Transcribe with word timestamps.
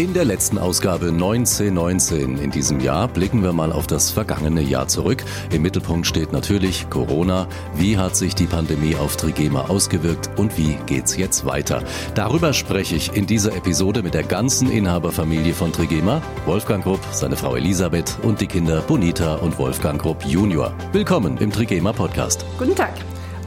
In 0.00 0.14
der 0.14 0.24
letzten 0.24 0.56
Ausgabe 0.56 1.08
1919 1.08 2.38
in 2.38 2.50
diesem 2.50 2.80
Jahr 2.80 3.06
blicken 3.06 3.42
wir 3.42 3.52
mal 3.52 3.70
auf 3.70 3.86
das 3.86 4.10
vergangene 4.10 4.62
Jahr 4.62 4.88
zurück. 4.88 5.22
Im 5.52 5.60
Mittelpunkt 5.60 6.06
steht 6.06 6.32
natürlich 6.32 6.88
Corona. 6.88 7.46
Wie 7.74 7.98
hat 7.98 8.16
sich 8.16 8.34
die 8.34 8.46
Pandemie 8.46 8.96
auf 8.96 9.18
Trigema 9.18 9.68
ausgewirkt 9.68 10.30
und 10.38 10.56
wie 10.56 10.78
geht's 10.86 11.18
jetzt 11.18 11.44
weiter? 11.44 11.84
Darüber 12.14 12.54
spreche 12.54 12.96
ich 12.96 13.14
in 13.14 13.26
dieser 13.26 13.54
Episode 13.54 14.02
mit 14.02 14.14
der 14.14 14.22
ganzen 14.22 14.72
Inhaberfamilie 14.72 15.52
von 15.52 15.70
Trigema, 15.70 16.22
Wolfgang 16.46 16.82
Grupp, 16.82 17.00
seine 17.12 17.36
Frau 17.36 17.56
Elisabeth 17.56 18.16
und 18.22 18.40
die 18.40 18.46
Kinder 18.46 18.80
Bonita 18.80 19.34
und 19.34 19.58
Wolfgang 19.58 20.00
Grupp 20.00 20.24
Junior. 20.24 20.72
Willkommen 20.92 21.36
im 21.36 21.52
Trigema 21.52 21.92
Podcast. 21.92 22.46
Guten 22.56 22.74
Tag. 22.74 22.94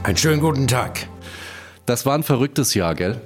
Einen 0.04 0.16
schönen 0.16 0.40
guten 0.40 0.68
Tag. 0.68 1.08
Das 1.84 2.06
war 2.06 2.14
ein 2.14 2.22
verrücktes 2.22 2.74
Jahr, 2.74 2.94
gell? 2.94 3.20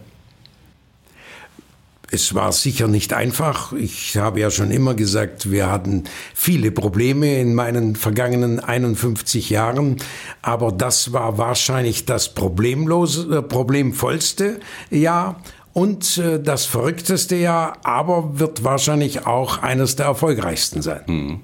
Es 2.10 2.34
war 2.34 2.52
sicher 2.52 2.88
nicht 2.88 3.12
einfach. 3.12 3.74
Ich 3.74 4.16
habe 4.16 4.40
ja 4.40 4.50
schon 4.50 4.70
immer 4.70 4.94
gesagt, 4.94 5.50
wir 5.50 5.70
hatten 5.70 6.04
viele 6.34 6.70
Probleme 6.70 7.38
in 7.38 7.54
meinen 7.54 7.96
vergangenen 7.96 8.60
51 8.60 9.50
Jahren, 9.50 9.96
aber 10.40 10.72
das 10.72 11.12
war 11.12 11.36
wahrscheinlich 11.36 12.06
das 12.06 12.34
problemlose, 12.34 13.38
äh, 13.38 13.42
problemvollste 13.42 14.58
Jahr 14.90 15.42
und 15.78 16.18
äh, 16.18 16.42
das 16.42 16.66
verrückteste 16.66 17.36
Jahr, 17.36 17.78
aber 17.84 18.40
wird 18.40 18.64
wahrscheinlich 18.64 19.28
auch 19.28 19.62
eines 19.62 19.94
der 19.94 20.06
erfolgreichsten 20.06 20.82
sein. 20.82 21.02
Hm. 21.06 21.40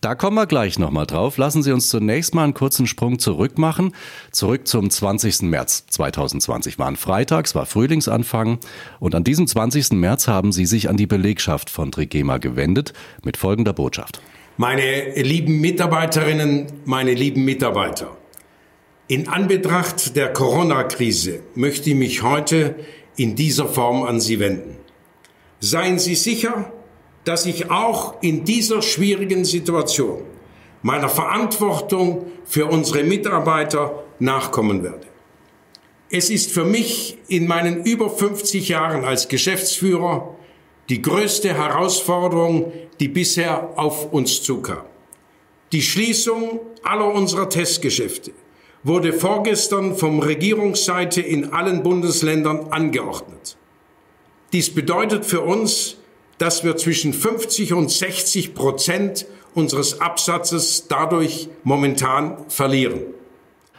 Da 0.00 0.14
kommen 0.14 0.36
wir 0.36 0.46
gleich 0.46 0.78
nochmal 0.78 1.04
drauf. 1.04 1.36
Lassen 1.36 1.64
Sie 1.64 1.72
uns 1.72 1.88
zunächst 1.88 2.32
mal 2.32 2.44
einen 2.44 2.54
kurzen 2.54 2.86
Sprung 2.86 3.18
zurück 3.18 3.58
machen. 3.58 3.92
Zurück 4.30 4.68
zum 4.68 4.88
20. 4.88 5.42
März 5.42 5.86
2020. 5.88 6.78
War 6.78 6.86
ein 6.86 6.94
Freitag, 6.94 7.46
es 7.46 7.56
war 7.56 7.66
Frühlingsanfang. 7.66 8.58
Und 9.00 9.16
an 9.16 9.24
diesem 9.24 9.48
20. 9.48 9.90
März 9.92 10.28
haben 10.28 10.52
Sie 10.52 10.66
sich 10.66 10.88
an 10.88 10.96
die 10.96 11.08
Belegschaft 11.08 11.68
von 11.68 11.90
Trigema 11.90 12.38
gewendet 12.38 12.92
mit 13.24 13.36
folgender 13.36 13.72
Botschaft. 13.72 14.22
Meine 14.58 15.20
lieben 15.20 15.60
Mitarbeiterinnen, 15.60 16.66
meine 16.84 17.14
lieben 17.14 17.44
Mitarbeiter. 17.44 18.16
In 19.08 19.28
Anbetracht 19.28 20.14
der 20.14 20.32
Corona-Krise 20.32 21.40
möchte 21.56 21.90
ich 21.90 21.96
mich 21.96 22.22
heute 22.22 22.76
in 23.16 23.34
dieser 23.34 23.66
Form 23.66 24.02
an 24.02 24.20
Sie 24.20 24.38
wenden. 24.38 24.76
Seien 25.60 25.98
Sie 25.98 26.14
sicher, 26.14 26.72
dass 27.24 27.46
ich 27.46 27.70
auch 27.70 28.20
in 28.22 28.44
dieser 28.44 28.82
schwierigen 28.82 29.44
Situation 29.44 30.22
meiner 30.82 31.08
Verantwortung 31.08 32.26
für 32.44 32.66
unsere 32.66 33.04
Mitarbeiter 33.04 34.02
nachkommen 34.18 34.82
werde. 34.82 35.06
Es 36.10 36.28
ist 36.28 36.50
für 36.50 36.64
mich 36.64 37.18
in 37.28 37.46
meinen 37.46 37.84
über 37.84 38.10
50 38.10 38.68
Jahren 38.68 39.04
als 39.04 39.28
Geschäftsführer 39.28 40.36
die 40.88 41.00
größte 41.00 41.54
Herausforderung, 41.54 42.72
die 43.00 43.08
bisher 43.08 43.70
auf 43.76 44.12
uns 44.12 44.42
zukam. 44.42 44.84
Die 45.70 45.80
Schließung 45.80 46.60
aller 46.82 47.14
unserer 47.14 47.48
Testgeschäfte 47.48 48.32
wurde 48.84 49.12
vorgestern 49.12 49.96
vom 49.96 50.18
Regierungsseite 50.20 51.20
in 51.20 51.52
allen 51.52 51.82
Bundesländern 51.82 52.68
angeordnet. 52.70 53.56
Dies 54.52 54.74
bedeutet 54.74 55.24
für 55.24 55.40
uns, 55.40 55.96
dass 56.38 56.64
wir 56.64 56.76
zwischen 56.76 57.12
50 57.12 57.72
und 57.72 57.90
60 57.90 58.54
Prozent 58.54 59.26
unseres 59.54 60.00
Absatzes 60.00 60.88
dadurch 60.88 61.48
momentan 61.62 62.38
verlieren. 62.48 63.00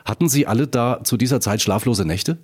Hatten 0.06 0.30
Sie 0.30 0.48
alle 0.48 0.68
da 0.68 1.02
zu 1.04 1.18
dieser 1.18 1.42
Zeit 1.42 1.62
schlaflose 1.62 2.06
Nächte? 2.06 2.38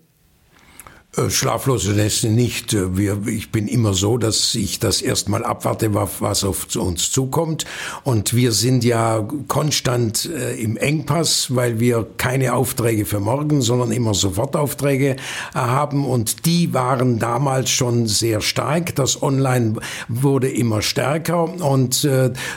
Äh, 1.17 1.31
schlaflose 1.31 1.93
Nächte 1.93 2.29
nicht. 2.29 2.73
Äh, 2.73 2.95
wir, 2.95 3.25
ich 3.25 3.52
bin 3.52 3.67
immer 3.67 3.95
so, 3.95 4.20
dass 4.20 4.53
ich 4.53 4.77
das 4.77 5.02
erstmal 5.02 5.43
abwarte, 5.43 5.95
was 5.95 6.43
auf 6.43 6.67
uns 6.75 7.11
zukommt. 7.11 7.65
Und 8.03 8.36
wir 8.36 8.52
sind 8.52 8.83
ja 8.83 9.27
konstant 9.47 10.25
äh, 10.25 10.53
im 10.61 10.77
Engpass, 10.77 11.55
weil 11.55 11.80
wir 11.80 12.05
keine 12.17 12.53
Aufträge 12.53 13.05
für 13.05 13.20
morgen, 13.20 13.64
sondern 13.64 13.92
immer 13.92 14.14
Sofortaufträge 14.14 15.15
haben. 15.55 16.05
Und 16.05 16.45
die 16.45 16.75
waren 16.75 17.17
damals 17.17 17.71
schon 17.71 18.05
sehr 18.05 18.41
stark. 18.41 18.93
Das 18.95 19.23
Online 19.23 19.80
wurde 20.09 20.49
immer 20.49 20.83
stärker. 20.83 21.43
Und 21.43 22.08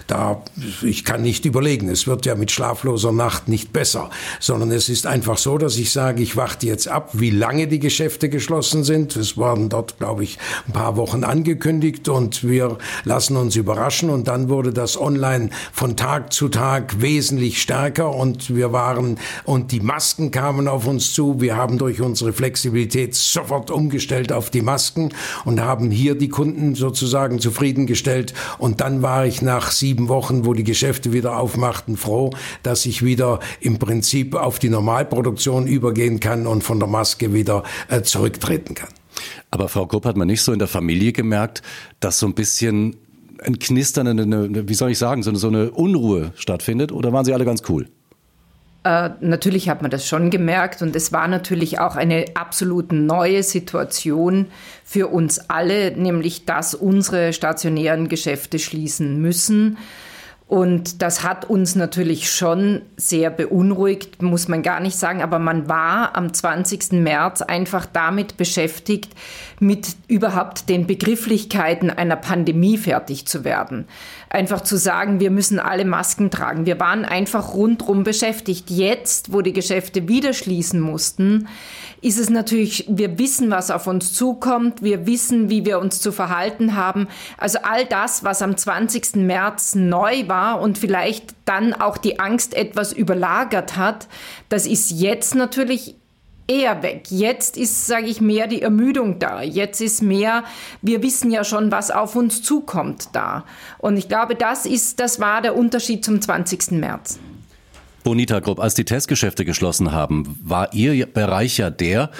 da, 0.06 0.42
ich 0.82 1.04
kann 1.04 1.22
nicht 1.22 1.44
überlegen, 1.44 1.88
es 1.88 2.06
wird 2.06 2.26
ja 2.26 2.34
mit 2.34 2.50
schlafloser 2.50 3.12
Nacht 3.12 3.48
nicht 3.48 3.72
besser, 3.72 4.10
sondern 4.40 4.70
es 4.70 4.88
ist 4.88 5.06
einfach 5.06 5.38
so, 5.38 5.58
dass 5.58 5.76
ich 5.76 5.90
sage, 5.90 6.22
ich 6.22 6.36
warte 6.36 6.66
jetzt 6.66 6.88
ab, 6.88 7.10
wie 7.12 7.30
lange 7.30 7.66
die 7.66 7.78
Geschäfte 7.78 8.28
geschlossen 8.28 8.41
sind. 8.50 9.16
Es 9.16 9.36
waren 9.38 9.68
dort, 9.68 9.98
glaube 9.98 10.24
ich, 10.24 10.38
ein 10.66 10.72
paar 10.72 10.96
Wochen 10.96 11.24
angekündigt 11.24 12.08
und 12.08 12.44
wir 12.44 12.78
lassen 13.04 13.36
uns 13.36 13.56
überraschen. 13.56 14.10
Und 14.10 14.28
dann 14.28 14.48
wurde 14.48 14.72
das 14.72 15.00
Online 15.00 15.50
von 15.72 15.96
Tag 15.96 16.32
zu 16.32 16.48
Tag 16.48 17.00
wesentlich 17.00 17.60
stärker 17.60 18.14
und 18.14 18.54
wir 18.54 18.72
waren, 18.72 19.18
und 19.44 19.72
die 19.72 19.80
Masken 19.80 20.30
kamen 20.30 20.68
auf 20.68 20.86
uns 20.86 21.12
zu. 21.12 21.40
Wir 21.40 21.56
haben 21.56 21.78
durch 21.78 22.00
unsere 22.00 22.32
Flexibilität 22.32 23.14
sofort 23.14 23.70
umgestellt 23.70 24.32
auf 24.32 24.50
die 24.50 24.62
Masken 24.62 25.10
und 25.44 25.60
haben 25.60 25.90
hier 25.90 26.14
die 26.14 26.28
Kunden 26.28 26.74
sozusagen 26.74 27.38
zufriedengestellt. 27.38 28.34
Und 28.58 28.80
dann 28.80 29.02
war 29.02 29.26
ich 29.26 29.42
nach 29.42 29.70
sieben 29.70 30.08
Wochen, 30.08 30.44
wo 30.44 30.54
die 30.54 30.64
Geschäfte 30.64 31.12
wieder 31.12 31.38
aufmachten, 31.38 31.96
froh, 31.96 32.30
dass 32.62 32.86
ich 32.86 33.04
wieder 33.04 33.40
im 33.60 33.78
Prinzip 33.78 34.34
auf 34.34 34.58
die 34.58 34.68
Normalproduktion 34.68 35.66
übergehen 35.66 36.20
kann 36.20 36.46
und 36.46 36.62
von 36.64 36.78
der 36.78 36.88
Maske 36.88 37.32
wieder 37.32 37.62
äh, 37.88 38.02
zurück 38.02 38.31
zurücktreten 38.32 38.74
kann. 38.74 38.88
Aber 39.50 39.68
Frau 39.68 39.86
Kopp 39.86 40.04
hat 40.04 40.16
man 40.16 40.26
nicht 40.26 40.42
so 40.42 40.52
in 40.52 40.58
der 40.58 40.68
Familie 40.68 41.12
gemerkt, 41.12 41.62
dass 42.00 42.18
so 42.18 42.26
ein 42.26 42.34
bisschen 42.34 42.96
ein 43.44 43.58
Knistern, 43.58 44.06
eine, 44.06 44.68
wie 44.68 44.74
soll 44.74 44.90
ich 44.90 44.98
sagen, 44.98 45.22
so 45.22 45.30
eine, 45.30 45.38
so 45.38 45.48
eine 45.48 45.70
Unruhe 45.72 46.32
stattfindet? 46.36 46.92
Oder 46.92 47.12
waren 47.12 47.24
Sie 47.24 47.34
alle 47.34 47.44
ganz 47.44 47.62
cool? 47.68 47.88
Äh, 48.84 49.10
natürlich 49.20 49.68
hat 49.68 49.82
man 49.82 49.90
das 49.90 50.06
schon 50.06 50.30
gemerkt 50.30 50.82
und 50.82 50.96
es 50.96 51.12
war 51.12 51.28
natürlich 51.28 51.78
auch 51.78 51.96
eine 51.96 52.24
absolut 52.34 52.92
neue 52.92 53.42
Situation 53.42 54.46
für 54.84 55.08
uns 55.08 55.50
alle, 55.50 55.96
nämlich 55.96 56.46
dass 56.46 56.74
unsere 56.74 57.32
stationären 57.32 58.08
Geschäfte 58.08 58.58
schließen 58.58 59.20
müssen. 59.20 59.76
Und 60.46 61.00
das 61.00 61.24
hat 61.24 61.48
uns 61.48 61.76
natürlich 61.76 62.30
schon 62.30 62.82
sehr 62.96 63.30
beunruhigt, 63.30 64.20
muss 64.20 64.48
man 64.48 64.62
gar 64.62 64.80
nicht 64.80 64.96
sagen. 64.96 65.22
Aber 65.22 65.38
man 65.38 65.68
war 65.68 66.14
am 66.14 66.34
20. 66.34 66.92
März 66.92 67.40
einfach 67.40 67.86
damit 67.86 68.36
beschäftigt, 68.36 69.14
mit 69.62 69.96
überhaupt 70.08 70.68
den 70.68 70.86
Begrifflichkeiten 70.86 71.88
einer 71.88 72.16
Pandemie 72.16 72.76
fertig 72.76 73.26
zu 73.26 73.44
werden. 73.44 73.86
Einfach 74.28 74.62
zu 74.62 74.76
sagen, 74.76 75.20
wir 75.20 75.30
müssen 75.30 75.60
alle 75.60 75.84
Masken 75.84 76.30
tragen. 76.30 76.66
Wir 76.66 76.80
waren 76.80 77.04
einfach 77.04 77.54
rundrum 77.54 78.02
beschäftigt. 78.02 78.70
Jetzt, 78.70 79.32
wo 79.32 79.40
die 79.40 79.52
Geschäfte 79.52 80.08
wieder 80.08 80.32
schließen 80.32 80.80
mussten, 80.80 81.48
ist 82.00 82.18
es 82.18 82.28
natürlich, 82.28 82.86
wir 82.88 83.18
wissen, 83.18 83.50
was 83.50 83.70
auf 83.70 83.86
uns 83.86 84.12
zukommt. 84.12 84.82
Wir 84.82 85.06
wissen, 85.06 85.48
wie 85.48 85.64
wir 85.64 85.78
uns 85.78 86.00
zu 86.00 86.10
verhalten 86.10 86.74
haben. 86.74 87.06
Also 87.38 87.60
all 87.62 87.84
das, 87.86 88.24
was 88.24 88.42
am 88.42 88.56
20. 88.56 89.14
März 89.16 89.76
neu 89.76 90.26
war 90.26 90.60
und 90.60 90.76
vielleicht 90.76 91.34
dann 91.44 91.72
auch 91.72 91.96
die 91.96 92.18
Angst 92.18 92.54
etwas 92.54 92.92
überlagert 92.92 93.76
hat, 93.76 94.08
das 94.48 94.66
ist 94.66 94.90
jetzt 94.90 95.36
natürlich 95.36 95.94
eher 96.46 96.82
weg. 96.82 97.10
Jetzt 97.10 97.56
ist, 97.56 97.86
sage 97.86 98.06
ich, 98.06 98.20
mehr 98.20 98.46
die 98.46 98.62
Ermüdung 98.62 99.18
da. 99.18 99.42
Jetzt 99.42 99.80
ist 99.80 100.02
mehr, 100.02 100.44
wir 100.80 101.02
wissen 101.02 101.30
ja 101.30 101.44
schon, 101.44 101.70
was 101.70 101.90
auf 101.90 102.16
uns 102.16 102.42
zukommt 102.42 103.08
da. 103.12 103.44
Und 103.78 103.96
ich 103.96 104.08
glaube, 104.08 104.34
das 104.34 104.66
ist, 104.66 105.00
das 105.00 105.20
war 105.20 105.42
der 105.42 105.56
Unterschied 105.56 106.04
zum 106.04 106.20
20. 106.20 106.72
März. 106.72 107.18
Bonita 108.02 108.40
Grupp, 108.40 108.58
als 108.58 108.74
die 108.74 108.84
Testgeschäfte 108.84 109.44
geschlossen 109.44 109.92
haben, 109.92 110.38
war 110.42 110.72
Ihr 110.74 111.06
Bereich 111.06 111.58
ja 111.58 111.70
der, 111.70 112.10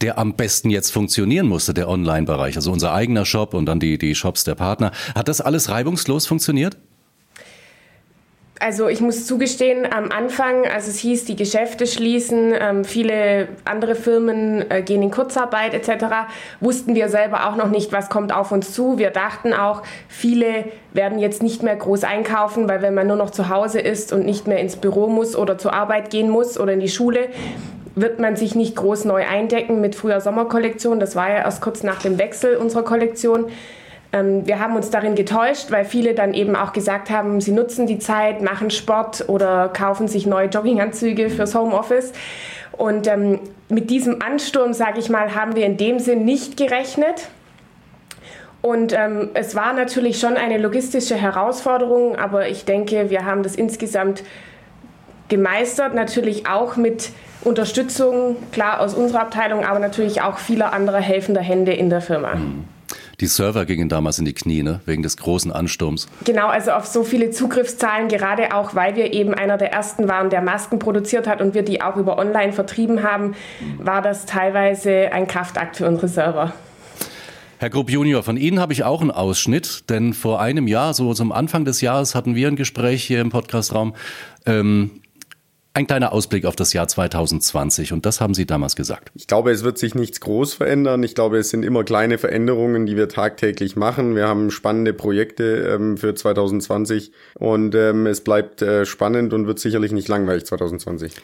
der 0.00 0.18
am 0.18 0.34
besten 0.34 0.70
jetzt 0.70 0.92
funktionieren 0.92 1.48
musste, 1.48 1.74
der 1.74 1.88
Online-Bereich, 1.88 2.56
also 2.56 2.70
unser 2.70 2.92
eigener 2.92 3.24
Shop 3.24 3.54
und 3.54 3.66
dann 3.66 3.80
die, 3.80 3.98
die 3.98 4.14
Shops 4.14 4.44
der 4.44 4.54
Partner. 4.54 4.92
Hat 5.14 5.28
das 5.28 5.40
alles 5.40 5.68
reibungslos 5.68 6.26
funktioniert? 6.26 6.76
Also 8.64 8.86
ich 8.86 9.00
muss 9.00 9.26
zugestehen, 9.26 9.92
am 9.92 10.12
Anfang, 10.12 10.68
als 10.68 10.86
es 10.86 10.98
hieß, 10.98 11.24
die 11.24 11.34
Geschäfte 11.34 11.84
schließen, 11.84 12.54
ähm, 12.56 12.84
viele 12.84 13.48
andere 13.64 13.96
Firmen 13.96 14.70
äh, 14.70 14.82
gehen 14.82 15.02
in 15.02 15.10
Kurzarbeit 15.10 15.74
etc., 15.74 16.04
wussten 16.60 16.94
wir 16.94 17.08
selber 17.08 17.48
auch 17.48 17.56
noch 17.56 17.70
nicht, 17.70 17.90
was 17.90 18.08
kommt 18.08 18.32
auf 18.32 18.52
uns 18.52 18.72
zu. 18.72 18.98
Wir 18.98 19.10
dachten 19.10 19.52
auch, 19.52 19.82
viele 20.06 20.66
werden 20.92 21.18
jetzt 21.18 21.42
nicht 21.42 21.64
mehr 21.64 21.74
groß 21.74 22.04
einkaufen, 22.04 22.68
weil 22.68 22.82
wenn 22.82 22.94
man 22.94 23.08
nur 23.08 23.16
noch 23.16 23.30
zu 23.30 23.48
Hause 23.48 23.80
ist 23.80 24.12
und 24.12 24.24
nicht 24.24 24.46
mehr 24.46 24.58
ins 24.58 24.76
Büro 24.76 25.08
muss 25.08 25.34
oder 25.34 25.58
zur 25.58 25.72
Arbeit 25.72 26.10
gehen 26.10 26.30
muss 26.30 26.56
oder 26.56 26.72
in 26.74 26.80
die 26.80 26.88
Schule, 26.88 27.30
wird 27.96 28.20
man 28.20 28.36
sich 28.36 28.54
nicht 28.54 28.76
groß 28.76 29.06
neu 29.06 29.26
eindecken 29.26 29.80
mit 29.80 29.96
früher 29.96 30.20
Sommerkollektion. 30.20 31.00
Das 31.00 31.16
war 31.16 31.28
ja 31.28 31.38
erst 31.38 31.62
kurz 31.62 31.82
nach 31.82 32.00
dem 32.00 32.16
Wechsel 32.16 32.54
unserer 32.54 32.84
Kollektion. 32.84 33.46
Ähm, 34.12 34.46
wir 34.46 34.58
haben 34.58 34.76
uns 34.76 34.90
darin 34.90 35.14
getäuscht, 35.14 35.70
weil 35.70 35.84
viele 35.84 36.14
dann 36.14 36.34
eben 36.34 36.54
auch 36.54 36.72
gesagt 36.72 37.10
haben, 37.10 37.40
sie 37.40 37.52
nutzen 37.52 37.86
die 37.86 37.98
Zeit, 37.98 38.42
machen 38.42 38.70
Sport 38.70 39.28
oder 39.28 39.68
kaufen 39.68 40.08
sich 40.08 40.26
neue 40.26 40.48
Jogginganzüge 40.48 41.30
fürs 41.30 41.54
Homeoffice. 41.54 42.12
Und 42.72 43.06
ähm, 43.06 43.40
mit 43.68 43.90
diesem 43.90 44.22
Ansturm, 44.22 44.72
sage 44.74 44.98
ich 44.98 45.08
mal, 45.08 45.34
haben 45.34 45.56
wir 45.56 45.64
in 45.64 45.76
dem 45.76 45.98
Sinn 45.98 46.24
nicht 46.24 46.56
gerechnet. 46.56 47.28
Und 48.60 48.92
ähm, 48.92 49.30
es 49.34 49.56
war 49.56 49.72
natürlich 49.72 50.20
schon 50.20 50.36
eine 50.36 50.58
logistische 50.58 51.16
Herausforderung, 51.16 52.16
aber 52.16 52.48
ich 52.48 52.64
denke, 52.64 53.10
wir 53.10 53.24
haben 53.24 53.42
das 53.42 53.56
insgesamt 53.56 54.22
gemeistert, 55.28 55.94
natürlich 55.94 56.46
auch 56.46 56.76
mit 56.76 57.10
Unterstützung, 57.42 58.36
klar 58.52 58.80
aus 58.80 58.94
unserer 58.94 59.22
Abteilung, 59.22 59.64
aber 59.64 59.80
natürlich 59.80 60.22
auch 60.22 60.38
vieler 60.38 60.72
anderer 60.72 61.00
helfender 61.00 61.40
Hände 61.40 61.72
in 61.72 61.90
der 61.90 62.00
Firma. 62.00 62.36
Mhm. 62.36 62.64
Die 63.20 63.26
Server 63.26 63.64
gingen 63.64 63.88
damals 63.88 64.18
in 64.18 64.24
die 64.24 64.32
Knie, 64.32 64.62
ne? 64.62 64.80
wegen 64.86 65.02
des 65.02 65.16
großen 65.16 65.52
Ansturms. 65.52 66.08
Genau, 66.24 66.48
also 66.48 66.72
auf 66.72 66.86
so 66.86 67.04
viele 67.04 67.30
Zugriffszahlen, 67.30 68.08
gerade 68.08 68.54
auch, 68.54 68.74
weil 68.74 68.96
wir 68.96 69.12
eben 69.12 69.34
einer 69.34 69.58
der 69.58 69.72
ersten 69.72 70.08
waren, 70.08 70.30
der 70.30 70.42
Masken 70.42 70.78
produziert 70.78 71.26
hat 71.26 71.40
und 71.40 71.54
wir 71.54 71.62
die 71.62 71.82
auch 71.82 71.96
über 71.96 72.18
online 72.18 72.52
vertrieben 72.52 73.02
haben, 73.02 73.34
war 73.78 74.02
das 74.02 74.26
teilweise 74.26 75.12
ein 75.12 75.26
Kraftakt 75.26 75.76
für 75.76 75.86
unsere 75.86 76.08
Server. 76.08 76.52
Herr 77.58 77.70
Grupp 77.70 77.90
Junior, 77.90 78.24
von 78.24 78.36
Ihnen 78.36 78.58
habe 78.58 78.72
ich 78.72 78.82
auch 78.82 79.00
einen 79.00 79.12
Ausschnitt, 79.12 79.88
denn 79.88 80.14
vor 80.14 80.40
einem 80.40 80.66
Jahr, 80.66 80.94
so 80.94 81.14
zum 81.14 81.30
Anfang 81.30 81.64
des 81.64 81.80
Jahres, 81.80 82.16
hatten 82.16 82.34
wir 82.34 82.48
ein 82.48 82.56
Gespräch 82.56 83.04
hier 83.04 83.20
im 83.20 83.30
Podcastraum. 83.30 83.94
Ähm, 84.46 85.01
ein 85.74 85.86
kleiner 85.86 86.12
Ausblick 86.12 86.44
auf 86.44 86.56
das 86.56 86.72
Jahr 86.72 86.86
2020 86.86 87.92
und 87.92 88.04
das 88.04 88.20
haben 88.20 88.34
Sie 88.34 88.46
damals 88.46 88.76
gesagt. 88.76 89.10
Ich 89.14 89.26
glaube, 89.26 89.50
es 89.50 89.64
wird 89.64 89.78
sich 89.78 89.94
nichts 89.94 90.20
groß 90.20 90.54
verändern. 90.54 91.02
Ich 91.02 91.14
glaube, 91.14 91.38
es 91.38 91.50
sind 91.50 91.64
immer 91.64 91.84
kleine 91.84 92.18
Veränderungen, 92.18 92.86
die 92.86 92.96
wir 92.96 93.08
tagtäglich 93.08 93.76
machen. 93.76 94.14
Wir 94.14 94.28
haben 94.28 94.50
spannende 94.50 94.92
Projekte 94.92 95.74
ähm, 95.74 95.96
für 95.96 96.14
2020 96.14 97.12
und 97.34 97.74
ähm, 97.74 98.06
es 98.06 98.22
bleibt 98.22 98.62
äh, 98.62 98.84
spannend 98.84 99.32
und 99.32 99.46
wird 99.46 99.58
sicherlich 99.58 99.92
nicht 99.92 100.08
langweilig 100.08 100.44
2020. 100.44 101.14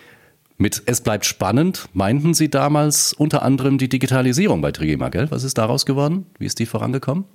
Mit 0.57 0.83
Es 0.87 1.01
bleibt 1.03 1.25
spannend 1.25 1.89
meinten 1.93 2.35
Sie 2.35 2.49
damals 2.51 3.13
unter 3.13 3.43
anderem 3.43 3.79
die 3.79 3.89
Digitalisierung 3.89 4.61
bei 4.61 4.73
Trigema, 4.73 5.09
gell? 5.09 5.31
Was 5.31 5.45
ist 5.45 5.57
daraus 5.57 5.87
geworden? 5.87 6.27
Wie 6.39 6.47
ist 6.47 6.59
die 6.59 6.67
vorangekommen? 6.67 7.27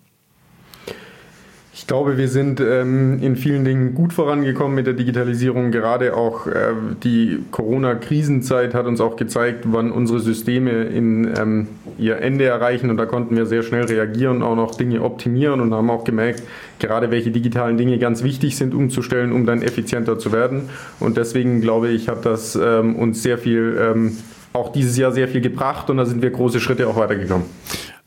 Ich 1.75 1.87
glaube, 1.87 2.19
wir 2.19 2.27
sind 2.27 2.59
ähm, 2.59 3.17
in 3.23 3.35
vielen 3.35 3.65
Dingen 3.65 3.95
gut 3.95 4.13
vorangekommen 4.13 4.75
mit 4.75 4.85
der 4.85 4.93
Digitalisierung. 4.93 5.71
Gerade 5.71 6.15
auch 6.15 6.45
äh, 6.45 6.73
die 7.03 7.39
Corona-Krisenzeit 7.49 8.75
hat 8.75 8.85
uns 8.85 9.01
auch 9.01 9.15
gezeigt, 9.15 9.65
wann 9.65 9.91
unsere 9.91 10.19
Systeme 10.19 10.83
in 10.83 11.33
ähm, 11.35 11.67
ihr 11.97 12.19
Ende 12.19 12.45
erreichen. 12.45 12.91
Und 12.91 12.97
da 12.97 13.07
konnten 13.07 13.35
wir 13.35 13.47
sehr 13.47 13.63
schnell 13.63 13.85
reagieren, 13.85 14.43
auch 14.43 14.55
noch 14.55 14.75
Dinge 14.75 15.01
optimieren 15.01 15.61
und 15.61 15.73
haben 15.73 15.89
auch 15.89 16.03
gemerkt, 16.03 16.43
gerade 16.77 17.09
welche 17.09 17.31
digitalen 17.31 17.75
Dinge 17.75 17.97
ganz 17.97 18.21
wichtig 18.21 18.55
sind 18.55 18.75
umzustellen, 18.75 19.31
um 19.31 19.47
dann 19.47 19.63
effizienter 19.63 20.19
zu 20.19 20.31
werden. 20.31 20.69
Und 20.99 21.17
deswegen 21.17 21.59
glaube 21.59 21.89
ich, 21.89 22.07
hat 22.07 22.23
das 22.23 22.55
ähm, 22.55 22.95
uns 22.95 23.23
sehr 23.23 23.39
viel, 23.39 23.79
ähm, 23.81 24.17
auch 24.53 24.71
dieses 24.71 24.95
Jahr 24.95 25.11
sehr 25.11 25.27
viel 25.27 25.41
gebracht 25.41 25.89
und 25.89 25.97
da 25.97 26.05
sind 26.05 26.21
wir 26.21 26.29
große 26.29 26.59
Schritte 26.59 26.87
auch 26.87 26.97
weitergekommen. 26.97 27.47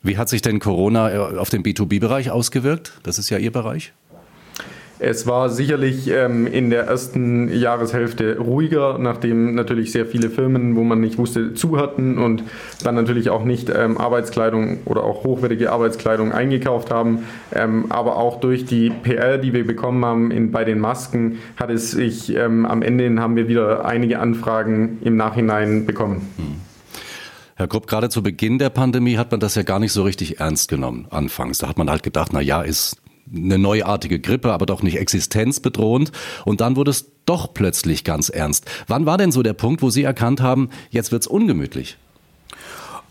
Wie 0.02 0.18
hat 0.18 0.28
sich 0.28 0.42
denn 0.42 0.60
Corona 0.60 1.12
äh, 1.12 1.38
auf 1.38 1.50
den 1.50 1.62
B2B-Bereich 1.62 2.30
ausgewirkt? 2.30 2.92
Das 3.02 3.18
ist 3.18 3.30
ja 3.30 3.38
Ihr 3.38 3.52
Bereich. 3.52 3.92
Es 4.98 5.26
war 5.26 5.50
sicherlich 5.50 6.08
ähm, 6.08 6.46
in 6.46 6.70
der 6.70 6.84
ersten 6.84 7.52
Jahreshälfte 7.52 8.38
ruhiger, 8.38 8.96
nachdem 8.98 9.54
natürlich 9.54 9.92
sehr 9.92 10.06
viele 10.06 10.30
Firmen, 10.30 10.74
wo 10.74 10.84
man 10.84 11.00
nicht 11.00 11.18
wusste, 11.18 11.52
zu 11.52 11.76
hatten 11.76 12.16
und 12.16 12.42
dann 12.82 12.94
natürlich 12.94 13.28
auch 13.28 13.44
nicht 13.44 13.68
ähm, 13.68 13.98
Arbeitskleidung 13.98 14.78
oder 14.86 15.04
auch 15.04 15.22
hochwertige 15.24 15.70
Arbeitskleidung 15.70 16.32
eingekauft 16.32 16.90
haben. 16.90 17.24
Ähm, 17.54 17.86
aber 17.90 18.16
auch 18.16 18.40
durch 18.40 18.64
die 18.64 18.88
PR, 18.88 19.36
die 19.36 19.52
wir 19.52 19.66
bekommen 19.66 20.02
haben 20.02 20.30
in, 20.30 20.50
bei 20.50 20.64
den 20.64 20.78
Masken, 20.78 21.38
hat 21.56 21.70
es 21.70 21.90
sich 21.90 22.34
ähm, 22.34 22.64
am 22.64 22.80
Ende 22.80 23.06
haben 23.20 23.36
wir 23.36 23.48
wieder 23.48 23.84
einige 23.84 24.18
Anfragen 24.18 24.98
im 25.02 25.16
Nachhinein 25.16 25.84
bekommen. 25.84 26.26
Hm. 26.36 26.65
Herr 27.58 27.68
Grupp, 27.68 27.86
gerade 27.86 28.10
zu 28.10 28.22
Beginn 28.22 28.58
der 28.58 28.68
Pandemie 28.68 29.16
hat 29.16 29.30
man 29.30 29.40
das 29.40 29.54
ja 29.54 29.62
gar 29.62 29.78
nicht 29.78 29.92
so 29.92 30.02
richtig 30.02 30.40
ernst 30.40 30.68
genommen 30.68 31.06
anfangs. 31.08 31.56
Da 31.56 31.68
hat 31.68 31.78
man 31.78 31.88
halt 31.88 32.02
gedacht, 32.02 32.34
na 32.34 32.42
ja, 32.42 32.60
ist 32.60 32.98
eine 33.34 33.58
neuartige 33.58 34.20
Grippe, 34.20 34.52
aber 34.52 34.66
doch 34.66 34.82
nicht 34.82 34.98
existenzbedrohend. 34.98 36.12
Und 36.44 36.60
dann 36.60 36.76
wurde 36.76 36.90
es 36.90 37.12
doch 37.24 37.54
plötzlich 37.54 38.04
ganz 38.04 38.28
ernst. 38.28 38.66
Wann 38.88 39.06
war 39.06 39.16
denn 39.16 39.32
so 39.32 39.42
der 39.42 39.54
Punkt, 39.54 39.80
wo 39.80 39.88
Sie 39.88 40.02
erkannt 40.02 40.42
haben, 40.42 40.68
jetzt 40.90 41.12
wird's 41.12 41.26
ungemütlich? 41.26 41.96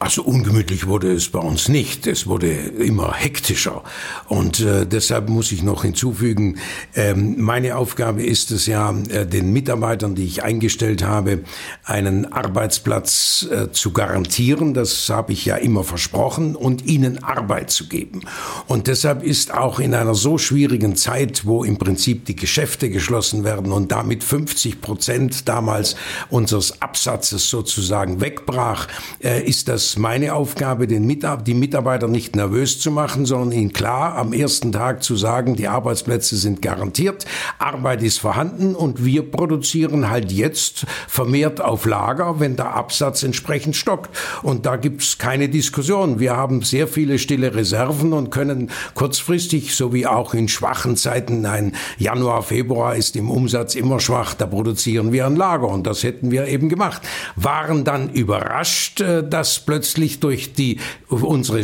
Also 0.06 0.22
ungemütlich 0.22 0.86
wurde 0.86 1.12
es 1.12 1.30
bei 1.30 1.40
uns 1.40 1.68
nicht. 1.68 2.06
Es 2.06 2.28
wurde 2.28 2.52
immer 2.52 3.16
hektischer. 3.16 3.82
Und 4.28 4.60
äh, 4.60 4.86
deshalb 4.86 5.30
muss 5.30 5.52
ich 5.52 5.64
noch 5.64 5.82
hinzufügen, 5.82 6.60
ähm, 6.94 7.42
meine 7.42 7.76
Aufgabe 7.76 8.24
ist 8.24 8.52
es 8.52 8.68
ja, 8.68 8.94
äh, 9.10 9.26
den 9.26 9.52
Mitarbeitern, 9.52 10.14
die 10.14 10.26
ich 10.26 10.44
eingestellt 10.44 11.04
habe, 11.04 11.40
einen 11.84 12.32
Arbeitsplatz 12.32 13.48
äh, 13.50 13.72
zu 13.72 13.94
garantieren. 13.94 14.76
Das 14.76 15.10
habe 15.10 15.34
ich 15.34 15.44
ja 15.44 15.56
immer 15.56 15.84
versprochen 15.84 16.56
und 16.56 16.86
ihnen 16.86 17.24
Arbeit 17.24 17.72
zu 17.72 17.90
geben. 17.90 18.22
Und 18.68 18.86
deshalb 18.86 19.24
ist 19.24 19.56
auch 19.56 19.80
in 19.80 19.96
einer 19.96 20.14
so 20.14 20.38
schwierigen 20.38 20.96
Zeit, 20.96 21.48
wo 21.48 21.64
im 21.64 21.80
Prinzip 21.80 22.26
die 22.26 22.36
Geschäfte 22.36 22.92
geschlossen 22.92 23.44
werden 23.44 23.72
und 23.72 23.92
damit 23.92 24.24
50 24.24 24.82
Prozent 24.82 25.50
damals 25.50 25.96
unseres 26.30 26.80
Absatzes 26.80 27.50
sozusagen 27.50 28.22
wegbrach, 28.22 28.88
äh, 29.24 29.42
ist 29.42 29.68
das 29.68 29.95
es 29.96 30.00
meine 30.00 30.34
Aufgabe, 30.34 30.88
den 30.88 31.06
Mitab 31.06 31.46
die 31.46 31.54
Mitarbeiter 31.54 32.08
nicht 32.08 32.36
nervös 32.36 32.80
zu 32.80 32.92
machen, 32.92 33.26
sondern 33.26 33.58
ihnen 33.58 33.72
klar 33.72 34.18
am 34.18 34.34
ersten 34.34 34.72
Tag 34.74 35.04
zu 35.04 35.16
sagen, 35.16 35.56
die 35.56 35.70
Arbeitsplätze 35.70 36.36
sind 36.36 36.62
garantiert, 36.62 37.26
Arbeit 37.60 38.04
ist 38.04 38.20
vorhanden 38.20 38.76
und 38.76 39.06
wir 39.06 39.30
produzieren 39.30 40.10
halt 40.10 40.32
jetzt 40.32 40.86
vermehrt 41.08 41.62
auf 41.62 41.86
Lager, 41.86 42.40
wenn 42.40 42.58
der 42.58 42.76
Absatz 42.76 43.24
entsprechend 43.24 43.76
stockt. 43.76 44.16
Und 44.44 44.66
da 44.66 44.76
gibt's 44.76 45.18
keine 45.18 45.48
Diskussion. 45.48 46.20
Wir 46.20 46.36
haben 46.36 46.62
sehr 46.62 46.88
viele 46.88 47.18
stille 47.18 47.56
Reserven 47.56 48.12
und 48.12 48.32
können 48.32 48.72
kurzfristig, 48.96 49.76
so 49.76 49.94
wie 49.94 50.08
auch 50.08 50.34
in 50.34 50.50
schwachen 50.50 50.98
Zeiten, 50.98 51.46
ein 51.46 51.74
Januar, 51.98 52.44
Februar 52.44 52.96
ist 52.96 53.16
im 53.16 53.30
Umsatz 53.30 53.76
immer 53.76 54.00
schwach, 54.00 54.34
da 54.34 54.46
produzieren 54.46 55.14
wir 55.14 55.26
ein 55.26 55.36
Lager 55.36 55.70
und 55.70 55.88
das 55.88 56.04
hätten 56.04 56.32
wir 56.32 56.48
eben 56.48 56.68
gemacht. 56.68 57.02
Waren 57.36 57.86
dann 57.86 58.10
überrascht, 58.10 59.00
äh, 59.00 59.28
dass 59.28 59.60
plötzlich 59.60 59.75
plötzlich 59.76 60.22
durch 60.22 60.54
die 60.54 60.78
unsere 61.10 61.62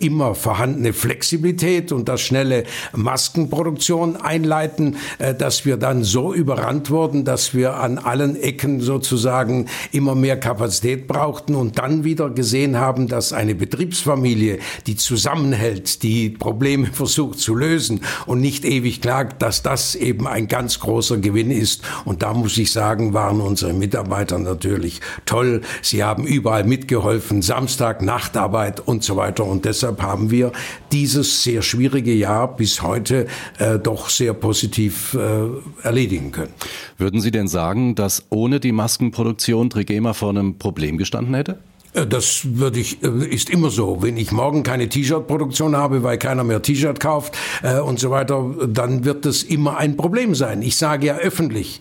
immer 0.00 0.34
vorhandene 0.34 0.92
Flexibilität 0.92 1.92
und 1.92 2.10
das 2.10 2.20
schnelle 2.20 2.64
Maskenproduktion 2.94 4.16
einleiten, 4.16 4.96
äh, 5.18 5.34
dass 5.34 5.64
wir 5.64 5.78
dann 5.78 6.04
so 6.04 6.34
überrannt 6.34 6.90
wurden, 6.90 7.24
dass 7.24 7.54
wir 7.54 7.76
an 7.76 7.96
allen 7.96 8.36
Ecken 8.36 8.82
sozusagen 8.82 9.64
immer 9.92 10.14
mehr 10.14 10.38
Kapazität 10.38 11.06
brauchten 11.06 11.54
und 11.54 11.78
dann 11.78 12.04
wieder 12.04 12.28
gesehen 12.28 12.76
haben, 12.76 13.08
dass 13.08 13.32
eine 13.32 13.54
Betriebsfamilie, 13.54 14.58
die 14.86 14.96
zusammenhält, 14.96 16.02
die 16.02 16.28
Probleme 16.28 16.86
versucht 16.92 17.38
zu 17.38 17.54
lösen 17.54 18.02
und 18.26 18.42
nicht 18.42 18.66
ewig 18.66 19.00
klagt, 19.00 19.40
dass 19.40 19.62
das 19.62 19.94
eben 19.94 20.28
ein 20.28 20.48
ganz 20.48 20.80
großer 20.80 21.16
Gewinn 21.16 21.50
ist. 21.50 21.82
Und 22.04 22.22
da 22.22 22.34
muss 22.34 22.58
ich 22.58 22.72
sagen, 22.72 23.14
waren 23.14 23.40
unsere 23.40 23.72
Mitarbeiter 23.72 24.38
natürlich 24.38 25.00
toll. 25.24 25.62
Sie 25.80 26.04
haben 26.04 26.26
überall 26.26 26.64
mitgeholfen. 26.64 27.40
Samstag, 27.54 28.02
Nachtarbeit 28.02 28.80
und 28.80 29.04
so 29.04 29.14
weiter. 29.16 29.44
Und 29.44 29.64
deshalb 29.64 30.02
haben 30.02 30.32
wir 30.32 30.50
dieses 30.90 31.44
sehr 31.44 31.62
schwierige 31.62 32.12
Jahr 32.12 32.56
bis 32.56 32.82
heute 32.82 33.28
äh, 33.58 33.78
doch 33.78 34.08
sehr 34.10 34.34
positiv 34.34 35.14
äh, 35.14 35.86
erledigen 35.86 36.32
können. 36.32 36.52
Würden 36.98 37.20
Sie 37.20 37.30
denn 37.30 37.46
sagen, 37.46 37.94
dass 37.94 38.24
ohne 38.30 38.58
die 38.58 38.72
Maskenproduktion 38.72 39.70
Trigema 39.70 40.14
vor 40.14 40.30
einem 40.30 40.58
Problem 40.58 40.98
gestanden 40.98 41.34
hätte? 41.34 41.60
Äh, 41.92 42.06
das 42.06 42.40
würde 42.44 42.80
ich, 42.80 43.02
äh, 43.02 43.26
ist 43.26 43.50
immer 43.50 43.70
so. 43.70 44.02
Wenn 44.02 44.16
ich 44.16 44.32
morgen 44.32 44.62
keine 44.64 44.88
T-Shirt-Produktion 44.88 45.76
habe, 45.76 46.02
weil 46.02 46.18
keiner 46.18 46.42
mehr 46.42 46.60
T-Shirt 46.60 47.00
kauft 47.00 47.36
äh, 47.62 47.78
und 47.78 47.98
so 47.98 48.10
weiter, 48.10 48.50
dann 48.66 49.04
wird 49.04 49.24
das 49.24 49.44
immer 49.44 49.76
ein 49.78 49.96
Problem 49.96 50.34
sein. 50.34 50.60
Ich 50.62 50.76
sage 50.76 51.06
ja 51.06 51.16
öffentlich, 51.16 51.80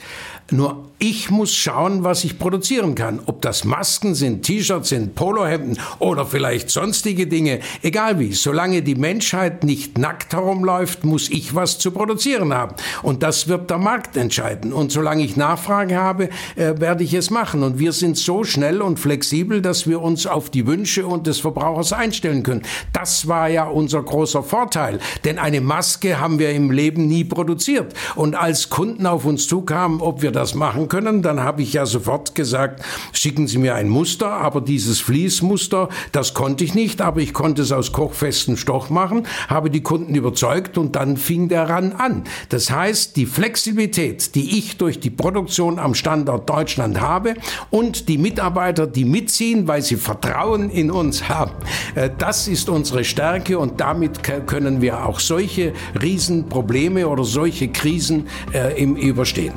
nur 0.52 0.86
ich 1.04 1.30
muss 1.30 1.54
schauen, 1.54 2.06
was 2.06 2.24
ich 2.24 2.40
produzieren 2.40 2.96
kann. 2.96 3.20
Ob 3.26 3.42
das 3.42 3.66
Masken 3.66 4.16
sind, 4.16 4.44
T-Shirts 4.44 4.88
sind, 4.88 5.16
Polohemden 5.16 5.78
oder 6.00 6.26
vielleicht 6.26 6.70
sonstige 6.70 7.28
Dinge, 7.28 7.60
egal 7.82 8.20
wie. 8.20 8.32
Solange 8.32 8.82
die 8.82 8.96
Menschheit 8.96 9.66
nicht 9.66 9.98
nackt 9.98 10.32
herumläuft, 10.32 11.04
muss 11.04 11.30
ich 11.30 11.54
was 11.54 11.78
zu 11.78 11.92
produzieren 11.92 12.54
haben. 12.54 12.76
Und 13.02 13.22
das 13.22 13.50
wird 13.50 13.70
der 13.70 13.80
Markt 13.80 14.16
entscheiden. 14.16 14.72
Und 14.72 14.94
solange 14.94 15.26
ich 15.26 15.36
Nachfrage 15.36 15.98
habe, 15.98 16.30
äh, 16.56 16.80
werde 16.80 17.04
ich 17.04 17.14
es 17.14 17.30
machen. 17.30 17.64
Und 17.64 17.80
wir 17.80 17.92
sind 17.92 18.16
so 18.16 18.46
schnell 18.46 18.82
und 18.82 18.98
flexibel, 18.98 19.62
dass 19.62 19.86
wir 19.86 20.02
uns 20.02 20.26
auf 20.26 20.52
die 20.52 20.66
Wünsche 20.68 21.06
und 21.06 21.28
des 21.28 21.42
Verbrauchers 21.42 21.92
einstellen 21.92 22.44
können. 22.44 22.62
Das 22.94 23.28
war 23.28 23.50
ja 23.50 23.66
unser 23.66 24.02
großer 24.02 24.42
Vorteil. 24.42 25.00
Denn 25.26 25.38
eine 25.38 25.60
Maske 25.60 26.22
haben 26.22 26.40
wir 26.40 26.52
im 26.52 26.72
Leben 26.72 27.08
nie 27.08 27.26
produziert. 27.26 27.94
Und 28.16 28.36
als 28.36 28.70
Kunden 28.70 29.06
auf 29.06 29.26
uns 29.26 29.50
zukamen, 29.50 30.00
ob 30.00 30.22
wir 30.22 30.32
das 30.32 30.56
machen 30.56 30.88
können, 30.94 31.24
dann 31.24 31.40
habe 31.40 31.64
ich 31.64 31.74
ja 31.74 31.88
sofort 31.88 32.36
gesagt, 32.36 32.84
schicken 33.14 33.48
Sie 33.48 33.58
mir 33.58 33.74
ein 33.74 33.90
Muster, 33.90 34.28
aber 34.28 34.62
dieses 34.62 35.00
Fließmuster, 35.00 35.90
das 36.12 36.36
konnte 36.36 36.64
ich 36.64 36.76
nicht, 36.76 37.02
aber 37.02 37.20
ich 37.20 37.34
konnte 37.34 37.64
es 37.64 37.72
aus 37.72 37.92
kochfestem 37.92 38.58
Stoff 38.58 38.92
machen, 38.92 39.26
habe 39.48 39.72
die 39.72 39.82
Kunden 39.82 40.14
überzeugt 40.14 40.78
und 40.78 40.96
dann 40.96 41.18
fing 41.18 41.50
der 41.50 41.68
Ran 41.68 41.94
an. 41.94 42.26
Das 42.50 42.70
heißt, 42.70 43.16
die 43.16 43.26
Flexibilität, 43.26 44.36
die 44.36 44.60
ich 44.60 44.78
durch 44.78 45.00
die 45.00 45.10
Produktion 45.10 45.80
am 45.80 45.96
Standort 45.96 46.48
Deutschland 46.48 47.02
habe 47.02 47.34
und 47.72 48.08
die 48.08 48.20
Mitarbeiter, 48.20 48.86
die 48.86 49.06
mitziehen, 49.06 49.68
weil 49.68 49.82
sie 49.82 49.96
Vertrauen 49.96 50.70
in 50.70 50.92
uns 50.92 51.28
haben, 51.28 51.54
äh, 51.96 52.12
das 52.20 52.48
ist 52.48 52.70
unsere 52.70 53.04
Stärke 53.04 53.58
und 53.58 53.82
damit 53.82 54.22
können 54.46 54.80
wir 54.84 55.08
auch 55.08 55.20
solche 55.20 55.74
Riesenprobleme 56.00 57.08
oder 57.08 57.24
solche 57.24 57.70
Krisen 57.70 58.28
äh, 58.54 58.80
im 58.80 58.96
überstehen. 58.96 59.54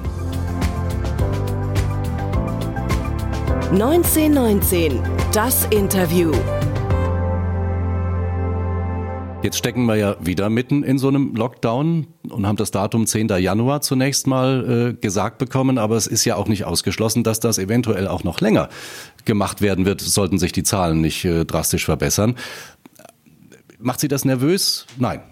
1919, 3.72 5.02
das 5.32 5.64
Interview. 5.70 6.30
Jetzt 9.42 9.58
stecken 9.58 9.86
wir 9.86 9.96
ja 9.96 10.16
wieder 10.20 10.48
mitten 10.50 10.84
in 10.84 10.98
so 10.98 11.08
einem 11.08 11.34
Lockdown 11.34 12.06
und 12.28 12.46
haben 12.46 12.54
das 12.54 12.70
Datum 12.70 13.08
10. 13.08 13.26
Januar 13.28 13.80
zunächst 13.80 14.28
mal 14.28 14.94
äh, 14.94 15.00
gesagt 15.00 15.38
bekommen, 15.38 15.78
aber 15.78 15.96
es 15.96 16.06
ist 16.06 16.24
ja 16.24 16.36
auch 16.36 16.46
nicht 16.46 16.64
ausgeschlossen, 16.64 17.24
dass 17.24 17.40
das 17.40 17.58
eventuell 17.58 18.06
auch 18.06 18.22
noch 18.22 18.40
länger 18.40 18.68
gemacht 19.24 19.60
werden 19.60 19.84
wird, 19.84 20.00
sollten 20.00 20.38
sich 20.38 20.52
die 20.52 20.62
Zahlen 20.62 21.00
nicht 21.00 21.24
äh, 21.24 21.44
drastisch 21.44 21.86
verbessern. 21.86 22.36
Macht 23.80 23.98
Sie 23.98 24.08
das 24.08 24.24
nervös? 24.24 24.86
Nein. 24.96 25.22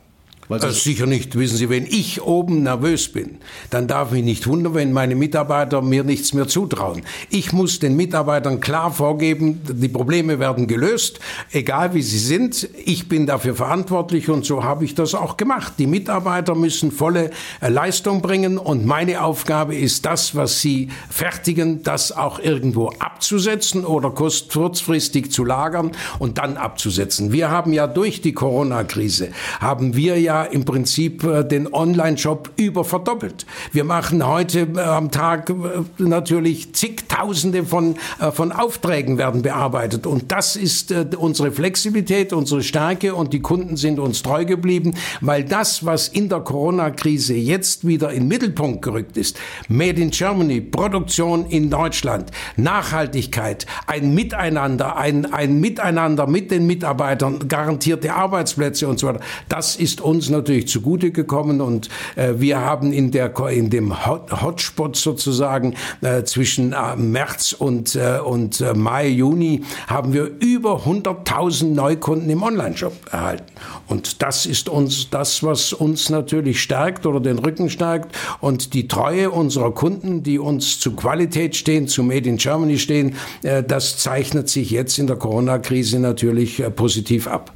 Also 0.48 0.68
sicher 0.70 1.06
nicht. 1.06 1.38
Wissen 1.38 1.56
Sie, 1.56 1.70
wenn 1.70 1.86
ich 1.86 2.20
oben 2.22 2.62
nervös 2.62 3.08
bin, 3.08 3.38
dann 3.70 3.86
darf 3.86 4.10
mich 4.10 4.22
nicht 4.22 4.46
wundern, 4.46 4.74
wenn 4.74 4.92
meine 4.92 5.14
Mitarbeiter 5.14 5.80
mir 5.80 6.04
nichts 6.04 6.34
mehr 6.34 6.46
zutrauen. 6.46 7.02
Ich 7.30 7.52
muss 7.52 7.78
den 7.78 7.96
Mitarbeitern 7.96 8.60
klar 8.60 8.92
vorgeben, 8.92 9.62
die 9.64 9.88
Probleme 9.88 10.38
werden 10.38 10.66
gelöst, 10.66 11.18
egal 11.50 11.94
wie 11.94 12.02
sie 12.02 12.18
sind. 12.18 12.68
Ich 12.84 13.08
bin 13.08 13.26
dafür 13.26 13.54
verantwortlich 13.54 14.28
und 14.28 14.44
so 14.44 14.62
habe 14.62 14.84
ich 14.84 14.94
das 14.94 15.14
auch 15.14 15.38
gemacht. 15.38 15.74
Die 15.78 15.86
Mitarbeiter 15.86 16.54
müssen 16.54 16.92
volle 16.92 17.30
äh, 17.60 17.68
Leistung 17.68 18.20
bringen 18.20 18.58
und 18.58 18.84
meine 18.84 19.22
Aufgabe 19.22 19.74
ist 19.74 20.04
das, 20.04 20.34
was 20.34 20.60
sie 20.60 20.88
fertigen, 21.08 21.82
das 21.82 22.12
auch 22.12 22.38
irgendwo 22.38 22.88
abzusetzen 22.98 23.84
oder 23.84 24.10
kurzfristig 24.10 25.32
zu 25.32 25.44
lagern 25.44 25.92
und 26.18 26.36
dann 26.36 26.58
abzusetzen. 26.58 27.32
Wir 27.32 27.50
haben 27.50 27.72
ja 27.72 27.86
durch 27.86 28.20
die 28.20 28.34
Corona-Krise, 28.34 29.30
haben 29.60 29.96
wir 29.96 30.20
ja 30.20 30.33
ja 30.34 30.44
im 30.44 30.64
Prinzip 30.64 31.24
äh, 31.24 31.44
den 31.44 31.72
Online-Shop 31.72 32.50
überverdoppelt. 32.56 33.46
Wir 33.72 33.84
machen 33.84 34.26
heute 34.26 34.68
äh, 34.76 34.80
am 34.80 35.10
Tag 35.10 35.50
äh, 35.50 35.54
natürlich 35.98 36.74
zigtausende 36.74 37.64
von, 37.64 37.96
von 38.32 38.52
Aufträgen 38.52 39.18
werden 39.18 39.42
bearbeitet. 39.42 40.06
Und 40.06 40.32
das 40.32 40.56
ist 40.56 40.92
unsere 41.16 41.52
Flexibilität, 41.52 42.32
unsere 42.32 42.62
Stärke 42.62 43.14
und 43.14 43.32
die 43.32 43.40
Kunden 43.40 43.76
sind 43.76 43.98
uns 43.98 44.22
treu 44.22 44.44
geblieben, 44.44 44.94
weil 45.20 45.44
das, 45.44 45.86
was 45.86 46.08
in 46.08 46.28
der 46.28 46.40
Corona-Krise 46.40 47.34
jetzt 47.34 47.86
wieder 47.86 48.10
in 48.10 48.22
den 48.22 48.28
Mittelpunkt 48.28 48.82
gerückt 48.82 49.16
ist, 49.16 49.38
Made 49.68 50.00
in 50.00 50.10
Germany, 50.10 50.60
Produktion 50.60 51.46
in 51.46 51.70
Deutschland, 51.70 52.30
Nachhaltigkeit, 52.56 53.66
ein 53.86 54.14
Miteinander, 54.14 54.96
ein, 54.96 55.32
ein 55.32 55.60
Miteinander 55.60 56.26
mit 56.26 56.50
den 56.50 56.66
Mitarbeitern, 56.66 57.48
garantierte 57.48 58.12
Arbeitsplätze 58.12 58.88
und 58.88 58.98
so 58.98 59.08
weiter, 59.08 59.20
das 59.48 59.76
ist 59.76 60.00
uns 60.00 60.23
uns 60.24 60.30
natürlich 60.30 60.68
zugute 60.68 61.10
gekommen 61.10 61.60
und 61.60 61.88
äh, 62.16 62.34
wir 62.36 62.60
haben 62.60 62.92
in, 62.92 63.10
der, 63.10 63.34
in 63.50 63.70
dem 63.70 64.06
Hot, 64.06 64.42
Hotspot 64.42 64.96
sozusagen 64.96 65.74
äh, 66.00 66.24
zwischen 66.24 66.72
äh, 66.72 66.96
März 66.96 67.52
und, 67.52 67.94
äh, 67.94 68.18
und 68.24 68.60
äh, 68.60 68.74
Mai, 68.74 69.08
Juni 69.08 69.62
haben 69.86 70.12
wir 70.12 70.30
über 70.40 70.84
100.000 70.84 71.74
Neukunden 71.74 72.30
im 72.30 72.42
Onlineshop 72.42 72.94
erhalten. 73.10 73.44
Und 73.86 74.22
das 74.22 74.46
ist 74.46 74.68
uns 74.68 75.10
das, 75.10 75.42
was 75.42 75.72
uns 75.72 76.08
natürlich 76.08 76.62
stärkt 76.62 77.06
oder 77.06 77.20
den 77.20 77.38
Rücken 77.38 77.68
stärkt 77.68 78.16
und 78.40 78.72
die 78.72 78.88
Treue 78.88 79.30
unserer 79.30 79.72
Kunden, 79.72 80.22
die 80.22 80.38
uns 80.38 80.80
zu 80.80 80.92
Qualität 80.96 81.54
stehen, 81.54 81.86
zu 81.86 82.02
Made 82.02 82.28
in 82.28 82.36
Germany 82.36 82.78
stehen, 82.78 83.14
das 83.42 83.98
zeichnet 83.98 84.48
sich 84.48 84.70
jetzt 84.70 84.98
in 84.98 85.06
der 85.06 85.16
Corona-Krise 85.16 85.98
natürlich 85.98 86.62
positiv 86.74 87.26
ab. 87.26 87.52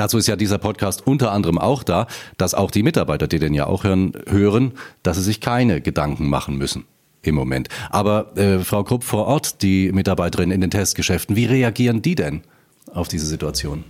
Dazu 0.00 0.16
ist 0.16 0.28
ja 0.28 0.36
dieser 0.36 0.56
Podcast 0.56 1.06
unter 1.06 1.30
anderem 1.30 1.58
auch 1.58 1.82
da, 1.82 2.06
dass 2.38 2.54
auch 2.54 2.70
die 2.70 2.82
Mitarbeiter, 2.82 3.28
die 3.28 3.38
den 3.38 3.52
ja 3.52 3.66
auch 3.66 3.84
hören, 3.84 4.14
hören, 4.26 4.72
dass 5.02 5.18
sie 5.18 5.22
sich 5.22 5.42
keine 5.42 5.82
Gedanken 5.82 6.30
machen 6.30 6.56
müssen 6.56 6.86
im 7.20 7.34
Moment. 7.34 7.68
Aber 7.90 8.34
äh, 8.38 8.60
Frau 8.60 8.82
Krupp 8.82 9.04
vor 9.04 9.26
Ort, 9.26 9.60
die 9.60 9.92
Mitarbeiterin 9.92 10.52
in 10.52 10.62
den 10.62 10.70
Testgeschäften, 10.70 11.36
wie 11.36 11.44
reagieren 11.44 12.00
die 12.00 12.14
denn 12.14 12.40
auf 12.94 13.08
diese 13.08 13.26
Situation? 13.26 13.84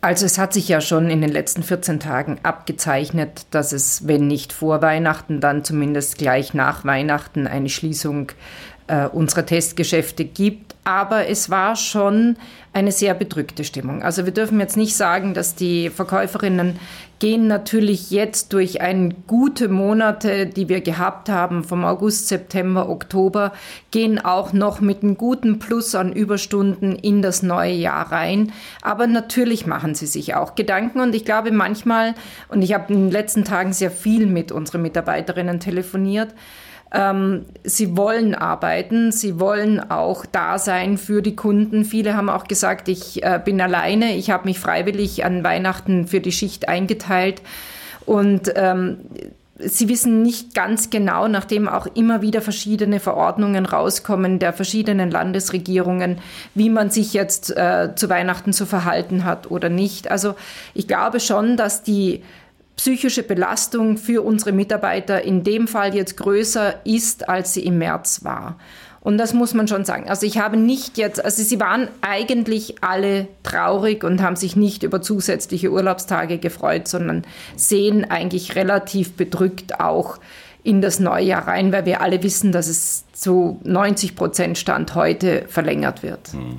Also 0.00 0.26
es 0.26 0.36
hat 0.36 0.52
sich 0.52 0.66
ja 0.66 0.80
schon 0.80 1.10
in 1.10 1.20
den 1.20 1.30
letzten 1.30 1.62
14 1.62 2.00
Tagen 2.00 2.40
abgezeichnet, 2.42 3.46
dass 3.52 3.72
es, 3.72 4.08
wenn 4.08 4.26
nicht 4.26 4.52
vor 4.52 4.82
Weihnachten, 4.82 5.40
dann 5.40 5.62
zumindest 5.62 6.18
gleich 6.18 6.54
nach 6.54 6.84
Weihnachten 6.84 7.46
eine 7.46 7.68
Schließung 7.68 8.32
äh, 8.88 9.06
unserer 9.06 9.46
Testgeschäfte 9.46 10.24
gibt. 10.24 10.74
Aber 10.84 11.28
es 11.28 11.50
war 11.50 11.76
schon 11.76 12.36
eine 12.72 12.92
sehr 12.92 13.14
bedrückte 13.14 13.64
Stimmung. 13.64 14.02
Also 14.02 14.24
wir 14.24 14.32
dürfen 14.32 14.60
jetzt 14.60 14.76
nicht 14.76 14.96
sagen, 14.96 15.34
dass 15.34 15.54
die 15.54 15.90
Verkäuferinnen 15.90 16.78
gehen 17.18 17.46
natürlich 17.48 18.10
jetzt 18.10 18.52
durch 18.52 18.80
ein 18.80 19.14
gute 19.26 19.68
Monate, 19.68 20.46
die 20.46 20.68
wir 20.68 20.80
gehabt 20.80 21.28
haben, 21.28 21.64
vom 21.64 21.84
August, 21.84 22.28
September, 22.28 22.88
Oktober, 22.88 23.52
gehen 23.90 24.24
auch 24.24 24.52
noch 24.52 24.80
mit 24.80 25.02
einem 25.02 25.16
guten 25.16 25.58
Plus 25.58 25.94
an 25.94 26.12
Überstunden 26.12 26.94
in 26.94 27.20
das 27.20 27.42
neue 27.42 27.72
Jahr 27.72 28.12
rein. 28.12 28.52
Aber 28.82 29.06
natürlich 29.06 29.66
machen 29.66 29.94
sie 29.94 30.06
sich 30.06 30.36
auch 30.36 30.54
Gedanken 30.54 31.00
und 31.00 31.14
ich 31.14 31.24
glaube 31.24 31.50
manchmal, 31.50 32.14
und 32.48 32.62
ich 32.62 32.72
habe 32.72 32.92
in 32.92 33.06
den 33.06 33.10
letzten 33.10 33.44
Tagen 33.44 33.72
sehr 33.72 33.90
viel 33.90 34.26
mit 34.26 34.52
unseren 34.52 34.82
Mitarbeiterinnen 34.82 35.58
telefoniert, 35.58 36.28
ähm, 36.92 37.44
sie 37.64 37.96
wollen 37.96 38.34
arbeiten, 38.34 39.12
sie 39.12 39.38
wollen 39.38 39.90
auch 39.90 40.24
da 40.26 40.58
sein 40.58 40.96
für 40.96 41.22
die 41.22 41.36
Kunden. 41.36 41.84
Viele 41.84 42.16
haben 42.16 42.30
auch 42.30 42.44
gesagt, 42.44 42.88
ich 42.88 43.22
äh, 43.22 43.40
bin 43.44 43.60
alleine, 43.60 44.14
ich 44.14 44.30
habe 44.30 44.44
mich 44.44 44.58
freiwillig 44.58 45.24
an 45.24 45.44
Weihnachten 45.44 46.06
für 46.06 46.20
die 46.20 46.32
Schicht 46.32 46.68
eingeteilt. 46.68 47.42
Und 48.06 48.52
ähm, 48.56 48.98
Sie 49.60 49.88
wissen 49.88 50.22
nicht 50.22 50.54
ganz 50.54 50.88
genau, 50.88 51.26
nachdem 51.26 51.68
auch 51.68 51.88
immer 51.94 52.22
wieder 52.22 52.40
verschiedene 52.40 53.00
Verordnungen 53.00 53.66
rauskommen 53.66 54.38
der 54.38 54.52
verschiedenen 54.52 55.10
Landesregierungen, 55.10 56.18
wie 56.54 56.70
man 56.70 56.90
sich 56.90 57.12
jetzt 57.12 57.56
äh, 57.56 57.90
zu 57.96 58.08
Weihnachten 58.08 58.52
zu 58.52 58.66
verhalten 58.66 59.24
hat 59.24 59.50
oder 59.50 59.68
nicht. 59.68 60.12
Also 60.12 60.36
ich 60.74 60.86
glaube 60.86 61.18
schon, 61.18 61.56
dass 61.56 61.82
die 61.82 62.22
psychische 62.78 63.24
Belastung 63.24 63.98
für 63.98 64.24
unsere 64.24 64.52
Mitarbeiter 64.52 65.22
in 65.22 65.42
dem 65.42 65.66
Fall 65.66 65.94
jetzt 65.94 66.16
größer 66.16 66.86
ist, 66.86 67.28
als 67.28 67.52
sie 67.52 67.64
im 67.64 67.78
März 67.78 68.20
war. 68.22 68.56
Und 69.00 69.18
das 69.18 69.34
muss 69.34 69.52
man 69.52 69.66
schon 69.66 69.84
sagen. 69.84 70.08
Also 70.08 70.26
ich 70.26 70.38
habe 70.38 70.56
nicht 70.56 70.96
jetzt, 70.96 71.24
also 71.24 71.42
sie 71.42 71.58
waren 71.58 71.88
eigentlich 72.02 72.82
alle 72.82 73.26
traurig 73.42 74.04
und 74.04 74.22
haben 74.22 74.36
sich 74.36 74.54
nicht 74.54 74.84
über 74.84 75.02
zusätzliche 75.02 75.70
Urlaubstage 75.72 76.38
gefreut, 76.38 76.86
sondern 76.86 77.24
sehen 77.56 78.08
eigentlich 78.08 78.54
relativ 78.54 79.14
bedrückt 79.14 79.80
auch 79.80 80.18
in 80.62 80.80
das 80.80 81.00
neue 81.00 81.24
Jahr 81.24 81.48
rein, 81.48 81.72
weil 81.72 81.84
wir 81.84 82.00
alle 82.00 82.22
wissen, 82.22 82.52
dass 82.52 82.68
es 82.68 83.04
zu 83.12 83.60
90 83.64 84.14
Prozent 84.14 84.56
Stand 84.56 84.94
heute 84.94 85.46
verlängert 85.48 86.02
wird. 86.02 86.32
Hm. 86.32 86.58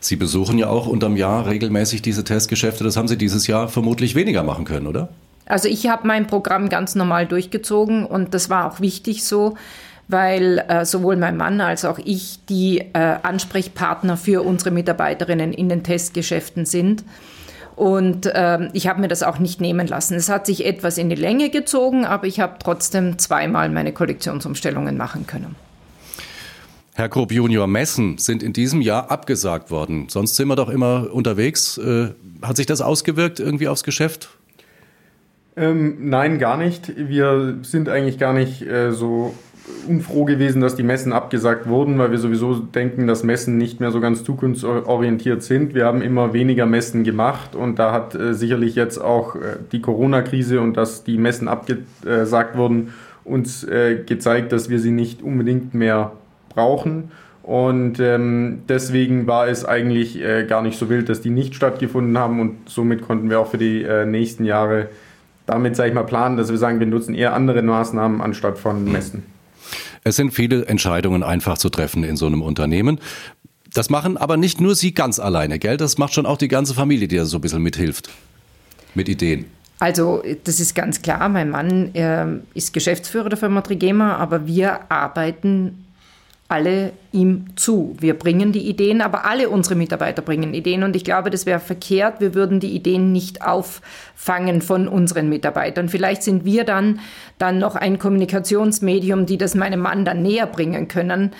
Sie 0.00 0.16
besuchen 0.16 0.58
ja 0.58 0.68
auch 0.68 0.86
unterm 0.86 1.16
Jahr 1.16 1.46
regelmäßig 1.46 2.02
diese 2.02 2.24
Testgeschäfte. 2.24 2.84
Das 2.84 2.96
haben 2.96 3.08
Sie 3.08 3.16
dieses 3.16 3.46
Jahr 3.46 3.68
vermutlich 3.68 4.14
weniger 4.14 4.42
machen 4.42 4.64
können, 4.64 4.86
oder? 4.86 5.08
Also 5.46 5.68
ich 5.68 5.88
habe 5.88 6.06
mein 6.06 6.26
Programm 6.26 6.68
ganz 6.68 6.94
normal 6.94 7.26
durchgezogen 7.26 8.06
und 8.06 8.34
das 8.34 8.48
war 8.50 8.66
auch 8.66 8.80
wichtig 8.80 9.24
so, 9.24 9.56
weil 10.08 10.64
äh, 10.68 10.84
sowohl 10.84 11.16
mein 11.16 11.36
Mann 11.36 11.60
als 11.60 11.84
auch 11.84 11.98
ich 11.98 12.40
die 12.48 12.78
äh, 12.78 13.16
Ansprechpartner 13.22 14.16
für 14.16 14.42
unsere 14.42 14.70
Mitarbeiterinnen 14.70 15.52
in 15.52 15.68
den 15.68 15.82
Testgeschäften 15.82 16.66
sind. 16.66 17.04
Und 17.76 18.26
äh, 18.26 18.68
ich 18.72 18.86
habe 18.86 19.00
mir 19.00 19.08
das 19.08 19.22
auch 19.22 19.38
nicht 19.38 19.60
nehmen 19.60 19.86
lassen. 19.86 20.14
Es 20.14 20.28
hat 20.28 20.46
sich 20.46 20.64
etwas 20.64 20.96
in 20.96 21.10
die 21.10 21.16
Länge 21.16 21.50
gezogen, 21.50 22.04
aber 22.04 22.26
ich 22.26 22.38
habe 22.40 22.56
trotzdem 22.62 23.18
zweimal 23.18 23.68
meine 23.68 23.92
Kollektionsumstellungen 23.92 24.96
machen 24.96 25.26
können. 25.26 25.56
Herr 26.94 27.08
Krupp 27.08 27.32
Junior, 27.32 27.66
Messen 27.66 28.18
sind 28.18 28.44
in 28.44 28.52
diesem 28.52 28.80
Jahr 28.80 29.10
abgesagt 29.10 29.72
worden. 29.72 30.08
Sonst 30.08 30.36
sind 30.36 30.46
wir 30.46 30.54
doch 30.54 30.68
immer 30.68 31.12
unterwegs. 31.12 31.76
Äh, 31.78 32.10
hat 32.42 32.56
sich 32.56 32.66
das 32.66 32.80
ausgewirkt 32.80 33.40
irgendwie 33.40 33.66
aufs 33.66 33.82
Geschäft? 33.82 34.28
Ähm, 35.56 36.08
nein, 36.08 36.38
gar 36.38 36.56
nicht. 36.56 36.92
Wir 36.96 37.58
sind 37.62 37.88
eigentlich 37.88 38.18
gar 38.18 38.32
nicht 38.32 38.62
äh, 38.62 38.92
so 38.92 39.34
unfroh 39.88 40.24
gewesen, 40.24 40.60
dass 40.60 40.74
die 40.74 40.82
Messen 40.82 41.12
abgesagt 41.12 41.68
wurden, 41.68 41.98
weil 41.98 42.10
wir 42.10 42.18
sowieso 42.18 42.54
denken, 42.54 43.06
dass 43.06 43.22
Messen 43.22 43.56
nicht 43.56 43.80
mehr 43.80 43.90
so 43.90 44.00
ganz 44.00 44.24
zukunftsorientiert 44.24 45.42
sind. 45.42 45.74
Wir 45.74 45.86
haben 45.86 46.02
immer 46.02 46.32
weniger 46.32 46.66
Messen 46.66 47.04
gemacht 47.04 47.54
und 47.54 47.78
da 47.78 47.92
hat 47.92 48.14
äh, 48.14 48.34
sicherlich 48.34 48.74
jetzt 48.74 48.98
auch 48.98 49.36
äh, 49.36 49.56
die 49.72 49.80
Corona-Krise 49.80 50.60
und 50.60 50.76
dass 50.76 51.04
die 51.04 51.18
Messen 51.18 51.48
abgesagt 51.48 52.56
wurden 52.56 52.92
uns 53.24 53.64
äh, 53.64 54.02
gezeigt, 54.04 54.52
dass 54.52 54.68
wir 54.68 54.78
sie 54.78 54.90
nicht 54.90 55.22
unbedingt 55.22 55.74
mehr 55.74 56.12
brauchen. 56.50 57.10
Und 57.42 58.00
ähm, 58.00 58.62
deswegen 58.68 59.26
war 59.26 59.48
es 59.48 59.64
eigentlich 59.64 60.22
äh, 60.22 60.44
gar 60.44 60.62
nicht 60.62 60.78
so 60.78 60.88
wild, 60.88 61.08
dass 61.08 61.20
die 61.20 61.30
nicht 61.30 61.54
stattgefunden 61.54 62.16
haben 62.16 62.40
und 62.40 62.68
somit 62.68 63.02
konnten 63.02 63.28
wir 63.28 63.40
auch 63.40 63.48
für 63.48 63.58
die 63.58 63.82
äh, 63.82 64.06
nächsten 64.06 64.44
Jahre 64.44 64.88
damit, 65.46 65.76
sage 65.76 65.90
ich 65.90 65.94
mal, 65.94 66.04
planen, 66.04 66.36
dass 66.36 66.50
wir 66.50 66.58
sagen, 66.58 66.80
wir 66.80 66.86
nutzen 66.86 67.14
eher 67.14 67.34
andere 67.34 67.62
Maßnahmen 67.62 68.20
anstatt 68.20 68.58
von 68.58 68.84
Messen. 68.84 69.24
Es 70.04 70.16
sind 70.16 70.32
viele 70.32 70.66
Entscheidungen 70.66 71.22
einfach 71.22 71.58
zu 71.58 71.70
treffen 71.70 72.04
in 72.04 72.16
so 72.16 72.26
einem 72.26 72.42
Unternehmen. 72.42 73.00
Das 73.72 73.90
machen 73.90 74.16
aber 74.16 74.36
nicht 74.36 74.60
nur 74.60 74.74
Sie 74.74 74.94
ganz 74.94 75.18
alleine, 75.18 75.58
gell? 75.58 75.76
Das 75.76 75.98
macht 75.98 76.14
schon 76.14 76.26
auch 76.26 76.38
die 76.38 76.48
ganze 76.48 76.74
Familie, 76.74 77.08
die 77.08 77.16
da 77.16 77.24
so 77.24 77.38
ein 77.38 77.40
bisschen 77.40 77.62
mithilft. 77.62 78.08
Mit 78.94 79.08
Ideen. 79.08 79.46
Also, 79.80 80.22
das 80.44 80.60
ist 80.60 80.74
ganz 80.74 81.02
klar. 81.02 81.28
Mein 81.28 81.50
Mann 81.50 81.94
äh, 81.94 82.26
ist 82.54 82.72
Geschäftsführer 82.72 83.28
der 83.28 83.38
Firma 83.38 83.60
Trigema, 83.62 84.16
aber 84.16 84.46
wir 84.46 84.90
arbeiten 84.90 85.83
alle 86.54 86.92
ihm 87.10 87.46
zu. 87.56 87.96
Wir 87.98 88.14
bringen 88.14 88.52
die 88.52 88.68
Ideen, 88.68 89.02
aber 89.02 89.24
alle 89.24 89.48
unsere 89.48 89.74
Mitarbeiter 89.74 90.22
bringen 90.22 90.54
Ideen. 90.54 90.84
Und 90.84 90.94
ich 90.94 91.02
glaube, 91.02 91.30
das 91.30 91.46
wäre 91.46 91.58
verkehrt. 91.58 92.20
Wir 92.20 92.32
würden 92.34 92.60
die 92.60 92.76
Ideen 92.76 93.10
nicht 93.10 93.42
auffangen 93.42 94.62
von 94.62 94.86
unseren 94.86 95.28
Mitarbeitern. 95.28 95.88
Vielleicht 95.88 96.22
sind 96.22 96.44
wir 96.44 96.62
dann, 96.62 97.00
dann 97.38 97.58
noch 97.58 97.74
ein 97.74 97.98
Kommunikationsmedium, 97.98 99.26
die 99.26 99.36
das 99.36 99.56
meinem 99.56 99.80
Mann 99.80 100.04
dann 100.04 100.22
näher 100.22 100.46
bringen 100.46 100.86
können. 100.86 101.32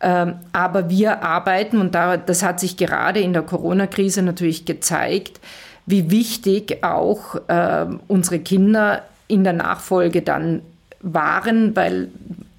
Ähm, 0.00 0.34
aber 0.52 0.88
wir 0.88 1.24
arbeiten, 1.24 1.78
und 1.78 1.96
da, 1.96 2.16
das 2.16 2.44
hat 2.44 2.60
sich 2.60 2.76
gerade 2.76 3.18
in 3.18 3.32
der 3.32 3.42
Corona-Krise 3.42 4.22
natürlich 4.22 4.66
gezeigt, 4.66 5.40
wie 5.86 6.12
wichtig 6.12 6.84
auch 6.84 7.34
äh, 7.48 7.86
unsere 8.06 8.38
Kinder 8.38 9.02
in 9.26 9.42
der 9.42 9.52
Nachfolge 9.52 10.22
dann 10.22 10.62
waren, 11.02 11.74
weil 11.74 12.08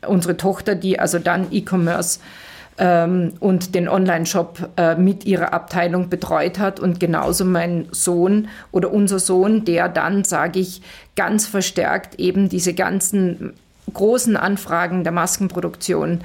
unsere 0.05 0.37
Tochter, 0.37 0.75
die 0.75 0.99
also 0.99 1.19
dann 1.19 1.47
E-Commerce 1.51 2.19
ähm, 2.77 3.33
und 3.39 3.75
den 3.75 3.87
Online-Shop 3.87 4.69
äh, 4.77 4.95
mit 4.95 5.25
ihrer 5.25 5.53
Abteilung 5.53 6.09
betreut 6.09 6.59
hat 6.59 6.79
und 6.79 6.99
genauso 6.99 7.45
mein 7.45 7.87
Sohn 7.91 8.47
oder 8.71 8.91
unser 8.91 9.19
Sohn, 9.19 9.65
der 9.65 9.89
dann, 9.89 10.23
sage 10.23 10.59
ich, 10.59 10.81
ganz 11.15 11.47
verstärkt 11.47 12.19
eben 12.19 12.49
diese 12.49 12.73
ganzen 12.73 13.53
großen 13.93 14.37
Anfragen 14.37 15.03
der 15.03 15.11
Maskenproduktion 15.11 16.21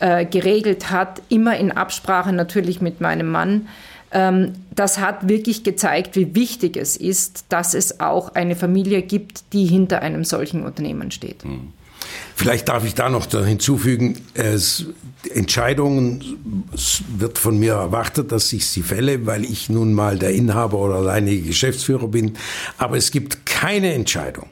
äh, 0.00 0.24
geregelt 0.24 0.90
hat, 0.90 1.22
immer 1.28 1.56
in 1.56 1.72
Absprache 1.72 2.32
natürlich 2.32 2.80
mit 2.80 3.00
meinem 3.00 3.30
Mann. 3.30 3.68
Ähm, 4.12 4.54
das 4.74 4.98
hat 4.98 5.28
wirklich 5.28 5.62
gezeigt, 5.62 6.16
wie 6.16 6.34
wichtig 6.34 6.76
es 6.76 6.96
ist, 6.96 7.44
dass 7.50 7.74
es 7.74 8.00
auch 8.00 8.34
eine 8.34 8.56
Familie 8.56 9.02
gibt, 9.02 9.52
die 9.52 9.66
hinter 9.66 10.02
einem 10.02 10.24
solchen 10.24 10.64
Unternehmen 10.64 11.10
steht. 11.10 11.44
Mhm. 11.44 11.72
Vielleicht 12.40 12.70
darf 12.70 12.86
ich 12.86 12.94
da 12.94 13.10
noch 13.10 13.30
hinzufügen, 13.30 14.16
es, 14.32 14.86
Entscheidungen 15.34 16.38
wird 17.18 17.36
von 17.36 17.58
mir 17.58 17.74
erwartet, 17.74 18.32
dass 18.32 18.50
ich 18.54 18.66
sie 18.66 18.80
fälle, 18.80 19.26
weil 19.26 19.44
ich 19.44 19.68
nun 19.68 19.92
mal 19.92 20.18
der 20.18 20.30
Inhaber 20.30 20.78
oder 20.78 20.94
alleinige 20.94 21.48
Geschäftsführer 21.48 22.08
bin. 22.08 22.38
Aber 22.78 22.96
es 22.96 23.10
gibt 23.10 23.44
keine 23.44 23.92
Entscheidung, 23.92 24.46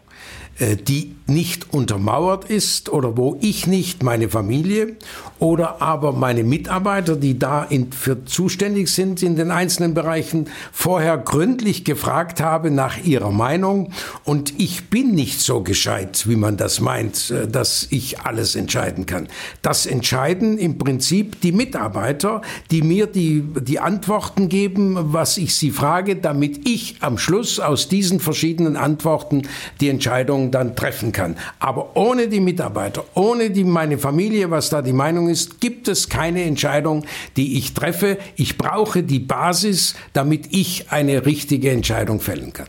äh, 0.59 0.77
die 0.77 1.17
nicht 1.27 1.73
untermauert 1.73 2.51
ist 2.51 2.91
oder 2.91 3.17
wo 3.17 3.39
ich 3.41 3.67
nicht 3.67 4.03
meine 4.03 4.29
Familie 4.29 4.97
oder 5.39 5.81
aber 5.81 6.13
meine 6.13 6.43
Mitarbeiter, 6.43 7.17
die 7.17 7.39
da 7.39 7.65
in, 7.65 7.93
für 7.93 8.25
zuständig 8.25 8.89
sind 8.89 9.23
in 9.23 9.37
den 9.37 9.51
einzelnen 9.51 9.95
Bereichen, 9.95 10.49
vorher 10.73 11.17
gründlich 11.19 11.85
gefragt 11.85 12.41
habe 12.41 12.71
nach 12.71 13.05
ihrer 13.05 13.31
Meinung. 13.31 13.93
Und 14.25 14.59
ich 14.59 14.91
bin 14.91 15.13
nicht 15.13 15.41
so 15.41 15.63
gescheit, 15.63 16.29
wie 16.29 16.37
man 16.37 16.57
das 16.57 16.81
meint, 16.81 17.31
äh, 17.31 17.47
dass 17.47 17.87
ich 17.91 18.21
alles 18.21 18.57
entscheiden 18.57 19.07
kann. 19.07 19.29
Das 19.63 19.87
entscheiden 19.87 20.59
im 20.59 20.79
Prinzip 20.79 21.41
die 21.41 21.53
Mitarbeiter, 21.53 22.43
die 22.71 22.83
mir 22.83 23.07
die, 23.07 23.43
die 23.61 23.81
Antworten 23.81 24.49
geben, 24.49 24.97
was 25.13 25.39
ich 25.39 25.55
sie 25.55 25.71
frage, 25.71 26.17
damit 26.17 26.69
ich 26.69 26.97
am 27.01 27.19
Schluss 27.19 27.61
aus 27.61 27.89
diesen 27.89 28.21
verschiedenen 28.21 28.77
Antworten 28.77 29.43
die 29.81 29.89
Entscheidung 29.89 30.51
dann 30.51 30.75
treffen 30.75 31.13
kann. 31.13 31.37
Aber 31.59 31.97
ohne 31.97 32.29
die 32.29 32.41
Mitarbeiter, 32.41 33.05
ohne 33.15 33.51
die, 33.51 33.65
meine 33.65 33.99
Familie, 33.99 34.51
was 34.51 34.71
da 34.71 34.83
die 34.83 34.93
Meinung 34.93 35.28
ist, 35.29 35.61
gibt 35.61 35.89
es 35.89 36.09
keine 36.09 36.43
Entscheidung, 36.43 37.05
die 37.37 37.59
ich 37.59 37.75
treffe. 37.75 38.19
Ich 38.37 38.59
brauche 38.59 39.03
die 39.03 39.21
Basis, 39.21 39.95
damit 40.13 40.47
ich 40.51 40.91
eine 40.91 41.27
richtige 41.27 41.71
Entscheidung 41.71 42.21
fällen 42.21 42.53
kann. 42.53 42.69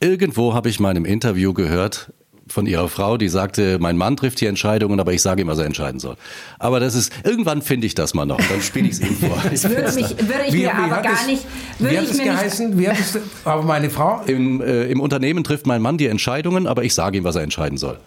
Irgendwo 0.00 0.54
habe 0.54 0.68
ich 0.68 0.80
mal 0.80 0.90
in 0.90 0.98
einem 0.98 1.06
Interview 1.06 1.52
gehört, 1.52 2.12
von 2.52 2.66
ihrer 2.66 2.88
Frau, 2.88 3.16
die 3.16 3.28
sagte, 3.28 3.78
mein 3.80 3.96
Mann 3.96 4.16
trifft 4.16 4.38
hier 4.38 4.48
Entscheidungen, 4.48 5.00
aber 5.00 5.12
ich 5.12 5.22
sage 5.22 5.42
ihm, 5.42 5.48
was 5.48 5.58
er 5.58 5.64
entscheiden 5.64 5.98
soll. 6.00 6.16
Aber 6.58 6.80
das 6.80 6.94
ist, 6.94 7.12
irgendwann 7.24 7.62
finde 7.62 7.86
ich 7.86 7.94
das 7.94 8.14
mal 8.14 8.26
noch, 8.26 8.36
dann 8.36 8.60
spiele 8.60 8.88
ich 8.88 8.94
es 8.94 9.00
ihm 9.00 9.16
vor. 9.16 9.42
Das 9.50 9.68
würde, 9.68 9.92
mich, 9.92 10.10
würde 10.10 10.44
ich 10.46 10.52
wie, 10.52 10.58
mir 10.58 10.64
wie 10.64 10.68
aber 10.68 11.02
gar 11.02 11.14
es, 11.14 11.26
nicht, 11.26 11.44
würde 11.78 11.94
wie 11.94 11.98
hat 11.98 12.04
ich 12.04 12.10
es 12.10 12.16
mir 12.18 12.24
geheißen? 12.24 12.70
Nicht, 12.70 12.78
wie 12.78 12.88
hat 12.88 12.98
es, 12.98 13.18
aber 13.44 13.62
meine 13.62 13.90
Frau? 13.90 14.22
Im, 14.26 14.60
äh, 14.60 14.84
Im 14.84 15.00
Unternehmen 15.00 15.44
trifft 15.44 15.66
mein 15.66 15.82
Mann 15.82 15.98
die 15.98 16.06
Entscheidungen, 16.06 16.66
aber 16.66 16.84
ich 16.84 16.94
sage 16.94 17.18
ihm, 17.18 17.24
was 17.24 17.36
er 17.36 17.42
entscheiden 17.42 17.78
soll. 17.78 17.98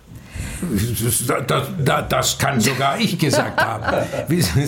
Das, 1.03 1.47
das, 1.47 2.07
das, 2.09 2.37
kann 2.37 2.59
sogar 2.59 2.99
ich 2.99 3.17
gesagt 3.17 3.61
haben. 3.61 4.05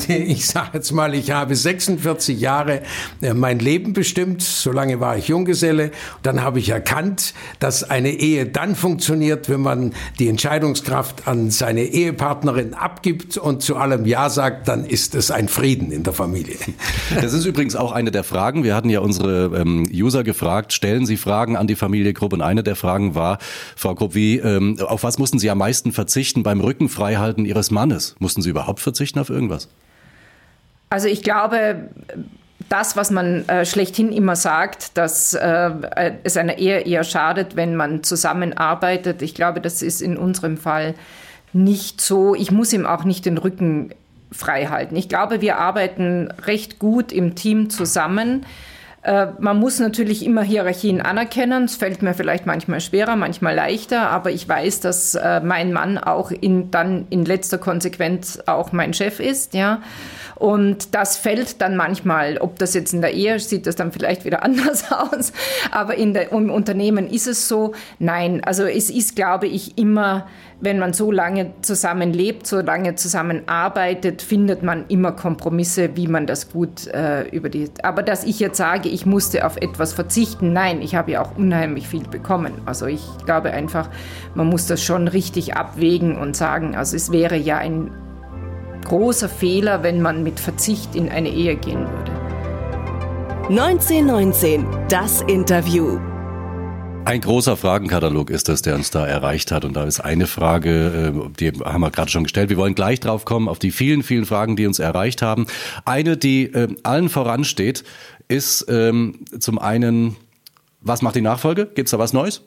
Ich 0.08 0.48
sage 0.48 0.70
jetzt 0.74 0.92
mal, 0.92 1.14
ich 1.14 1.32
habe 1.32 1.56
46 1.56 2.40
Jahre 2.40 2.82
äh, 3.22 3.34
mein 3.34 3.60
Leben 3.60 3.94
bestimmt. 3.94 4.42
So 4.42 4.72
lange 4.72 5.00
war 5.00 5.18
ich 5.18 5.28
Junggeselle. 5.28 5.92
Dann 6.24 6.42
habe 6.42 6.60
ich 6.60 6.70
erkannt, 6.70 7.34
dass 7.60 7.84
eine 7.84 8.10
Ehe 8.12 8.46
dann 8.46 8.76
funktioniert, 8.76 9.50
wenn 9.50 9.62
man 9.62 9.94
die 10.20 10.28
Entscheidungskraft 10.28 11.28
an 11.28 11.52
seine 11.52 11.84
Ehepartnerin 11.84 12.74
abgibt 12.74 13.38
und 13.38 13.62
zu 13.62 13.78
allem 13.78 14.06
Ja 14.06 14.30
sagt, 14.30 14.68
dann 14.68 14.86
ist 14.86 15.16
es 15.16 15.32
ein 15.32 15.48
Frieden 15.48 15.92
in 15.92 16.04
der 16.04 16.14
Familie. 16.14 16.58
Das 17.22 17.34
ist 17.34 17.46
übrigens 17.46 17.76
auch 17.76 17.92
eine 17.92 18.12
der 18.12 18.24
Fragen. 18.24 18.64
Wir 18.64 18.76
hatten 18.76 18.90
ja 18.90 19.00
unsere 19.00 19.46
ähm, 19.56 19.88
User 19.92 20.24
gefragt, 20.24 20.74
stellen 20.74 21.06
Sie 21.06 21.18
Fragen 21.18 21.56
an 21.56 21.68
die 21.68 21.76
Familie 21.76 22.14
Grupp. 22.14 22.34
Und 22.34 22.42
eine 22.42 22.64
der 22.64 22.76
Fragen 22.76 23.16
war, 23.16 23.38
Frau 23.76 23.96
Grupp, 23.96 24.16
wie, 24.16 24.38
ähm, 24.38 24.78
auf 24.80 25.04
was 25.04 25.18
mussten 25.18 25.40
Sie 25.40 25.50
am 25.50 25.60
meisten 25.60 25.77
meisten 25.78 25.92
verzichten 25.92 26.42
beim 26.42 26.60
Rückenfreihalten 26.60 27.46
ihres 27.46 27.70
Mannes? 27.70 28.16
Mussten 28.18 28.42
sie 28.42 28.50
überhaupt 28.50 28.80
verzichten 28.80 29.20
auf 29.20 29.30
irgendwas? 29.30 29.70
Also 30.90 31.08
ich 31.08 31.22
glaube, 31.22 31.90
das, 32.68 32.96
was 32.96 33.12
man 33.12 33.48
äh, 33.48 33.64
schlechthin 33.64 34.12
immer 34.12 34.36
sagt, 34.36 34.98
dass 34.98 35.36
äh, 35.36 35.72
es 36.24 36.36
einer 36.36 36.58
Ehe 36.58 36.80
eher 36.80 37.04
schadet, 37.04 37.56
wenn 37.56 37.76
man 37.76 38.02
zusammenarbeitet. 38.02 39.22
Ich 39.22 39.36
glaube, 39.36 39.62
das 39.62 39.84
ist 39.84 40.02
in 40.02 40.18
unserem 40.18 40.58
Fall 40.58 40.96
nicht 41.54 42.02
so. 42.02 42.34
Ich 42.34 42.50
muss 42.50 42.74
ihm 42.74 42.88
auch 42.88 43.04
nicht 43.04 43.26
den 43.26 43.38
Rücken 43.38 43.92
frei 44.32 44.66
halten. 44.66 44.96
Ich 44.96 45.10
glaube, 45.10 45.42
wir 45.42 45.60
arbeiten 45.60 46.30
recht 46.48 46.80
gut 46.80 47.12
im 47.12 47.36
Team 47.36 47.70
zusammen. 47.70 48.48
Äh, 49.08 49.28
man 49.40 49.58
muss 49.58 49.80
natürlich 49.80 50.26
immer 50.26 50.44
Hierarchien 50.44 51.00
anerkennen. 51.00 51.64
Es 51.64 51.78
fällt 51.78 52.02
mir 52.02 52.14
vielleicht 52.14 52.46
manchmal 52.46 52.82
schwerer, 52.82 53.16
manchmal 53.16 53.56
leichter, 53.56 54.10
aber 54.10 54.32
ich 54.32 54.50
weiß, 54.50 54.82
dass 54.82 55.16
äh, 55.16 55.40
mein 55.40 55.72
Mann 55.72 55.98
auch 55.98 56.30
in, 56.30 56.72
dann 56.72 57.08
in 57.10 57.24
letzter 57.24 57.58
Konsequenz 57.58 58.40
auch 58.48 58.74
mein 58.74 58.94
Chef 58.94 59.22
ist, 59.22 59.54
ja. 59.54 59.82
Und 60.38 60.94
das 60.94 61.18
fällt 61.18 61.62
dann 61.62 61.76
manchmal, 61.76 62.38
ob 62.38 62.60
das 62.60 62.76
jetzt 62.76 62.94
in 62.94 63.02
der 63.02 63.14
Ehe 63.14 63.40
sieht 63.40 63.66
das 63.66 63.76
dann 63.76 63.92
vielleicht 63.92 64.24
wieder 64.24 64.44
anders 64.48 64.92
aus, 64.92 65.34
aber 65.72 65.96
in 65.96 66.14
der, 66.14 66.32
im 66.32 66.52
Unternehmen 66.52 67.10
ist 67.10 67.28
es 67.28 67.48
so. 67.48 67.74
Nein, 68.00 68.44
also 68.44 68.64
es 68.64 68.90
ist, 68.90 69.16
glaube 69.16 69.48
ich, 69.48 69.78
immer, 69.78 70.28
wenn 70.62 70.78
man 70.78 70.94
so 70.94 71.12
lange 71.12 71.54
zusammen 71.62 72.14
lebt, 72.14 72.46
so 72.46 72.62
lange 72.62 72.96
zusammenarbeitet, 72.96 74.22
findet 74.22 74.62
man 74.62 74.86
immer 74.90 75.12
Kompromisse, 75.12 75.96
wie 75.96 76.08
man 76.08 76.28
das 76.28 76.52
gut 76.52 76.88
äh, 76.88 77.28
über 77.30 77.50
die. 77.50 77.70
Aber 77.82 78.04
dass 78.04 78.24
ich 78.24 78.40
jetzt 78.40 78.58
sage, 78.58 78.90
ich 78.90 79.06
musste 79.08 79.46
auf 79.46 79.58
etwas 79.58 79.94
verzichten, 79.94 80.54
nein, 80.54 80.82
ich 80.82 80.96
habe 80.96 81.12
ja 81.12 81.24
auch 81.24 81.36
unheimlich 81.36 81.88
viel 81.88 82.08
bekommen. 82.08 82.54
Also 82.66 82.86
ich 82.86 83.02
glaube 83.26 83.52
einfach, 83.52 83.90
man 84.36 84.48
muss 84.48 84.68
das 84.68 84.84
schon 84.84 85.08
richtig 85.08 85.56
abwägen 85.56 86.18
und 86.18 86.36
sagen, 86.36 86.76
also 86.76 86.96
es 86.96 87.12
wäre 87.12 87.38
ja 87.38 87.58
ein 87.58 87.92
großer 88.88 89.30
Fehler, 89.30 89.84
wenn 89.84 90.02
man 90.02 90.24
mit 90.24 90.40
Verzicht 90.40 90.96
in 90.96 91.10
eine 91.10 91.30
Ehe 91.30 91.56
gehen 91.56 91.88
würde. 91.90 92.12
1919, 93.50 94.66
das 94.90 95.22
Interview. 95.22 96.00
Ein 97.06 97.22
großer 97.22 97.56
Fragenkatalog 97.56 98.30
ist 98.30 98.50
es, 98.50 98.62
der 98.62 98.76
uns 98.76 98.92
da 98.92 99.06
erreicht 99.06 99.52
hat. 99.52 99.64
Und 99.64 99.76
da 99.76 99.86
ist 99.86 100.02
eine 100.02 100.28
Frage, 100.28 101.14
äh, 101.16 101.30
die 101.40 101.52
haben 101.64 101.82
wir 101.82 101.92
gerade 101.92 102.12
schon 102.12 102.24
gestellt. 102.24 102.50
Wir 102.50 102.58
wollen 102.58 102.76
gleich 102.76 103.00
drauf 103.00 103.24
kommen, 103.24 103.48
auf 103.48 103.60
die 103.60 103.72
vielen, 103.72 104.04
vielen 104.04 104.26
Fragen, 104.26 104.58
die 104.58 104.68
uns 104.68 104.80
erreicht 104.80 105.22
haben. 105.22 105.48
Eine, 105.86 106.18
die 106.18 106.46
äh, 106.46 106.68
allen 106.84 107.08
voransteht, 107.08 107.86
ist 108.28 108.66
ähm, 108.70 109.20
zum 109.40 109.60
einen, 109.60 110.18
was 110.82 111.02
macht 111.02 111.16
die 111.16 111.22
Nachfolge? 111.22 111.66
Gibt 111.66 111.88
es 111.88 111.92
da 111.92 112.00
was 112.00 112.12
Neues? 112.12 112.42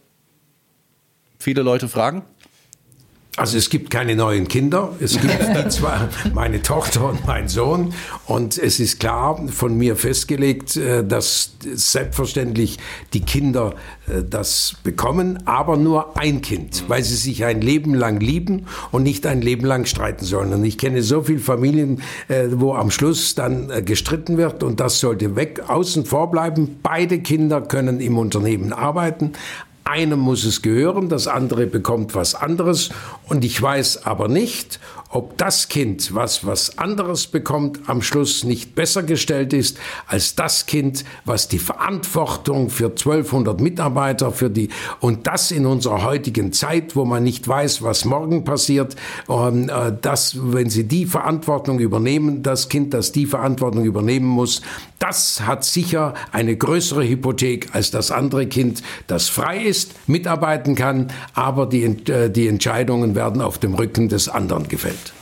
Viele 1.39 1.63
Leute 1.63 1.89
fragen. 1.89 2.23
Also 3.37 3.57
es 3.57 3.71
gibt 3.71 3.91
keine 3.91 4.17
neuen 4.17 4.49
Kinder. 4.49 4.93
Es 5.01 5.19
gibt 5.21 5.33
zwei, 5.73 6.09
meine 6.35 6.63
Tochter 6.63 7.09
und 7.09 7.27
mein 7.27 7.49
Sohn. 7.49 7.95
Und 8.27 8.59
es 8.59 8.81
ist 8.81 8.99
klar 8.99 9.41
von 9.49 9.79
mir 9.79 9.95
festgelegt, 9.95 10.77
äh, 10.77 11.05
dass 11.07 11.53
selbstverständlich 11.63 12.79
die 13.13 13.21
Kinder 13.21 13.75
äh, 14.09 14.25
das 14.29 14.75
bekommen, 14.83 15.47
aber 15.47 15.77
nur 15.77 16.19
ein 16.19 16.43
Kind, 16.43 16.85
weil 16.89 17.05
sie 17.05 17.15
sich 17.15 17.45
ein 17.45 17.61
Leben 17.61 17.95
lang 17.95 18.19
lieben 18.19 18.67
und 18.91 19.05
nicht 19.05 19.27
ein 19.27 19.43
Leben 19.43 19.65
lang 19.65 19.87
streiten 19.87 20.25
sollen. 20.25 20.53
Und 20.53 20.65
ich 20.65 20.77
kenne 20.77 21.03
so 21.03 21.23
viele 21.23 21.39
Familien, 21.39 22.03
äh, 22.27 22.49
wo 22.51 22.75
am 22.75 22.91
Schluss 22.91 23.37
dann 23.37 23.85
gestritten 23.85 24.39
wird 24.39 24.65
und 24.65 24.81
das 24.81 24.99
sollte 24.99 25.37
weg, 25.37 25.63
außen 25.69 26.05
vor 26.05 26.31
bleiben. 26.33 26.81
Beide 26.83 27.21
Kinder 27.21 27.61
können 27.61 28.01
im 28.01 28.19
Unternehmen 28.19 28.73
arbeiten, 28.73 29.33
einem 29.85 30.19
muss 30.19 30.45
es 30.45 30.63
gehören, 30.63 31.09
das 31.09 31.27
andere 31.27 31.67
bekommt 31.67 32.15
was 32.15 32.35
anderes. 32.35 32.91
Und 33.27 33.45
ich 33.45 33.61
weiß 33.61 34.07
aber 34.07 34.29
nicht, 34.29 34.81
ob 35.13 35.37
das 35.39 35.69
Kind, 35.69 36.15
was 36.15 36.47
was 36.47 36.79
anderes 36.79 37.27
bekommt, 37.27 37.81
am 37.89 38.01
Schluss 38.01 38.45
nicht 38.45 38.77
besser 38.77 39.03
gestellt 39.03 39.53
ist 39.53 39.77
als 40.07 40.37
das 40.37 40.67
Kind, 40.67 41.05
was 41.25 41.49
die 41.49 41.59
Verantwortung 41.59 42.71
für 42.71 42.87
1200 42.87 43.61
Mitarbeiter 43.61 44.31
für 44.31 44.51
die 44.51 44.69
und 45.01 45.27
das 45.27 45.51
in 45.51 45.67
unserer 45.67 46.05
heutigen 46.05 46.53
Zeit, 46.53 46.95
wo 46.95 47.05
man 47.05 47.25
nicht 47.25 47.47
weiß, 47.47 47.83
was 47.83 48.05
morgen 48.05 48.45
passiert, 48.45 48.95
äh, 49.29 49.93
dass 50.01 50.37
wenn 50.41 50.71
sie 50.71 50.85
die 50.85 51.07
Verantwortung 51.07 51.81
übernehmen, 51.81 52.45
das 52.45 52.69
Kind, 52.69 52.95
das 52.95 53.11
die 53.11 53.27
Verantwortung 53.27 53.85
übernehmen 53.85 54.27
muss, 54.29 54.63
das 55.01 55.41
hat 55.41 55.65
sicher 55.65 56.15
eine 56.31 56.57
größere 56.57 57.09
Hypothek 57.09 57.75
als 57.75 57.91
das 57.91 58.13
andere 58.13 58.47
Kind, 58.47 58.83
das 59.09 59.29
frei 59.29 59.65
ist, 59.65 59.70
mitarbeiten 60.07 60.75
kann, 60.75 61.09
aber 61.35 61.67
die, 61.67 61.85
äh, 61.85 62.31
die 62.31 62.49
Entscheidungen 62.49 63.15
werden 63.15 63.41
auf 63.41 63.59
dem 63.59 63.75
Rücken 63.75 64.09
des 64.09 64.29
anderen 64.29 64.69
gefällt. 64.69 65.13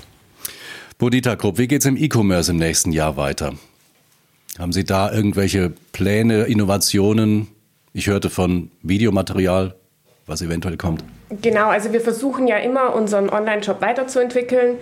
Bodita 0.98 1.36
Krupp, 1.36 1.58
wie 1.58 1.68
geht 1.68 1.82
es 1.82 1.86
im 1.86 1.96
E-Commerce 1.96 2.50
im 2.50 2.56
nächsten 2.56 2.90
Jahr 2.92 3.16
weiter? 3.16 3.54
Haben 4.58 4.72
Sie 4.72 4.84
da 4.84 5.12
irgendwelche 5.12 5.72
Pläne, 5.92 6.44
Innovationen? 6.44 7.46
Ich 7.92 8.08
hörte 8.08 8.30
von 8.30 8.70
Videomaterial, 8.82 9.76
was 10.26 10.42
eventuell 10.42 10.76
kommt. 10.76 11.04
Genau, 11.42 11.68
also 11.68 11.92
wir 11.92 12.00
versuchen 12.00 12.48
ja 12.48 12.56
immer, 12.56 12.94
unseren 12.94 13.30
Online-Shop 13.30 13.80
weiterzuentwickeln. 13.80 14.78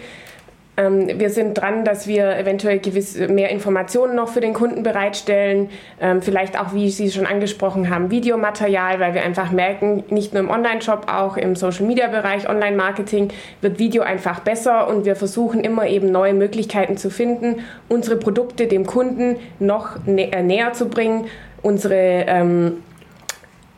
Ähm, 0.76 1.18
wir 1.18 1.30
sind 1.30 1.54
dran, 1.54 1.84
dass 1.84 2.06
wir 2.06 2.36
eventuell 2.36 2.78
gewiss 2.78 3.16
mehr 3.16 3.50
Informationen 3.50 4.14
noch 4.14 4.28
für 4.28 4.40
den 4.40 4.52
Kunden 4.52 4.82
bereitstellen. 4.82 5.70
Ähm, 6.00 6.20
vielleicht 6.20 6.60
auch, 6.60 6.74
wie 6.74 6.90
Sie 6.90 7.10
schon 7.10 7.26
angesprochen 7.26 7.88
haben, 7.88 8.10
Videomaterial, 8.10 9.00
weil 9.00 9.14
wir 9.14 9.22
einfach 9.22 9.50
merken, 9.50 10.04
nicht 10.10 10.34
nur 10.34 10.42
im 10.42 10.50
Online-Shop, 10.50 11.06
auch 11.10 11.36
im 11.36 11.56
Social-Media-Bereich, 11.56 12.48
Online-Marketing 12.48 13.28
wird 13.62 13.78
Video 13.78 14.02
einfach 14.02 14.40
besser 14.40 14.88
und 14.88 15.06
wir 15.06 15.16
versuchen 15.16 15.60
immer 15.60 15.86
eben 15.86 16.10
neue 16.12 16.34
Möglichkeiten 16.34 16.96
zu 16.96 17.10
finden, 17.10 17.60
unsere 17.88 18.16
Produkte 18.16 18.66
dem 18.66 18.84
Kunden 18.86 19.36
noch 19.58 20.04
nä 20.04 20.30
äh, 20.30 20.42
näher 20.42 20.72
zu 20.74 20.88
bringen, 20.88 21.26
unsere 21.62 22.24
ähm, 22.26 22.82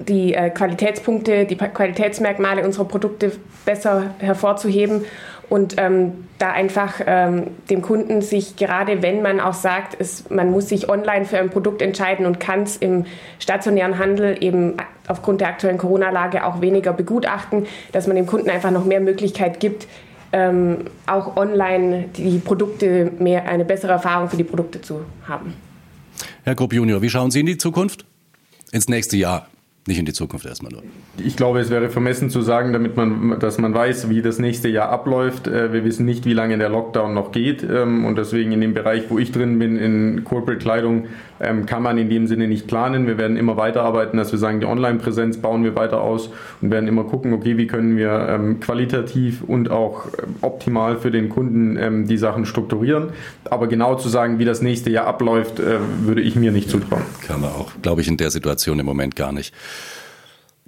die 0.00 0.34
äh, 0.34 0.50
Qualitätspunkte, 0.50 1.44
die 1.44 1.56
Qualitätsmerkmale 1.56 2.64
unserer 2.64 2.84
Produkte 2.84 3.32
besser 3.64 4.14
hervorzuheben 4.18 5.04
und 5.48 5.74
ähm, 5.78 6.24
da 6.38 6.52
einfach 6.52 7.00
ähm, 7.06 7.48
dem 7.70 7.82
Kunden 7.82 8.20
sich, 8.22 8.56
gerade 8.56 9.02
wenn 9.02 9.22
man 9.22 9.40
auch 9.40 9.54
sagt, 9.54 9.96
es, 9.98 10.28
man 10.30 10.50
muss 10.50 10.68
sich 10.68 10.88
online 10.88 11.24
für 11.24 11.38
ein 11.38 11.50
Produkt 11.50 11.82
entscheiden 11.82 12.26
und 12.26 12.38
kann 12.38 12.62
es 12.62 12.76
im 12.76 13.06
stationären 13.38 13.98
Handel 13.98 14.42
eben 14.42 14.74
aufgrund 15.06 15.40
der 15.40 15.48
aktuellen 15.48 15.78
Corona-Lage 15.78 16.44
auch 16.44 16.60
weniger 16.60 16.92
begutachten, 16.92 17.66
dass 17.92 18.06
man 18.06 18.16
dem 18.16 18.26
Kunden 18.26 18.50
einfach 18.50 18.70
noch 18.70 18.84
mehr 18.84 19.00
Möglichkeit 19.00 19.58
gibt, 19.58 19.86
ähm, 20.32 20.84
auch 21.06 21.36
online 21.36 22.04
die 22.16 22.38
Produkte 22.38 23.10
mehr 23.18 23.48
eine 23.48 23.64
bessere 23.64 23.92
Erfahrung 23.92 24.28
für 24.28 24.36
die 24.36 24.44
Produkte 24.44 24.80
zu 24.82 25.00
haben. 25.26 25.54
Herr 26.44 26.54
Grupp 26.54 26.72
Junior, 26.72 27.00
wie 27.00 27.08
schauen 27.10 27.30
Sie 27.30 27.40
in 27.40 27.46
die 27.46 27.58
Zukunft? 27.58 28.04
Ins 28.70 28.88
nächste 28.88 29.16
Jahr? 29.16 29.48
Nicht 29.88 29.98
in 29.98 30.04
die 30.04 30.12
Zukunft 30.12 30.44
erstmal 30.44 30.70
nur. 30.70 30.82
Ich 31.16 31.34
glaube, 31.34 31.60
es 31.60 31.70
wäre 31.70 31.88
vermessen 31.88 32.28
zu 32.28 32.42
sagen, 32.42 32.74
damit 32.74 32.94
man, 32.94 33.40
dass 33.40 33.56
man 33.56 33.72
weiß, 33.72 34.10
wie 34.10 34.20
das 34.20 34.38
nächste 34.38 34.68
Jahr 34.68 34.90
abläuft. 34.90 35.46
Äh, 35.48 35.72
wir 35.72 35.82
wissen 35.82 36.04
nicht, 36.04 36.26
wie 36.26 36.34
lange 36.34 36.58
der 36.58 36.68
Lockdown 36.68 37.14
noch 37.14 37.32
geht. 37.32 37.62
Ähm, 37.62 38.04
und 38.04 38.18
deswegen 38.18 38.52
in 38.52 38.60
dem 38.60 38.74
Bereich, 38.74 39.04
wo 39.08 39.18
ich 39.18 39.32
drin 39.32 39.58
bin, 39.58 39.78
in 39.78 40.24
Corporate 40.24 40.58
Kleidung, 40.58 41.06
ähm, 41.40 41.66
kann 41.66 41.82
man 41.82 41.98
in 41.98 42.08
dem 42.08 42.26
Sinne 42.26 42.48
nicht 42.48 42.66
planen. 42.66 43.06
Wir 43.06 43.18
werden 43.18 43.36
immer 43.36 43.56
weiterarbeiten, 43.56 44.16
dass 44.16 44.32
wir 44.32 44.38
sagen, 44.38 44.60
die 44.60 44.66
Online-Präsenz 44.66 45.38
bauen 45.38 45.64
wir 45.64 45.74
weiter 45.76 46.00
aus 46.00 46.30
und 46.60 46.70
werden 46.70 46.88
immer 46.88 47.04
gucken, 47.04 47.32
okay, 47.32 47.56
wie 47.56 47.66
können 47.66 47.96
wir 47.96 48.28
ähm, 48.28 48.60
qualitativ 48.60 49.42
und 49.42 49.70
auch 49.70 50.06
optimal 50.40 50.96
für 50.96 51.10
den 51.10 51.28
Kunden 51.28 52.06
die 52.06 52.18
Sachen 52.18 52.44
strukturieren. 52.46 53.10
Aber 53.44 53.66
genau 53.66 53.94
zu 53.94 54.08
sagen, 54.08 54.38
wie 54.38 54.44
das 54.44 54.62
nächste 54.62 54.90
Jahr 54.90 55.06
abläuft, 55.06 55.60
äh, 55.60 55.78
würde 56.02 56.22
ich 56.22 56.36
mir 56.36 56.52
nicht 56.52 56.70
zutrauen. 56.70 57.02
Kann 57.26 57.40
man 57.40 57.50
auch, 57.50 57.72
glaube 57.82 58.00
ich, 58.00 58.08
in 58.08 58.16
der 58.16 58.30
Situation 58.30 58.78
im 58.78 58.86
Moment 58.86 59.16
gar 59.16 59.32
nicht. 59.32 59.54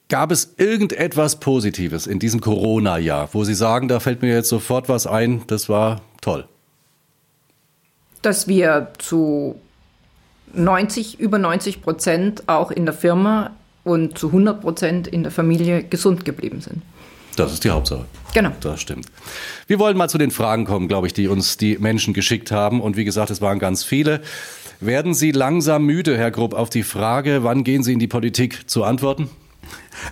Gab 0.09 0.33
es 0.33 0.55
irgendetwas 0.57 1.39
Positives 1.39 2.07
in 2.07 2.19
diesem 2.19 2.41
Corona-Jahr, 2.41 3.29
wo 3.33 3.45
Sie 3.45 3.55
sagen, 3.55 3.87
da 3.87 4.01
fällt 4.01 4.23
mir 4.23 4.35
jetzt 4.35 4.49
sofort 4.49 4.89
was 4.89 5.07
ein, 5.07 5.43
das 5.47 5.69
war 5.69 6.01
toll? 6.21 6.47
Dass 8.23 8.49
wir 8.49 8.89
zu 8.99 9.55
90, 10.55 11.21
über 11.21 11.39
90 11.39 11.83
Prozent 11.83 12.49
auch 12.49 12.71
in 12.71 12.85
der 12.85 12.95
Firma 12.95 13.51
und 13.85 14.19
zu 14.19 14.29
100 14.29 14.61
Prozent 14.61 15.07
in 15.07 15.23
der 15.23 15.33
Familie 15.33 15.83
gesund 15.83 16.25
geblieben 16.25 16.61
sind. 16.61 16.83
Das 17.37 17.53
ist 17.53 17.65
die 17.65 17.71
Hauptsache. 17.71 18.05
Genau. 18.35 18.51
Das 18.61 18.81
stimmt. 18.81 19.07
Wir 19.67 19.79
wollen 19.79 19.97
mal 19.97 20.09
zu 20.09 20.19
den 20.19 20.31
Fragen 20.31 20.65
kommen, 20.65 20.89
glaube 20.89 21.07
ich, 21.07 21.15
die 21.15 21.29
uns 21.29 21.57
die 21.57 21.79
Menschen 21.79 22.13
geschickt 22.13 22.51
haben. 22.51 22.81
Und 22.81 22.97
wie 22.97 23.05
gesagt, 23.05 23.31
es 23.31 23.41
waren 23.41 23.59
ganz 23.59 23.85
viele. 23.85 24.21
Werden 24.81 25.15
Sie 25.15 25.31
langsam 25.31 25.85
müde, 25.85 26.17
Herr 26.17 26.31
Grupp, 26.31 26.55
auf 26.55 26.71
die 26.71 26.83
Frage, 26.83 27.45
wann 27.45 27.65
gehen 27.65 27.83
Sie 27.83 27.93
in 27.93 27.99
die 27.99 28.09
Politik, 28.09 28.69
zu 28.69 28.85
antworten? 28.85 29.29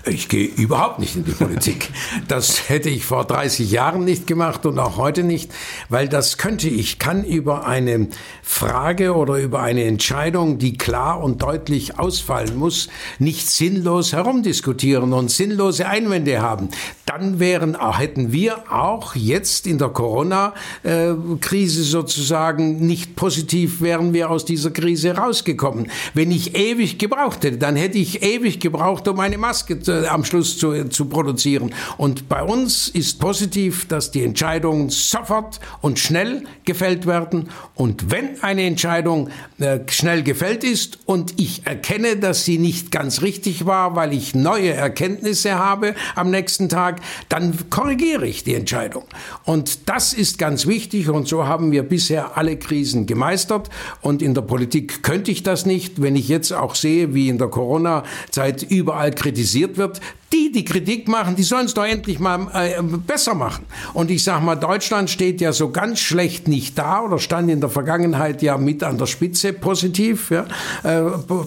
Ich 0.05 0.29
gehe 0.29 0.47
überhaupt 0.47 0.99
nicht 0.99 1.17
in 1.17 1.25
die 1.25 1.33
Politik. 1.33 1.91
Das 2.27 2.69
hätte 2.69 2.91
ich 2.91 3.05
vor 3.05 3.25
30 3.25 3.71
Jahren 3.71 4.05
nicht 4.05 4.27
gemacht 4.27 4.67
und 4.67 4.79
auch 4.79 4.97
heute 4.97 5.23
nicht, 5.23 5.51
weil 5.89 6.09
das 6.09 6.37
könnte 6.37 6.69
ich, 6.69 6.99
kann 6.99 7.25
über 7.25 7.67
eine 7.67 8.09
Frage 8.43 9.15
oder 9.15 9.37
über 9.39 9.63
eine 9.63 9.85
Entscheidung, 9.85 10.59
die 10.59 10.77
klar 10.77 11.23
und 11.23 11.43
deutlich 11.43 11.99
ausfallen 11.99 12.57
muss, 12.57 12.89
nicht 13.19 13.49
sinnlos 13.51 14.13
herumdiskutieren 14.13 15.13
und 15.13 15.31
sinnlose 15.31 15.87
Einwände 15.87 16.43
haben. 16.43 16.69
Dann 17.07 17.39
wären, 17.39 17.77
hätten 17.97 18.33
wir 18.33 18.71
auch 18.73 19.15
jetzt 19.15 19.67
in 19.67 19.79
der 19.79 19.89
Corona-Krise 19.89 21.83
sozusagen 21.83 22.87
nicht 22.87 23.17
positiv 23.17 23.81
wären 23.81 24.13
wir 24.13 24.31
aus 24.31 24.45
dieser 24.45 24.71
Krise 24.71 25.17
rausgekommen. 25.17 25.91
Wenn 26.15 26.31
ich 26.31 26.57
ewig 26.57 26.99
gebraucht 26.99 27.45
hätte, 27.45 27.59
dann 27.59 27.77
hätte 27.77 27.99
ich 27.99 28.23
ewig 28.23 28.61
gebraucht, 28.61 29.09
um 29.09 29.21
eine 29.21 29.39
Maske 29.39 29.78
am 29.87 30.25
Schluss 30.25 30.59
zu, 30.59 30.89
zu 30.89 31.05
produzieren. 31.05 31.75
Und 31.97 32.29
bei 32.29 32.43
uns 32.43 32.89
ist 32.89 33.21
positiv, 33.21 33.87
dass 33.89 34.11
die 34.11 34.25
Entscheidungen 34.25 34.89
sofort 34.91 35.61
und 35.81 35.99
schnell 35.99 36.45
gefällt 36.65 37.07
werden. 37.07 37.51
Und 37.75 38.11
wenn 38.11 38.43
eine 38.43 38.63
Entscheidung 38.63 39.29
äh, 39.59 39.81
schnell 39.89 40.23
gefällt 40.23 40.65
ist 40.65 40.99
und 41.07 41.35
ich 41.39 41.67
erkenne, 41.67 42.17
dass 42.17 42.45
sie 42.45 42.59
nicht 42.59 42.91
ganz 42.91 43.23
richtig 43.23 43.67
war, 43.67 43.97
weil 43.97 44.13
ich 44.13 44.35
neue 44.35 44.73
Erkenntnisse 44.73 45.59
habe 45.59 45.95
am 46.15 46.31
nächsten 46.31 46.69
Tag, 46.69 47.01
dann 47.29 47.57
korrigiere 47.71 48.27
ich 48.27 48.45
die 48.45 48.55
Entscheidung. 48.55 49.05
Und 49.45 49.89
das 49.89 50.13
ist 50.13 50.39
ganz 50.39 50.67
wichtig 50.67 51.09
und 51.09 51.29
so 51.29 51.47
haben 51.47 51.73
wir 51.73 51.83
bisher 51.83 52.37
alle 52.37 52.57
Krisen 52.57 53.07
gemeistert. 53.07 53.69
Und 54.01 54.23
in 54.23 54.35
der 54.35 54.43
Politik 54.43 55.03
könnte 55.03 55.31
ich 55.31 55.43
das 55.43 55.67
nicht, 55.67 56.01
wenn 56.01 56.17
ich 56.17 56.29
jetzt 56.29 56.53
auch 56.53 56.75
sehe, 56.75 57.15
wie 57.15 57.29
in 57.29 57.39
der 57.39 57.49
Corona-Zeit 57.49 58.63
überall 58.63 59.11
kritisiert 59.11 59.58
wird, 59.77 60.01
die, 60.33 60.53
die 60.53 60.65
Kritik 60.65 61.09
machen, 61.09 61.37
die 61.37 61.43
sollen 61.43 61.67
es 61.67 61.75
doch 61.75 61.87
endlich 61.87 62.19
mal 62.19 62.49
äh, 62.53 62.83
besser 62.83 63.35
machen. 63.35 63.65
Und 63.95 64.11
ich 64.11 64.23
sage 64.23 64.45
mal, 64.45 64.57
Deutschland 64.57 65.09
steht 65.09 65.41
ja 65.41 65.53
so 65.53 65.71
ganz 65.71 66.01
schlecht 66.01 66.49
nicht 66.49 66.79
da 66.79 67.01
oder 67.03 67.19
stand 67.19 67.51
in 67.51 67.61
der 67.61 67.71
Vergangenheit 67.71 68.43
ja 68.43 68.59
mit 68.59 68.83
an 68.83 68.99
der 68.99 69.07
Spitze 69.07 69.55
positiv, 69.55 70.31
ja, 70.31 70.47
äh, 70.83 71.03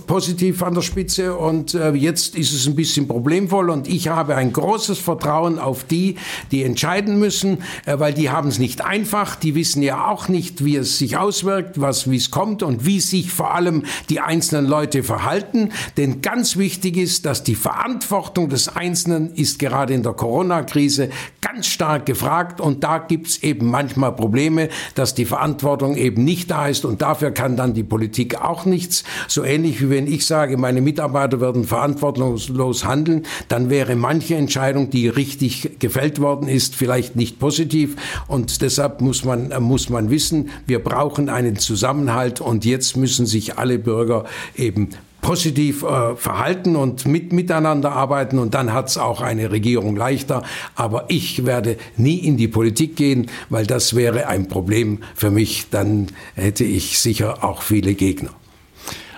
positiv 0.07 0.63
an 0.63 0.73
der 0.73 0.81
Spitze. 0.81 1.35
Und 1.35 1.75
äh, 1.75 1.91
jetzt 1.91 2.35
ist 2.35 2.53
es 2.53 2.65
ein 2.65 2.75
bisschen 2.75 3.07
problemvoll. 3.07 3.69
Und 3.69 3.87
ich 3.87 4.07
habe 4.07 4.35
ein 4.35 4.51
großes 4.51 4.97
Vertrauen 4.97 5.59
auf 5.59 5.83
die, 5.83 6.15
die 6.51 6.63
entscheiden 6.63 7.19
müssen, 7.19 7.59
äh, 7.85 7.99
weil 7.99 8.13
die 8.13 8.31
haben 8.31 8.49
es 8.49 8.57
nicht 8.57 8.83
einfach. 8.83 9.35
Die 9.35 9.53
wissen 9.53 9.83
ja 9.83 10.07
auch 10.07 10.27
nicht, 10.27 10.65
wie 10.65 10.75
es 10.77 10.97
sich 10.97 11.17
auswirkt, 11.17 11.79
was 11.79 12.09
wie 12.09 12.17
es 12.17 12.31
kommt 12.31 12.63
und 12.63 12.85
wie 12.85 12.99
sich 12.99 13.31
vor 13.31 13.53
allem 13.53 13.83
die 14.09 14.21
einzelnen 14.21 14.65
Leute 14.65 15.03
verhalten. 15.03 15.69
Denn 15.97 16.23
ganz 16.23 16.57
wichtig 16.57 16.97
ist, 16.97 17.25
dass 17.25 17.43
die 17.43 17.55
Verantwortung 17.55 18.49
des 18.49 18.70
Einzelnen 18.75 19.33
ist 19.33 19.59
gerade 19.59 19.93
in 19.93 20.03
der 20.03 20.13
Corona-Krise 20.13 21.09
ganz 21.41 21.67
stark 21.67 22.05
gefragt 22.05 22.61
und 22.61 22.83
da 22.83 22.97
gibt's 22.97 23.43
eben 23.43 23.69
manchmal 23.69 24.15
Probleme, 24.15 24.69
dass 24.95 25.13
die 25.15 25.25
Verantwortung 25.25 25.95
eben 25.95 26.23
nicht 26.23 26.49
da 26.49 26.67
ist 26.67 26.85
und 26.85 27.01
dafür 27.01 27.31
kann 27.31 27.57
dann 27.57 27.73
die 27.73 27.83
Politik 27.83 28.41
auch 28.41 28.65
nichts. 28.65 29.03
So 29.27 29.43
ähnlich 29.43 29.81
wie 29.81 29.89
wenn 29.89 30.07
ich 30.07 30.25
sage, 30.25 30.57
meine 30.57 30.81
Mitarbeiter 30.81 31.41
werden 31.41 31.65
verantwortungslos 31.65 32.85
handeln, 32.85 33.23
dann 33.47 33.69
wäre 33.69 33.95
manche 33.95 34.35
Entscheidung, 34.35 34.89
die 34.89 35.07
richtig 35.07 35.79
gefällt 35.79 36.19
worden 36.19 36.47
ist, 36.47 36.75
vielleicht 36.75 37.15
nicht 37.15 37.39
positiv 37.39 37.95
und 38.27 38.61
deshalb 38.61 39.01
muss 39.01 39.25
man, 39.25 39.51
muss 39.61 39.89
man 39.89 40.09
wissen, 40.09 40.49
wir 40.67 40.79
brauchen 40.79 41.29
einen 41.29 41.57
Zusammenhalt 41.57 42.41
und 42.41 42.65
jetzt 42.65 42.97
müssen 42.97 43.25
sich 43.25 43.57
alle 43.57 43.79
Bürger 43.79 44.25
eben 44.55 44.89
positiv 45.21 45.83
äh, 45.83 46.15
verhalten 46.15 46.75
und 46.75 47.05
mit, 47.05 47.31
miteinander 47.31 47.91
arbeiten 47.91 48.39
und 48.39 48.53
dann 48.53 48.73
hat 48.73 48.89
es 48.89 48.97
auch 48.97 49.21
eine 49.21 49.51
Regierung 49.51 49.95
leichter. 49.95 50.43
Aber 50.75 51.05
ich 51.09 51.45
werde 51.45 51.77
nie 51.97 52.17
in 52.17 52.37
die 52.37 52.47
Politik 52.47 52.95
gehen, 52.95 53.27
weil 53.49 53.65
das 53.65 53.95
wäre 53.95 54.27
ein 54.27 54.47
Problem 54.47 54.99
für 55.15 55.31
mich. 55.31 55.67
Dann 55.69 56.07
hätte 56.35 56.63
ich 56.63 56.99
sicher 56.99 57.43
auch 57.43 57.61
viele 57.61 57.93
Gegner. 57.93 58.31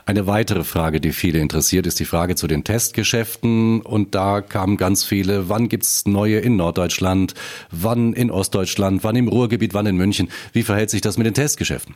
Eine 0.05 0.27
weitere 0.27 0.65
Frage, 0.65 0.99
die 0.99 1.13
viele 1.13 1.39
interessiert, 1.39 1.87
ist 1.87 1.97
die 1.97 2.05
Frage 2.05 2.35
zu 2.35 2.47
den 2.47 2.65
Testgeschäften. 2.65 3.79
Und 3.81 4.15
da 4.15 4.41
kamen 4.41 4.75
ganz 4.75 5.05
viele, 5.05 5.47
wann 5.47 5.69
gibt's 5.69 6.05
neue 6.05 6.39
in 6.39 6.57
Norddeutschland, 6.57 7.33
wann 7.71 8.11
in 8.11 8.29
Ostdeutschland, 8.29 9.05
wann 9.05 9.15
im 9.15 9.29
Ruhrgebiet, 9.29 9.73
wann 9.73 9.85
in 9.85 9.95
München. 9.95 10.27
Wie 10.51 10.63
verhält 10.63 10.89
sich 10.89 10.99
das 10.99 11.17
mit 11.17 11.25
den 11.25 11.33
Testgeschäften? 11.33 11.95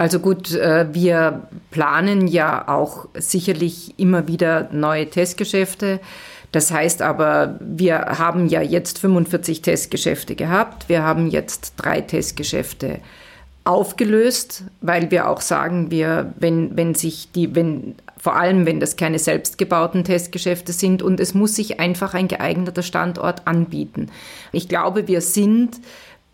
Also 0.00 0.18
gut, 0.18 0.54
äh, 0.54 0.86
wir 0.94 1.42
planen 1.70 2.26
ja 2.26 2.68
auch 2.68 3.06
sicherlich 3.12 3.98
immer 3.98 4.26
wieder 4.26 4.70
neue 4.72 5.10
Testgeschäfte. 5.10 6.00
Das 6.52 6.70
heißt 6.70 7.02
aber, 7.02 7.58
wir 7.60 7.98
haben 8.18 8.48
ja 8.48 8.62
jetzt 8.62 8.98
45 8.98 9.60
Testgeschäfte 9.60 10.36
gehabt. 10.36 10.88
Wir 10.88 11.02
haben 11.02 11.28
jetzt 11.28 11.74
drei 11.76 12.00
Testgeschäfte 12.00 13.00
aufgelöst, 13.64 14.64
weil 14.80 15.10
wir 15.10 15.28
auch 15.28 15.42
sagen, 15.42 15.90
wir, 15.90 16.32
wenn, 16.38 16.78
wenn 16.78 16.94
sich 16.94 17.30
die, 17.32 17.54
wenn, 17.54 17.94
vor 18.16 18.36
allem 18.36 18.64
wenn 18.64 18.80
das 18.80 18.96
keine 18.96 19.18
selbstgebauten 19.18 20.04
Testgeschäfte 20.04 20.72
sind 20.72 21.02
und 21.02 21.20
es 21.20 21.34
muss 21.34 21.56
sich 21.56 21.78
einfach 21.78 22.14
ein 22.14 22.26
geeigneter 22.26 22.82
Standort 22.82 23.46
anbieten. 23.46 24.08
Ich 24.50 24.66
glaube, 24.66 25.08
wir 25.08 25.20
sind 25.20 25.76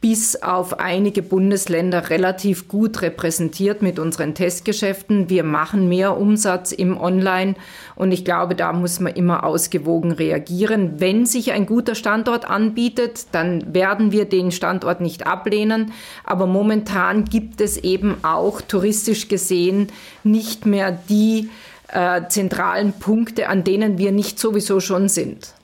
bis 0.08 0.40
auf 0.40 0.78
einige 0.78 1.20
Bundesländer 1.20 2.10
relativ 2.10 2.68
gut 2.68 3.02
repräsentiert 3.02 3.82
mit 3.82 3.98
unseren 3.98 4.36
Testgeschäften. 4.36 5.28
Wir 5.28 5.42
machen 5.42 5.88
mehr 5.88 6.16
Umsatz 6.16 6.70
im 6.70 6.96
Online 6.96 7.56
und 7.96 8.12
ich 8.12 8.24
glaube, 8.24 8.54
da 8.54 8.72
muss 8.72 9.00
man 9.00 9.14
immer 9.14 9.42
ausgewogen 9.42 10.12
reagieren. 10.12 11.00
Wenn 11.00 11.26
sich 11.26 11.50
ein 11.50 11.66
guter 11.66 11.96
Standort 11.96 12.48
anbietet, 12.48 13.26
dann 13.32 13.74
werden 13.74 14.12
wir 14.12 14.26
den 14.26 14.52
Standort 14.52 15.00
nicht 15.00 15.26
ablehnen. 15.26 15.90
Aber 16.22 16.46
momentan 16.46 17.24
gibt 17.24 17.60
es 17.60 17.76
eben 17.76 18.14
auch 18.22 18.60
touristisch 18.60 19.26
gesehen 19.26 19.88
nicht 20.22 20.66
mehr 20.66 20.96
die 21.08 21.50
äh, 21.88 22.28
zentralen 22.28 22.92
Punkte, 22.92 23.48
an 23.48 23.64
denen 23.64 23.98
wir 23.98 24.12
nicht 24.12 24.38
sowieso 24.38 24.78
schon 24.78 25.08
sind. 25.08 25.56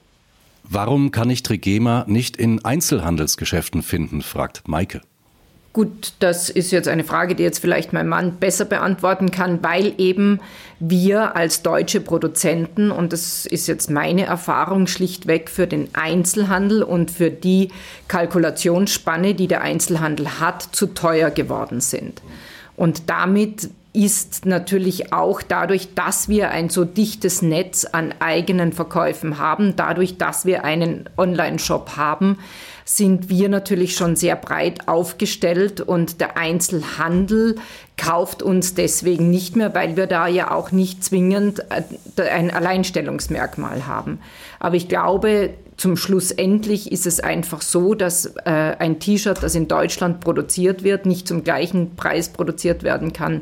Warum 0.73 1.11
kann 1.11 1.29
ich 1.29 1.43
Trigema 1.43 2.03
nicht 2.07 2.35
in 2.35 2.65
Einzelhandelsgeschäften 2.65 3.83
finden, 3.83 4.23
fragt 4.23 4.67
Maike. 4.67 5.01
Gut, 5.71 6.13
das 6.17 6.49
ist 6.49 6.71
jetzt 6.71 6.87
eine 6.87 7.03
Frage, 7.03 7.35
die 7.35 7.43
jetzt 7.43 7.59
vielleicht 7.59 7.93
mein 7.93 8.07
Mann 8.07 8.37
besser 8.37 8.65
beantworten 8.65 9.29
kann, 9.29 9.61
weil 9.61 9.93
eben 9.99 10.39
wir 10.79 11.35
als 11.35 11.61
deutsche 11.61 12.01
Produzenten, 12.01 12.89
und 12.89 13.13
das 13.13 13.45
ist 13.45 13.67
jetzt 13.67 13.91
meine 13.91 14.25
Erfahrung 14.25 14.87
schlichtweg 14.87 15.51
für 15.51 15.67
den 15.67 15.89
Einzelhandel 15.93 16.81
und 16.81 17.11
für 17.11 17.29
die 17.29 17.69
Kalkulationsspanne, 18.07 19.35
die 19.35 19.47
der 19.47 19.61
Einzelhandel 19.61 20.39
hat, 20.39 20.63
zu 20.71 20.87
teuer 20.87 21.29
geworden 21.29 21.81
sind. 21.81 22.23
Und 22.75 23.11
damit 23.11 23.69
ist 23.93 24.47
natürlich 24.47 25.13
auch 25.13 25.43
dadurch, 25.43 25.93
dass 25.93 26.27
wir 26.27 26.49
ein 26.49 26.69
so 26.69 26.83
dichtes 26.83 27.43
Netz 27.43 27.85
an 27.85 28.13
eigenen 28.19 28.73
Verkäufen 28.73 29.37
haben, 29.37 29.75
dadurch, 29.75 30.17
dass 30.17 30.45
wir 30.45 30.65
einen 30.65 31.07
Online-Shop 31.15 31.95
haben, 31.95 32.39
sind 32.85 33.29
wir 33.29 33.49
natürlich 33.49 33.95
schon 33.95 34.15
sehr 34.15 34.35
breit 34.35 34.87
aufgestellt 34.87 35.79
und 35.79 36.19
der 36.19 36.37
Einzelhandel 36.37 37.55
kauft 37.95 38.41
uns 38.41 38.73
deswegen 38.73 39.29
nicht 39.29 39.55
mehr, 39.55 39.73
weil 39.75 39.95
wir 39.95 40.07
da 40.07 40.27
ja 40.27 40.51
auch 40.51 40.71
nicht 40.71 41.03
zwingend 41.03 41.63
äh, 41.69 42.23
ein 42.23 42.51
Alleinstellungsmerkmal 42.51 43.85
haben. 43.85 44.19
Aber 44.59 44.75
ich 44.75 44.89
glaube, 44.89 45.51
zum 45.77 45.97
Schluss 45.97 46.31
endlich 46.31 46.91
ist 46.91 47.05
es 47.05 47.19
einfach 47.19 47.61
so, 47.61 47.93
dass 47.93 48.25
äh, 48.45 48.49
ein 48.79 48.99
T-Shirt, 48.99 49.41
das 49.41 49.55
in 49.55 49.67
Deutschland 49.67 50.19
produziert 50.19 50.83
wird, 50.83 51.05
nicht 51.05 51.27
zum 51.27 51.43
gleichen 51.43 51.95
Preis 51.95 52.29
produziert 52.29 52.83
werden 52.83 53.13
kann 53.13 53.41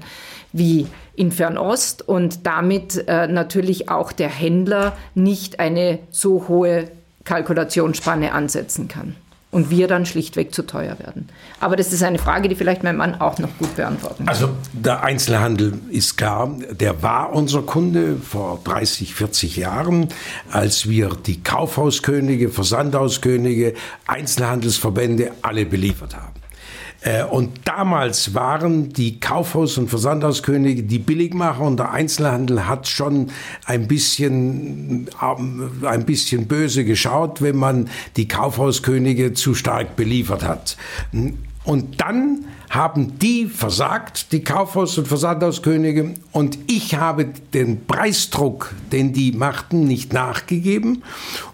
wie 0.53 0.87
in 1.15 1.31
Fernost 1.31 2.07
und 2.07 2.45
damit 2.45 3.07
äh, 3.07 3.27
natürlich 3.27 3.89
auch 3.89 4.11
der 4.11 4.29
Händler 4.29 4.95
nicht 5.15 5.59
eine 5.59 5.99
so 6.09 6.47
hohe 6.47 6.89
Kalkulationsspanne 7.23 8.31
ansetzen 8.33 8.87
kann 8.87 9.15
und 9.51 9.69
wir 9.69 9.87
dann 9.87 10.05
schlichtweg 10.05 10.55
zu 10.55 10.63
teuer 10.63 10.97
werden. 10.99 11.27
Aber 11.59 11.75
das 11.75 11.93
ist 11.93 12.01
eine 12.03 12.17
Frage, 12.17 12.49
die 12.49 12.55
vielleicht 12.55 12.83
mein 12.83 12.95
Mann 12.95 13.19
auch 13.19 13.37
noch 13.37 13.55
gut 13.59 13.75
beantworten 13.75 14.25
kann. 14.25 14.29
Also 14.29 14.49
der 14.73 15.03
Einzelhandel 15.03 15.73
ist 15.89 16.17
klar, 16.17 16.55
der 16.71 17.03
war 17.03 17.33
unser 17.33 17.61
Kunde 17.61 18.17
vor 18.17 18.61
30, 18.63 19.13
40 19.13 19.57
Jahren, 19.57 20.07
als 20.51 20.89
wir 20.89 21.09
die 21.09 21.43
Kaufhauskönige, 21.43 22.49
Versandhauskönige, 22.49 23.73
Einzelhandelsverbände 24.07 25.31
alle 25.41 25.65
beliefert 25.65 26.15
haben. 26.15 26.40
Äh, 27.01 27.23
und 27.23 27.61
damals 27.65 28.33
waren 28.33 28.89
die 28.89 29.19
Kaufhaus- 29.19 29.77
und 29.77 29.89
Versandhauskönige 29.89 30.83
die 30.83 30.99
Billigmacher 30.99 31.61
und 31.61 31.77
der 31.77 31.91
Einzelhandel 31.91 32.67
hat 32.67 32.87
schon 32.87 33.31
ein 33.65 33.87
bisschen, 33.87 35.09
ähm, 35.21 35.71
ein 35.83 36.05
bisschen 36.05 36.47
böse 36.47 36.85
geschaut, 36.85 37.41
wenn 37.41 37.57
man 37.57 37.89
die 38.17 38.27
Kaufhauskönige 38.27 39.33
zu 39.33 39.55
stark 39.55 39.95
beliefert 39.95 40.43
hat. 40.43 40.77
Und 41.63 42.01
dann 42.01 42.45
haben 42.71 43.19
die 43.19 43.47
versagt, 43.47 44.31
die 44.31 44.43
Kaufhaus- 44.43 44.97
und 44.97 45.07
Versandhauskönige, 45.07 46.13
und 46.31 46.57
ich 46.67 46.95
habe 46.95 47.27
den 47.53 47.85
Preisdruck, 47.85 48.73
den 48.91 49.11
die 49.11 49.33
machten, 49.33 49.83
nicht 49.83 50.13
nachgegeben 50.13 51.03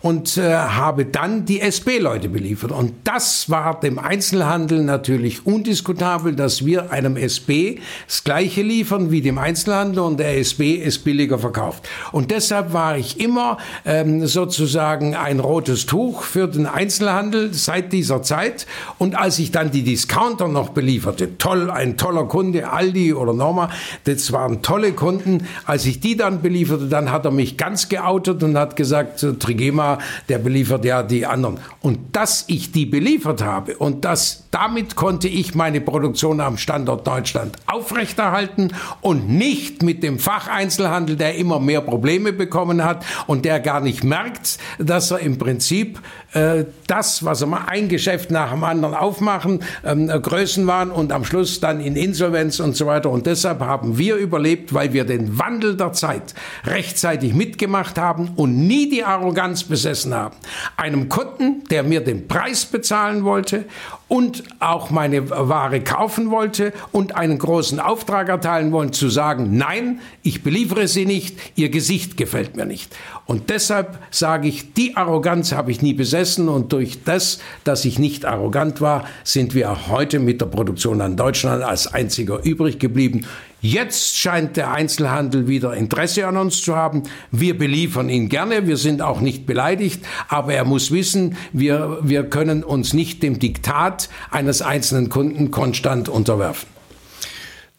und 0.02 0.38
äh, 0.38 0.54
habe 0.54 1.06
dann 1.06 1.46
die 1.46 1.60
SB-Leute 1.60 2.30
beliefert. 2.30 2.72
Und 2.72 2.94
das 3.04 3.50
war 3.50 3.80
dem 3.80 3.98
Einzelhandel 3.98 4.84
natürlich 4.84 5.48
undiskutabel, 5.48 6.36
dass 6.36 6.66
wir 6.66 6.92
einem 6.92 7.18
SB 7.18 7.80
das 8.06 8.24
Gleiche 8.24 8.62
liefern 8.62 9.10
wie 9.10 9.22
dem 9.22 9.40
Einzelhandel 9.40 10.04
und 10.04 10.20
der 10.20 10.38
SB 10.38 10.82
es 10.84 11.00
billiger 11.00 11.40
verkauft. 11.40 11.90
Und 12.12 12.30
deshalb 12.30 12.74
war 12.74 12.96
ich 12.98 13.20
immer 13.20 13.58
ähm, 13.86 14.28
sozusagen 14.28 15.16
ein 15.16 15.40
rotes 15.40 15.88
Tuch 15.88 16.22
für 16.22 16.48
den 16.48 16.68
Einzelhandel 16.68 17.54
seit 17.56 17.92
dieser 17.92 18.22
Zeit. 18.22 18.68
Und 19.00 19.16
als 19.18 19.40
ich 19.40 19.52
dann 19.52 19.72
die 19.72 19.84
Discounter 19.84 20.48
noch 20.48 20.70
belieferte. 21.08 21.38
Toll, 21.38 21.72
ein 21.72 21.98
toller 21.98 22.26
Kunde, 22.26 22.70
Aldi 22.70 23.14
oder 23.14 23.34
Norma, 23.34 23.70
das 24.04 24.32
waren 24.32 24.62
tolle 24.62 24.94
Kunden. 24.94 25.48
Als 25.66 25.86
ich 25.86 26.00
die 26.00 26.18
dann 26.18 26.42
belieferte, 26.42 26.88
dann 26.88 27.12
hat 27.12 27.26
er 27.26 27.32
mich 27.32 27.58
ganz 27.58 27.90
geoutet 27.90 28.44
und 28.44 28.58
hat 28.58 28.76
gesagt, 28.76 29.26
Trigema, 29.40 30.00
der 30.30 30.40
beliefert 30.40 30.86
ja 30.86 31.04
die 31.04 31.26
anderen. 31.26 31.60
Und 31.82 32.16
dass 32.16 32.46
ich 32.48 32.72
die 32.72 32.86
beliefert 32.86 33.44
habe 33.44 33.78
und 33.78 34.06
das, 34.06 34.46
damit 34.52 34.96
konnte 34.96 35.28
ich 35.28 35.56
meine 35.56 35.82
Produktion 35.82 36.42
am 36.42 36.58
Standort 36.58 37.08
Deutschland 37.08 37.56
aufrechterhalten 37.68 38.74
und 39.02 39.30
nicht 39.30 39.84
mit 39.84 40.04
dem 40.04 40.20
Facheinzelhandel, 40.20 41.16
der 41.16 41.36
immer 41.36 41.60
mehr 41.60 41.82
Probleme 41.82 42.34
bekommen 42.34 42.84
hat 42.84 43.06
und 43.28 43.46
der 43.46 43.60
gar 43.60 43.82
nicht 43.82 44.04
merkt, 44.04 44.58
dass 44.80 45.12
er 45.12 45.20
im 45.20 45.38
Prinzip 45.38 46.00
äh, 46.38 46.66
das, 46.88 47.26
was 47.26 47.46
mal 47.46 47.66
ein 47.68 47.90
Geschäft 47.90 48.32
nach 48.32 48.52
dem 48.52 48.64
anderen 48.64 48.94
aufmachen, 48.94 49.64
ähm, 49.84 50.08
Größen 50.08 50.68
waren 50.68 50.92
und 50.92 51.12
am 51.12 51.26
Schluss 51.26 51.60
dann 51.60 51.82
in 51.82 51.96
Insolvenz 51.96 52.60
und 52.60 52.76
so 52.76 52.86
weiter. 52.86 53.10
Und 53.10 53.26
deshalb 53.26 53.62
haben 53.62 53.98
wir 53.98 54.16
überlebt, 54.16 54.74
weil 54.74 54.94
wir 54.94 55.04
den 55.04 55.40
Wandel 55.40 55.76
der 55.76 55.94
Zeit 55.94 56.34
rechtzeitig 56.66 57.34
mitgemacht 57.34 57.98
haben 57.98 58.32
und 58.36 58.68
nie 58.68 58.90
die 58.90 59.04
Arroganz 59.04 59.64
besessen 59.64 60.14
haben. 60.14 60.36
Einem 60.76 61.10
Kunden, 61.10 61.64
der 61.70 61.84
mir 61.84 62.02
den 62.02 62.28
Preis 62.28 62.66
bezahlen 62.66 63.24
wollte 63.24 63.66
und 64.08 64.44
auch 64.60 64.90
meine 64.90 65.30
Ware 65.30 65.82
kaufen 65.82 66.32
wollte 66.32 66.74
und 66.92 67.16
einen 67.16 67.38
großen 67.38 67.80
Auftrag 67.80 68.30
erteilen 68.30 68.72
wollte, 68.72 68.92
zu 68.92 69.10
sagen, 69.10 69.58
nein, 69.58 70.00
ich 70.24 70.44
beliefere 70.44 70.88
sie 70.88 71.06
nicht, 71.06 71.38
ihr 71.56 71.70
Gesicht 71.70 72.18
gefällt 72.18 72.56
mir 72.56 72.66
nicht. 72.66 72.96
Und 73.26 73.50
deshalb 73.50 74.00
sage 74.10 74.48
ich, 74.48 74.74
die 74.74 74.96
Arroganz 74.96 75.52
habe 75.52 75.72
ich 75.72 75.82
nie 75.82 75.94
besessen 75.94 76.48
und 76.48 76.72
durch 76.72 77.04
das, 77.04 77.40
dass 77.64 77.84
ich 77.86 78.00
nicht 78.00 78.26
arrogant 78.26 78.80
war, 78.80 79.06
sind 79.24 79.54
wir 79.54 79.90
heute 79.90 80.20
mit 80.20 80.40
der 80.40 80.46
Produktion 80.46 81.02
an 81.02 81.18
Deutschland 81.18 81.64
als 81.64 81.88
einziger 81.88 82.44
übrig 82.44 82.80
geblieben. 82.80 83.26
Jetzt 83.62 84.18
scheint 84.18 84.56
der 84.56 84.72
Einzelhandel 84.72 85.48
wieder 85.48 85.74
Interesse 85.74 86.28
an 86.28 86.38
uns 86.38 86.62
zu 86.62 86.76
haben. 86.76 87.04
Wir 87.32 87.58
beliefern 87.58 88.08
ihn 88.08 88.30
gerne, 88.30 88.68
wir 88.68 88.78
sind 88.78 89.02
auch 89.02 89.20
nicht 89.20 89.48
beleidigt, 89.48 90.06
aber 90.28 90.54
er 90.54 90.64
muss 90.64 90.92
wissen, 90.92 91.36
wir, 91.54 91.98
wir 92.04 92.24
können 92.24 92.64
uns 92.64 92.94
nicht 92.94 93.24
dem 93.24 93.40
Diktat 93.40 94.10
eines 94.30 94.62
einzelnen 94.62 95.10
Kunden 95.10 95.50
konstant 95.50 96.08
unterwerfen. 96.08 96.68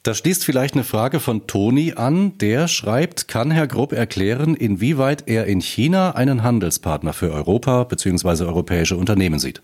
Da 0.03 0.15
schließt 0.15 0.45
vielleicht 0.45 0.75
eine 0.75 0.85
Frage 0.85 1.21
von 1.21 1.47
Toni 1.47 1.93
an. 1.95 2.39
Der 2.39 2.67
schreibt, 2.67 3.29
kann 3.29 3.51
Herr 3.51 3.67
Grupp 3.67 3.93
erklären, 3.93 4.55
inwieweit 4.55 5.25
er 5.27 5.47
in 5.47 5.61
China 5.61 6.13
einen 6.13 6.43
Handelspartner 6.43 7.13
für 7.13 7.31
Europa 7.33 7.85
bzw. 7.85 8.45
europäische 8.45 8.97
Unternehmen 8.97 9.39
sieht? 9.39 9.61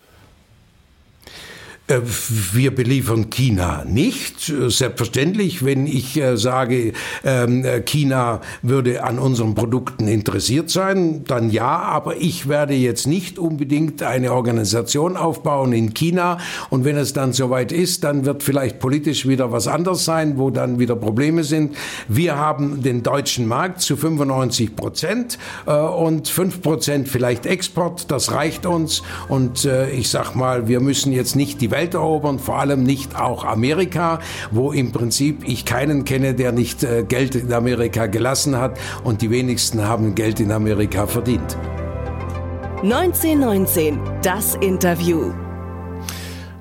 Äh, 1.87 2.01
wir 2.53 2.75
beliefern 2.75 3.29
China 3.29 3.85
nicht. 3.87 4.41
Selbstverständlich, 4.69 5.67
wenn 5.67 5.87
ich 5.87 6.17
äh, 6.17 6.39
sage, 6.39 6.95
ähm, 7.25 7.67
China 7.85 8.41
würde 8.63 9.05
an 9.05 9.19
unseren 9.19 9.55
Produkten 9.55 10.09
interessiert 10.09 10.71
sein, 10.71 11.25
dann 11.27 11.51
ja, 11.51 11.67
aber 11.67 12.17
ich 12.17 12.49
werde 12.49 12.73
jetzt 12.73 13.07
nicht 13.07 13.39
unbedingt 13.39 14.03
eine 14.03 14.33
Organisation 14.33 15.19
aufbauen 15.19 15.75
in 15.75 15.93
China 15.93 16.39
und 16.71 16.87
wenn 16.87 16.97
es 16.97 17.13
dann 17.13 17.35
soweit 17.35 17.71
ist, 17.71 18.03
dann 18.03 18.25
wird 18.25 18.43
vielleicht 18.43 18.79
politisch 18.79 19.29
wieder 19.29 19.53
was 19.53 19.69
anderes 19.69 20.07
sein, 20.07 20.39
wo 20.39 20.49
dann 20.49 20.79
wieder 20.79 20.97
Probleme 20.97 21.45
sind. 21.45 21.77
Wir 22.09 22.39
haben 22.39 22.83
den 22.83 23.03
deutschen 23.03 23.47
Markt 23.47 23.83
zu 23.83 23.99
95 23.99 24.75
Prozent 24.75 25.39
äh, 25.67 25.73
und 25.73 26.29
5 26.29 26.63
Prozent 26.63 27.09
vielleicht 27.09 27.45
Export, 27.45 28.11
das 28.11 28.33
reicht 28.33 28.65
uns 28.65 29.03
und 29.29 29.69
ich 29.97 30.09
sag 30.09 30.35
mal, 30.35 30.69
wir 30.69 30.81
müssen 30.81 31.13
jetzt 31.13 31.37
nicht 31.37 31.61
die 31.61 31.71
Welt 31.75 31.95
erobern, 31.95 32.39
vor 32.39 32.61
allem 32.61 32.85
nicht 32.85 33.17
auch 33.17 33.45
Amerika, 33.45 34.21
wo 34.53 34.71
im 34.71 34.93
Prinzip 34.93 35.43
ich 35.45 35.65
keinen 35.65 36.05
kenne, 36.05 36.35
der 36.35 36.53
nicht 36.53 36.85
äh, 36.85 37.03
Geld 37.03 37.35
in 37.35 37.53
Amerika 37.53 38.07
gelassen 38.07 38.57
hat 38.57 38.79
und 39.03 39.23
die 39.23 39.31
wenigsten 39.31 39.83
haben 39.83 40.15
Geld 40.15 40.39
in 40.39 40.53
Amerika 40.53 41.09
verdient. 41.09 41.57
1919, 42.83 43.99
das 44.23 44.55
Interview. 44.57 45.33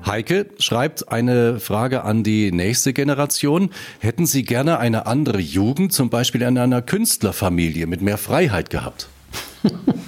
Heike 0.04 0.46
schreibt 0.58 1.12
eine 1.12 1.60
Frage 1.60 2.02
an 2.02 2.24
die 2.24 2.50
nächste 2.50 2.92
Generation. 2.92 3.70
Hätten 4.00 4.26
Sie 4.26 4.42
gerne 4.42 4.78
eine 4.78 5.06
andere 5.06 5.38
Jugend, 5.38 5.92
zum 5.92 6.10
Beispiel 6.10 6.42
in 6.42 6.58
einer 6.58 6.82
Künstlerfamilie 6.82 7.86
mit 7.86 8.02
mehr 8.02 8.18
Freiheit 8.18 8.68
gehabt? 8.68 9.08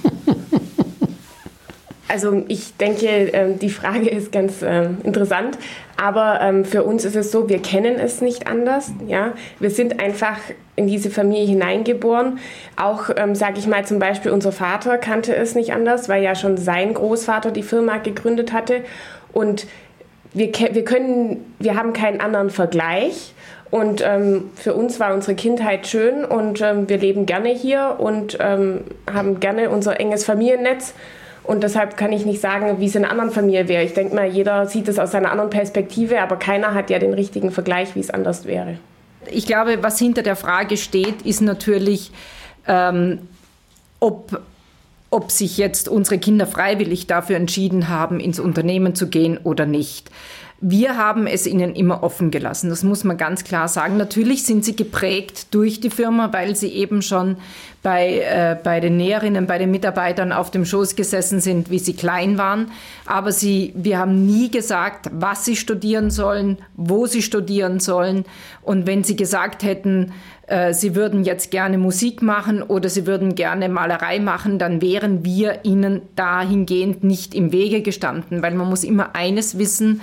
Also 2.07 2.43
ich 2.47 2.77
denke, 2.77 3.07
ähm, 3.07 3.59
die 3.59 3.69
Frage 3.69 4.09
ist 4.09 4.31
ganz 4.31 4.61
ähm, 4.61 4.97
interessant, 5.03 5.57
aber 5.97 6.39
ähm, 6.41 6.63
für 6.63 6.83
uns 6.83 7.03
ist 7.03 7.15
es 7.15 7.31
so, 7.31 7.49
wir 7.49 7.59
kennen 7.59 7.99
es 7.99 8.21
nicht 8.21 8.47
anders. 8.47 8.91
Ja? 9.07 9.33
Wir 9.59 9.69
sind 9.69 9.99
einfach 9.99 10.37
in 10.75 10.87
diese 10.87 11.09
Familie 11.09 11.47
hineingeboren. 11.47 12.39
Auch, 12.75 13.09
sage 13.33 13.57
ich 13.57 13.65
mal, 13.65 13.83
zum 13.83 13.97
Beispiel 13.97 14.31
unser 14.31 14.51
Vater 14.51 14.99
kannte 14.99 15.35
es 15.35 15.55
nicht 15.55 15.73
anders, 15.73 16.07
weil 16.07 16.21
ja 16.21 16.35
schon 16.35 16.55
sein 16.55 16.93
Großvater 16.93 17.49
die 17.49 17.63
Firma 17.63 17.97
gegründet 17.97 18.53
hatte. 18.53 18.81
Und 19.33 19.65
wir, 20.33 20.51
wir, 20.53 20.83
können, 20.83 21.53
wir 21.57 21.75
haben 21.75 21.93
keinen 21.93 22.21
anderen 22.21 22.51
Vergleich. 22.51 23.33
Und 23.69 24.01
ähm, 24.05 24.49
für 24.55 24.73
uns 24.73 24.99
war 24.99 25.13
unsere 25.13 25.35
Kindheit 25.35 25.87
schön 25.87 26.23
und 26.23 26.61
ähm, 26.61 26.87
wir 26.87 26.97
leben 26.97 27.25
gerne 27.25 27.49
hier 27.49 27.95
und 27.97 28.37
ähm, 28.39 28.81
haben 29.11 29.41
gerne 29.41 29.69
unser 29.69 29.99
enges 29.99 30.23
Familiennetz. 30.23 30.93
Und 31.47 31.63
deshalb 31.63 31.95
kann 31.95 32.11
ich 32.11 32.25
nicht 32.25 32.41
sagen, 32.41 32.79
wie 32.79 32.87
es 32.87 32.95
in 32.95 33.03
einer 33.05 33.11
anderen 33.11 33.31
Familie 33.31 33.69
wäre. 33.69 33.81
Ich 33.81 33.93
denke 33.93 34.13
mal, 34.13 34.27
jeder 34.27 34.67
sieht 34.67 34.89
es 34.89 34.99
aus 34.99 35.11
seiner 35.11 35.31
anderen 35.31 35.49
Perspektive, 35.49 36.21
aber 36.21 36.35
keiner 36.35 36.73
hat 36.73 36.89
ja 36.89 36.99
den 36.99 37.13
richtigen 37.13 37.51
Vergleich, 37.51 37.95
wie 37.95 38.01
es 38.01 38.09
anders 38.09 38.43
wäre. 38.45 38.77
Ich 39.31 39.45
glaube, 39.45 39.81
was 39.81 39.97
hinter 39.97 40.23
der 40.23 40.35
Frage 40.35 40.75
steht, 40.75 41.21
ist 41.21 41.39
natürlich, 41.39 42.11
ähm, 42.67 43.19
ob, 44.01 44.41
ob 45.09 45.31
sich 45.31 45.57
jetzt 45.57 45.87
unsere 45.87 46.19
Kinder 46.19 46.47
freiwillig 46.47 47.07
dafür 47.07 47.37
entschieden 47.37 47.87
haben, 47.87 48.19
ins 48.19 48.41
Unternehmen 48.41 48.93
zu 48.93 49.07
gehen 49.07 49.37
oder 49.41 49.65
nicht. 49.65 50.11
Wir 50.59 50.97
haben 50.97 51.27
es 51.27 51.45
ihnen 51.45 51.75
immer 51.75 52.01
offen 52.01 52.31
gelassen, 52.31 52.71
das 52.71 52.83
muss 52.83 53.03
man 53.03 53.17
ganz 53.17 53.43
klar 53.43 53.67
sagen. 53.67 53.97
Natürlich 53.97 54.43
sind 54.43 54.65
sie 54.65 54.75
geprägt 54.75 55.53
durch 55.53 55.79
die 55.79 55.91
Firma, 55.91 56.33
weil 56.33 56.55
sie 56.55 56.69
eben 56.69 57.03
schon 57.03 57.37
bei, 57.83 58.19
äh, 58.19 58.57
bei 58.63 58.79
den 58.79 58.97
Näherinnen, 58.97 59.45
bei 59.45 59.59
den 59.59 59.69
Mitarbeitern 59.69 60.31
auf 60.31 60.49
dem 60.49 60.65
Schoß 60.65 60.95
gesessen 60.95 61.41
sind, 61.41 61.69
wie 61.69 61.77
sie 61.77 61.93
klein 61.93 62.39
waren. 62.39 62.71
Aber 63.05 63.31
sie, 63.31 63.71
wir 63.75 63.99
haben 63.99 64.25
nie 64.25 64.49
gesagt, 64.49 65.11
was 65.13 65.45
sie 65.45 65.55
studieren 65.55 66.09
sollen, 66.09 66.57
wo 66.75 67.05
sie 67.05 67.21
studieren 67.21 67.79
sollen. 67.79 68.25
Und 68.63 68.87
wenn 68.87 69.03
sie 69.03 69.15
gesagt 69.15 69.61
hätten, 69.61 70.11
äh, 70.47 70.73
sie 70.73 70.95
würden 70.95 71.23
jetzt 71.23 71.51
gerne 71.51 71.77
Musik 71.77 72.23
machen 72.23 72.63
oder 72.63 72.89
sie 72.89 73.05
würden 73.05 73.35
gerne 73.35 73.69
Malerei 73.69 74.19
machen, 74.19 74.57
dann 74.57 74.81
wären 74.81 75.23
wir 75.23 75.59
ihnen 75.63 76.01
dahingehend 76.15 77.03
nicht 77.03 77.35
im 77.35 77.51
Wege 77.51 77.83
gestanden, 77.83 78.41
weil 78.41 78.55
man 78.55 78.67
muss 78.67 78.83
immer 78.83 79.15
eines 79.15 79.59
wissen, 79.59 80.01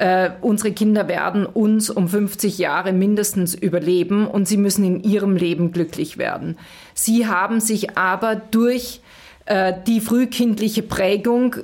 äh, 0.00 0.30
unsere 0.40 0.72
Kinder 0.72 1.08
werden 1.08 1.44
uns 1.44 1.90
um 1.90 2.08
50 2.08 2.56
Jahre 2.56 2.94
mindestens 2.94 3.54
überleben 3.54 4.26
und 4.26 4.48
sie 4.48 4.56
müssen 4.56 4.82
in 4.82 5.02
ihrem 5.02 5.36
Leben 5.36 5.72
glücklich 5.72 6.16
werden. 6.16 6.56
Sie 6.94 7.26
haben 7.26 7.60
sich 7.60 7.98
aber 7.98 8.36
durch 8.36 9.02
äh, 9.44 9.74
die 9.86 10.00
frühkindliche 10.00 10.82
Prägung 10.82 11.56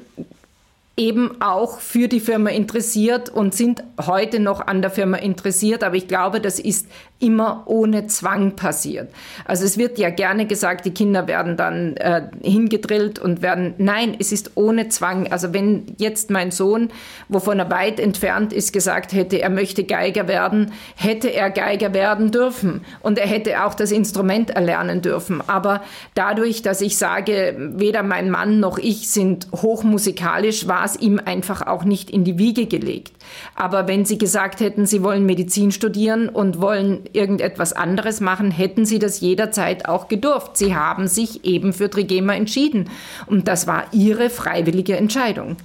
eben 0.98 1.40
auch 1.40 1.80
für 1.80 2.08
die 2.08 2.20
Firma 2.20 2.50
interessiert 2.50 3.30
und 3.30 3.54
sind 3.54 3.82
heute 4.06 4.38
noch 4.38 4.66
an 4.66 4.82
der 4.82 4.90
Firma 4.90 5.16
interessiert. 5.16 5.82
Aber 5.82 5.96
ich 5.96 6.06
glaube, 6.06 6.40
das 6.40 6.58
ist 6.58 6.88
immer 7.18 7.62
ohne 7.64 8.06
Zwang 8.08 8.56
passiert. 8.56 9.10
Also 9.46 9.64
es 9.64 9.78
wird 9.78 9.98
ja 9.98 10.10
gerne 10.10 10.46
gesagt, 10.46 10.84
die 10.84 10.90
Kinder 10.90 11.26
werden 11.26 11.56
dann 11.56 11.96
äh, 11.96 12.28
hingedrillt 12.42 13.18
und 13.18 13.40
werden, 13.40 13.74
nein, 13.78 14.14
es 14.18 14.32
ist 14.32 14.52
ohne 14.54 14.88
Zwang. 14.88 15.32
Also 15.32 15.54
wenn 15.54 15.86
jetzt 15.96 16.30
mein 16.30 16.50
Sohn, 16.50 16.90
wovon 17.28 17.58
er 17.58 17.70
weit 17.70 18.00
entfernt 18.00 18.52
ist, 18.52 18.72
gesagt 18.74 19.14
hätte, 19.14 19.40
er 19.40 19.48
möchte 19.48 19.84
Geiger 19.84 20.28
werden, 20.28 20.72
hätte 20.94 21.28
er 21.28 21.50
Geiger 21.50 21.94
werden 21.94 22.32
dürfen 22.32 22.82
und 23.00 23.18
er 23.18 23.26
hätte 23.26 23.64
auch 23.64 23.74
das 23.74 23.92
Instrument 23.92 24.50
erlernen 24.50 25.00
dürfen. 25.00 25.42
Aber 25.46 25.82
dadurch, 26.14 26.60
dass 26.60 26.82
ich 26.82 26.98
sage, 26.98 27.56
weder 27.58 28.02
mein 28.02 28.30
Mann 28.30 28.60
noch 28.60 28.76
ich 28.76 29.08
sind 29.08 29.48
hochmusikalisch, 29.52 30.68
war 30.68 30.84
es 30.84 30.96
ihm 30.96 31.18
einfach 31.24 31.66
auch 31.66 31.84
nicht 31.84 32.10
in 32.10 32.24
die 32.24 32.38
Wiege 32.38 32.66
gelegt. 32.66 33.12
Aber 33.54 33.88
wenn 33.88 34.04
Sie 34.04 34.18
gesagt 34.18 34.60
hätten, 34.60 34.84
Sie 34.84 35.02
wollen 35.02 35.24
Medizin 35.24 35.72
studieren 35.72 36.28
und 36.28 36.60
wollen 36.60 37.05
irgendetwas 37.12 37.72
anderes 37.72 38.20
machen, 38.20 38.50
hätten 38.50 38.84
Sie 38.84 38.98
das 38.98 39.20
jederzeit 39.20 39.88
auch 39.88 40.08
gedurft. 40.08 40.56
Sie 40.56 40.74
haben 40.74 41.08
sich 41.08 41.44
eben 41.44 41.72
für 41.72 41.90
Trigema 41.90 42.34
entschieden. 42.34 42.90
Und 43.26 43.48
das 43.48 43.66
war 43.66 43.84
Ihre 43.92 44.30
freiwillige 44.30 44.96
Entscheidung. 44.96 45.56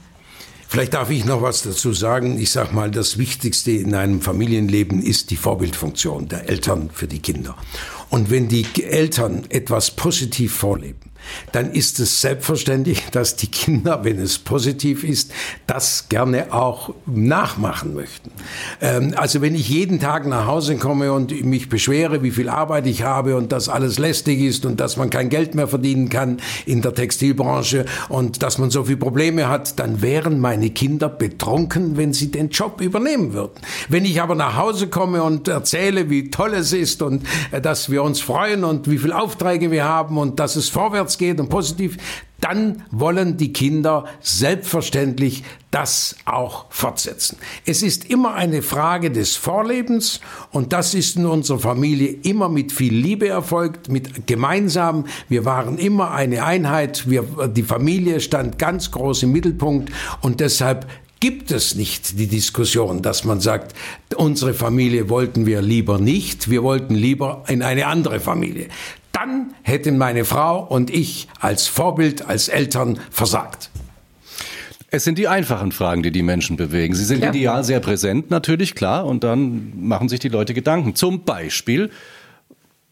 Vielleicht 0.72 0.94
darf 0.94 1.10
ich 1.10 1.26
noch 1.26 1.42
was 1.42 1.64
dazu 1.64 1.92
sagen. 1.92 2.40
Ich 2.40 2.50
sage 2.52 2.74
mal, 2.74 2.90
das 2.90 3.18
Wichtigste 3.18 3.72
in 3.72 3.94
einem 3.94 4.22
Familienleben 4.22 5.02
ist 5.02 5.30
die 5.30 5.36
Vorbildfunktion 5.36 6.30
der 6.30 6.48
Eltern 6.48 6.90
für 6.94 7.08
die 7.08 7.20
Kinder. 7.20 7.58
Und 8.10 8.30
wenn 8.30 8.48
die 8.48 8.66
Eltern 8.82 9.44
etwas 9.50 9.92
positiv 9.92 10.54
vorleben, 10.54 11.11
dann 11.52 11.72
ist 11.72 12.00
es 12.00 12.22
selbstverständlich, 12.22 13.04
dass 13.12 13.36
die 13.36 13.48
Kinder, 13.48 14.04
wenn 14.04 14.20
es 14.20 14.40
positiv 14.40 15.04
ist, 15.04 15.32
das 15.68 16.10
gerne 16.10 16.54
auch 16.54 16.94
nachmachen 17.06 17.94
möchten. 17.94 18.32
Ähm, 18.82 19.14
also 19.16 19.42
wenn 19.42 19.56
ich 19.56 19.70
jeden 19.70 20.00
Tag 20.00 20.28
nach 20.28 20.48
Hause 20.48 20.78
komme 20.78 21.14
und 21.14 21.44
mich 21.44 21.70
beschwere, 21.70 22.24
wie 22.24 22.32
viel 22.32 22.50
Arbeit 22.50 22.88
ich 22.88 23.04
habe 23.04 23.36
und 23.36 23.52
dass 23.52 23.70
alles 23.70 24.00
lästig 24.00 24.40
ist 24.42 24.66
und 24.66 24.80
dass 24.80 24.98
man 24.98 25.10
kein 25.10 25.30
Geld 25.30 25.56
mehr 25.56 25.68
verdienen 25.68 26.10
kann 26.10 26.38
in 26.66 26.82
der 26.82 26.94
Textilbranche 26.94 27.86
und 28.10 28.44
dass 28.44 28.58
man 28.58 28.70
so 28.70 28.86
viele 28.86 28.98
Probleme 28.98 29.48
hat, 29.48 29.80
dann 29.80 30.02
wären 30.02 30.40
meine 30.40 30.70
Kinder 30.70 31.10
betrunken, 31.10 31.98
wenn 31.98 32.14
sie 32.14 32.32
den 32.32 32.50
Job 32.50 32.82
übernehmen 32.82 33.34
würden. 33.34 33.54
Wenn 33.90 34.06
ich 34.06 34.22
aber 34.22 34.36
nach 34.36 34.56
Hause 34.58 34.88
komme 34.88 35.24
und 35.24 35.48
erzähle, 35.48 36.10
wie 36.10 36.30
toll 36.30 36.54
es 36.54 36.74
ist 36.74 37.02
und 37.02 37.24
äh, 37.52 37.62
dass 37.62 37.90
wir 37.90 38.04
uns 38.04 38.22
freuen 38.22 38.64
und 38.64 38.90
wie 38.90 38.98
viele 38.98 39.20
Aufträge 39.20 39.72
wir 39.72 39.86
haben 39.86 40.18
und 40.18 40.40
dass 40.40 40.56
es 40.56 40.70
vorwärts 40.70 41.11
vorwärts 41.12 41.18
geht 41.18 41.40
und 41.40 41.50
positiv, 41.50 41.98
dann 42.40 42.84
wollen 42.90 43.38
die 43.38 43.54
Kinder 43.54 44.06
selbstverständlich 44.20 45.44
das 45.70 46.16
auch 46.26 46.66
fortsetzen. 46.70 47.38
Es 47.66 47.84
ist 47.84 48.10
immer 48.10 48.34
eine 48.34 48.64
Frage 48.64 49.12
des 49.12 49.36
Vorlebens 49.36 50.22
und 50.52 50.74
das 50.74 50.96
ist 50.96 51.18
in 51.18 51.28
unserer 51.28 51.60
Familie 51.60 52.16
immer 52.24 52.50
mit 52.50 52.72
viel 52.72 52.96
Liebe 52.96 53.28
erfolgt, 53.28 53.90
mit 53.90 54.26
gemeinsam. 54.26 55.06
Wir 55.30 55.46
waren 55.46 55.78
immer 55.78 56.12
eine 56.12 56.44
Einheit. 56.44 57.10
Wir, 57.10 57.24
die 57.48 57.64
Familie 57.64 58.20
stand 58.20 58.58
ganz 58.58 58.90
groß 58.90 59.24
im 59.24 59.32
Mittelpunkt 59.32 59.92
und 60.22 60.40
deshalb 60.40 60.88
gibt 61.20 61.52
es 61.52 61.76
nicht 61.76 62.18
die 62.18 62.26
Diskussion, 62.26 63.04
dass 63.04 63.24
man 63.24 63.40
sagt, 63.40 63.76
unsere 64.16 64.56
Familie 64.56 65.08
wollten 65.08 65.46
wir 65.46 65.62
lieber 65.62 66.00
nicht, 66.00 66.50
wir 66.50 66.64
wollten 66.64 66.96
lieber 66.96 67.44
in 67.48 67.62
eine 67.62 67.86
andere 67.86 68.20
Familie 68.20 68.70
dann 69.12 69.54
hätten 69.64 69.98
meine 69.98 70.26
Frau 70.26 70.64
und 70.64 70.90
ich 70.90 71.28
als 71.40 71.68
Vorbild, 71.68 72.26
als 72.26 72.48
Eltern 72.48 73.00
versagt. 73.10 73.70
Es 74.94 75.06
sind 75.06 75.18
die 75.18 75.28
einfachen 75.28 75.72
Fragen, 75.72 76.04
die 76.04 76.12
die 76.12 76.22
Menschen 76.22 76.58
bewegen. 76.58 76.94
Sie 76.94 77.06
sind 77.06 77.24
ja. 77.24 77.30
ideal 77.30 77.64
sehr 77.64 77.80
präsent, 77.80 78.30
natürlich, 78.30 78.76
klar, 78.76 79.06
und 79.06 79.24
dann 79.24 79.72
machen 79.88 80.10
sich 80.10 80.20
die 80.20 80.28
Leute 80.28 80.54
Gedanken. 80.54 80.96
Zum 80.96 81.24
Beispiel 81.24 81.90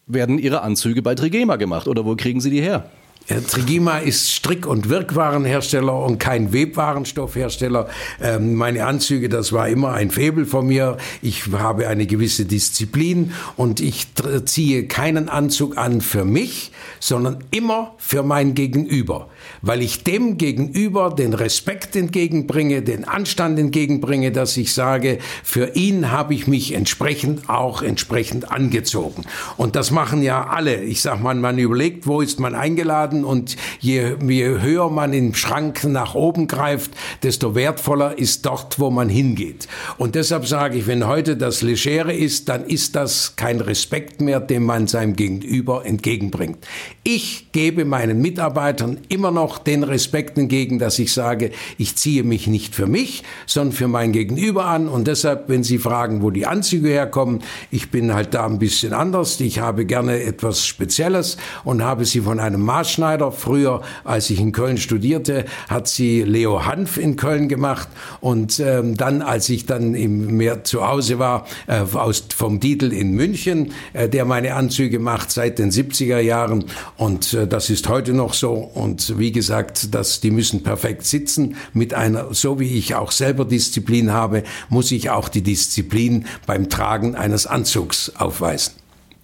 werden 0.06 0.38
ihre 0.38 0.62
Anzüge 0.62 1.02
bei 1.02 1.14
Trigema 1.14 1.56
gemacht 1.56 1.88
oder 1.88 2.04
wo 2.06 2.16
kriegen 2.16 2.40
sie 2.40 2.50
die 2.50 2.62
her? 2.62 2.90
Trigima 3.26 3.98
ist 3.98 4.32
Strick- 4.32 4.66
und 4.66 4.88
Wirkwaarenhersteller 4.88 6.02
und 6.02 6.18
kein 6.18 6.52
Webwarenstoffhersteller. 6.52 7.88
Ähm, 8.20 8.54
meine 8.54 8.86
Anzüge, 8.86 9.28
das 9.28 9.52
war 9.52 9.68
immer 9.68 9.92
ein 9.92 10.10
Febel 10.10 10.46
von 10.46 10.66
mir. 10.66 10.96
Ich 11.22 11.44
habe 11.52 11.86
eine 11.86 12.06
gewisse 12.06 12.44
Disziplin 12.44 13.32
und 13.56 13.80
ich 13.80 14.08
ziehe 14.46 14.86
keinen 14.86 15.28
Anzug 15.28 15.78
an 15.78 16.00
für 16.00 16.24
mich, 16.24 16.72
sondern 16.98 17.44
immer 17.50 17.94
für 17.98 18.22
mein 18.22 18.54
Gegenüber 18.54 19.28
weil 19.62 19.82
ich 19.82 20.04
dem 20.04 20.38
gegenüber 20.38 21.10
den 21.10 21.34
Respekt 21.34 21.96
entgegenbringe, 21.96 22.82
den 22.82 23.04
Anstand 23.04 23.58
entgegenbringe, 23.58 24.32
dass 24.32 24.56
ich 24.56 24.72
sage, 24.72 25.18
für 25.42 25.74
ihn 25.74 26.10
habe 26.10 26.34
ich 26.34 26.46
mich 26.46 26.72
entsprechend 26.72 27.48
auch 27.48 27.82
entsprechend 27.82 28.50
angezogen. 28.50 29.24
Und 29.56 29.76
das 29.76 29.90
machen 29.90 30.22
ja 30.22 30.46
alle. 30.46 30.82
Ich 30.82 31.02
sag 31.02 31.22
mal, 31.22 31.34
man 31.34 31.58
überlegt, 31.58 32.06
wo 32.06 32.20
ist 32.20 32.40
man 32.40 32.54
eingeladen 32.54 33.09
und 33.12 33.56
je, 33.80 34.16
je 34.26 34.60
höher 34.60 34.90
man 34.90 35.12
im 35.12 35.34
Schrank 35.34 35.84
nach 35.84 36.14
oben 36.14 36.46
greift, 36.46 36.92
desto 37.22 37.54
wertvoller 37.54 38.18
ist 38.18 38.46
dort, 38.46 38.78
wo 38.78 38.90
man 38.90 39.08
hingeht. 39.08 39.68
Und 39.98 40.14
deshalb 40.14 40.46
sage 40.46 40.78
ich, 40.78 40.86
wenn 40.86 41.06
heute 41.06 41.36
das 41.36 41.62
Legere 41.62 42.14
ist, 42.14 42.48
dann 42.48 42.64
ist 42.64 42.96
das 42.96 43.36
kein 43.36 43.60
Respekt 43.60 44.20
mehr, 44.20 44.40
den 44.40 44.64
man 44.64 44.86
seinem 44.86 45.16
Gegenüber 45.16 45.84
entgegenbringt. 45.84 46.58
Ich 47.02 47.52
gebe 47.52 47.84
meinen 47.84 48.20
Mitarbeitern 48.20 48.98
immer 49.08 49.30
noch 49.30 49.58
den 49.58 49.82
Respekt 49.82 50.38
entgegen, 50.38 50.78
dass 50.78 50.98
ich 50.98 51.12
sage, 51.12 51.50
ich 51.78 51.96
ziehe 51.96 52.24
mich 52.24 52.46
nicht 52.46 52.74
für 52.74 52.86
mich, 52.86 53.22
sondern 53.46 53.72
für 53.72 53.88
mein 53.88 54.12
Gegenüber 54.12 54.66
an. 54.66 54.88
Und 54.88 55.06
deshalb, 55.06 55.48
wenn 55.48 55.62
Sie 55.62 55.78
fragen, 55.78 56.22
wo 56.22 56.30
die 56.30 56.46
Anzüge 56.46 56.88
herkommen, 56.88 57.42
ich 57.70 57.90
bin 57.90 58.14
halt 58.14 58.34
da 58.34 58.46
ein 58.46 58.58
bisschen 58.58 58.92
anders. 58.92 59.40
Ich 59.40 59.58
habe 59.58 59.84
gerne 59.86 60.22
etwas 60.22 60.66
Spezielles 60.66 61.36
und 61.64 61.82
habe 61.82 62.04
sie 62.04 62.20
von 62.20 62.40
einem 62.40 62.62
Maßschneider. 63.00 63.32
Früher, 63.32 63.82
als 64.04 64.30
ich 64.30 64.40
in 64.40 64.52
Köln 64.52 64.76
studierte, 64.76 65.44
hat 65.68 65.88
sie 65.88 66.22
Leo 66.22 66.64
Hanf 66.64 66.96
in 66.96 67.16
Köln 67.16 67.48
gemacht. 67.48 67.88
Und 68.20 68.60
ähm, 68.60 68.96
dann, 68.96 69.22
als 69.22 69.48
ich 69.48 69.66
dann 69.66 69.94
im 69.94 70.36
mehr 70.36 70.64
zu 70.64 70.86
Hause 70.86 71.18
war, 71.18 71.46
äh, 71.66 71.80
aus, 71.80 72.24
vom 72.36 72.60
Dietl 72.60 72.92
in 72.92 73.12
München, 73.12 73.72
äh, 73.92 74.08
der 74.08 74.24
meine 74.24 74.54
Anzüge 74.54 74.98
macht 74.98 75.30
seit 75.30 75.58
den 75.58 75.70
70er 75.70 76.20
Jahren. 76.20 76.64
Und 76.96 77.34
äh, 77.34 77.46
das 77.46 77.70
ist 77.70 77.88
heute 77.88 78.12
noch 78.12 78.34
so. 78.34 78.52
Und 78.52 79.18
wie 79.18 79.32
gesagt, 79.32 79.94
dass 79.94 80.20
die 80.20 80.30
müssen 80.30 80.62
perfekt 80.62 81.06
sitzen. 81.06 81.56
Mit 81.72 81.94
einer, 81.94 82.32
so 82.34 82.60
wie 82.60 82.78
ich 82.78 82.94
auch 82.94 83.12
selber 83.12 83.44
Disziplin 83.44 84.12
habe, 84.12 84.42
muss 84.68 84.92
ich 84.92 85.10
auch 85.10 85.28
die 85.28 85.42
Disziplin 85.42 86.26
beim 86.46 86.68
Tragen 86.68 87.14
eines 87.14 87.46
Anzugs 87.46 88.12
aufweisen. 88.16 88.79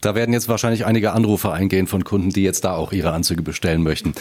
Da 0.06 0.14
werden 0.14 0.32
jetzt 0.32 0.48
wahrscheinlich 0.48 0.86
einige 0.86 1.10
Anrufe 1.10 1.50
eingehen 1.50 1.88
von 1.88 2.04
Kunden, 2.04 2.30
die 2.30 2.44
jetzt 2.44 2.64
da 2.64 2.76
auch 2.76 2.92
ihre 2.92 3.10
Anzüge 3.10 3.42
bestellen 3.42 3.82
möchten. 3.82 4.12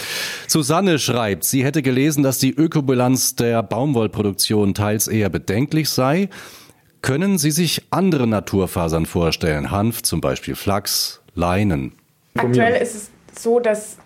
Susanne 0.47 0.97
schreibt, 0.97 1.43
sie 1.43 1.63
hätte 1.63 1.83
gelesen, 1.83 2.23
dass 2.23 2.39
die 2.39 2.49
Ökobilanz 2.49 3.35
der 3.35 3.61
Baumwollproduktion 3.61 4.73
teils 4.73 5.07
eher 5.07 5.29
bedenklich 5.29 5.91
sei. 5.91 6.29
Können 7.03 7.37
Sie 7.37 7.51
sich 7.51 7.83
andere 7.91 8.25
Naturfasern 8.25 9.05
vorstellen? 9.05 9.69
Hanf 9.69 10.01
zum 10.01 10.21
Beispiel, 10.21 10.55
Flachs, 10.55 11.21
Leinen? 11.35 11.91
Aktuell 12.35 12.81
ist 12.81 12.95
es 12.95 13.11
so, 13.39 13.59
dass, 13.59 13.97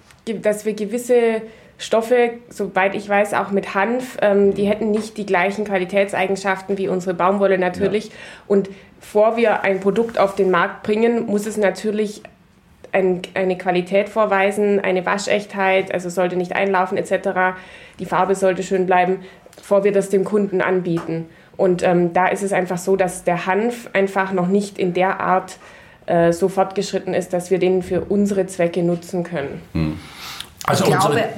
dass 0.41 0.65
wir 0.65 0.73
gewisse 0.73 1.43
Stoffe, 1.77 2.31
soweit 2.49 2.93
ich 2.93 3.07
weiß, 3.07 3.33
auch 3.35 3.51
mit 3.51 3.73
Hanf, 3.73 4.17
ähm, 4.21 4.53
die 4.53 4.65
hätten 4.65 4.91
nicht 4.91 5.17
die 5.17 5.25
gleichen 5.25 5.63
Qualitätseigenschaften 5.63 6.77
wie 6.77 6.89
unsere 6.89 7.13
Baumwolle 7.13 7.57
natürlich. 7.57 8.07
Ja. 8.07 8.11
Und 8.47 8.69
bevor 8.99 9.37
wir 9.37 9.63
ein 9.63 9.79
Produkt 9.79 10.17
auf 10.17 10.35
den 10.35 10.51
Markt 10.51 10.83
bringen, 10.83 11.25
muss 11.25 11.45
es 11.45 11.57
natürlich 11.57 12.21
ein, 12.91 13.21
eine 13.33 13.57
Qualität 13.57 14.09
vorweisen, 14.09 14.79
eine 14.79 15.05
Waschechtheit, 15.05 15.93
also 15.93 16.09
sollte 16.09 16.35
nicht 16.35 16.53
einlaufen 16.53 16.97
etc. 16.97 17.57
Die 17.99 18.05
Farbe 18.05 18.35
sollte 18.35 18.63
schön 18.63 18.85
bleiben, 18.85 19.19
bevor 19.55 19.83
wir 19.83 19.91
das 19.91 20.09
dem 20.09 20.23
Kunden 20.23 20.61
anbieten. 20.61 21.27
Und 21.57 21.83
ähm, 21.83 22.13
da 22.13 22.27
ist 22.27 22.41
es 22.41 22.53
einfach 22.53 22.77
so, 22.77 22.95
dass 22.95 23.23
der 23.23 23.45
Hanf 23.45 23.89
einfach 23.93 24.31
noch 24.31 24.47
nicht 24.47 24.79
in 24.79 24.93
der 24.93 25.19
Art 25.19 25.57
äh, 26.05 26.31
so 26.31 26.47
fortgeschritten 26.47 27.13
ist, 27.13 27.33
dass 27.33 27.51
wir 27.51 27.59
den 27.59 27.83
für 27.83 28.01
unsere 28.01 28.47
Zwecke 28.47 28.81
nutzen 28.81 29.23
können. 29.23 29.61
Hm. 29.73 29.99
Also 30.69 30.85
unsere, 30.85 31.29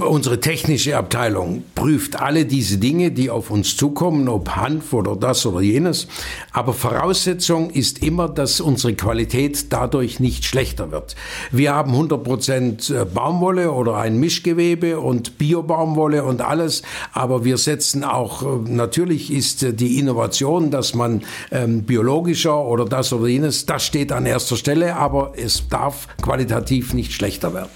unsere, 0.00 0.40
technische 0.40 0.96
Abteilung 0.96 1.62
prüft 1.76 2.20
alle 2.20 2.44
diese 2.44 2.78
Dinge, 2.78 3.12
die 3.12 3.30
auf 3.30 3.52
uns 3.52 3.76
zukommen, 3.76 4.28
ob 4.28 4.56
Hanf 4.56 4.92
oder 4.92 5.14
das 5.14 5.46
oder 5.46 5.60
jenes. 5.60 6.08
Aber 6.52 6.72
Voraussetzung 6.72 7.70
ist 7.70 8.02
immer, 8.02 8.28
dass 8.28 8.60
unsere 8.60 8.94
Qualität 8.94 9.72
dadurch 9.72 10.18
nicht 10.18 10.44
schlechter 10.44 10.90
wird. 10.90 11.14
Wir 11.52 11.72
haben 11.72 11.92
100 11.92 12.24
Prozent 12.24 12.90
äh, 12.90 13.04
Baumwolle 13.04 13.70
oder 13.70 13.96
ein 13.96 14.18
Mischgewebe 14.18 14.98
und 14.98 15.38
Biobaumwolle 15.38 16.24
und 16.24 16.40
alles. 16.40 16.82
Aber 17.12 17.44
wir 17.44 17.58
setzen 17.58 18.02
auch, 18.02 18.42
äh, 18.42 18.68
natürlich 18.68 19.32
ist 19.32 19.62
äh, 19.62 19.72
die 19.72 20.00
Innovation, 20.00 20.72
dass 20.72 20.94
man 20.94 21.22
ähm, 21.52 21.84
biologischer 21.84 22.60
oder 22.64 22.86
das 22.86 23.12
oder 23.12 23.28
jenes, 23.28 23.66
das 23.66 23.86
steht 23.86 24.10
an 24.10 24.26
erster 24.26 24.56
Stelle. 24.56 24.96
Aber 24.96 25.34
es 25.36 25.68
darf 25.68 26.08
qualitativ 26.20 26.92
nicht 26.92 27.12
schlechter 27.12 27.54
werden. 27.54 27.70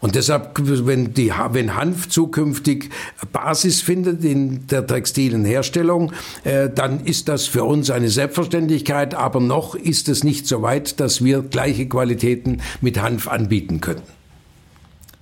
Und 0.00 0.14
deshalb, 0.14 0.52
wenn, 0.86 1.14
die, 1.14 1.32
wenn 1.50 1.74
Hanf 1.74 2.08
zukünftig 2.08 2.90
Basis 3.32 3.80
findet 3.80 4.24
in 4.24 4.66
der 4.66 4.86
textilen 4.86 5.44
Herstellung, 5.44 6.12
äh, 6.44 6.68
dann 6.70 7.04
ist 7.04 7.28
das 7.28 7.46
für 7.46 7.64
uns 7.64 7.90
eine 7.90 8.08
Selbstverständlichkeit. 8.08 9.14
Aber 9.14 9.40
noch 9.40 9.74
ist 9.74 10.08
es 10.08 10.24
nicht 10.24 10.46
so 10.46 10.62
weit, 10.62 11.00
dass 11.00 11.24
wir 11.24 11.42
gleiche 11.42 11.86
Qualitäten 11.86 12.60
mit 12.80 13.00
Hanf 13.00 13.28
anbieten 13.28 13.80
können. 13.80 14.17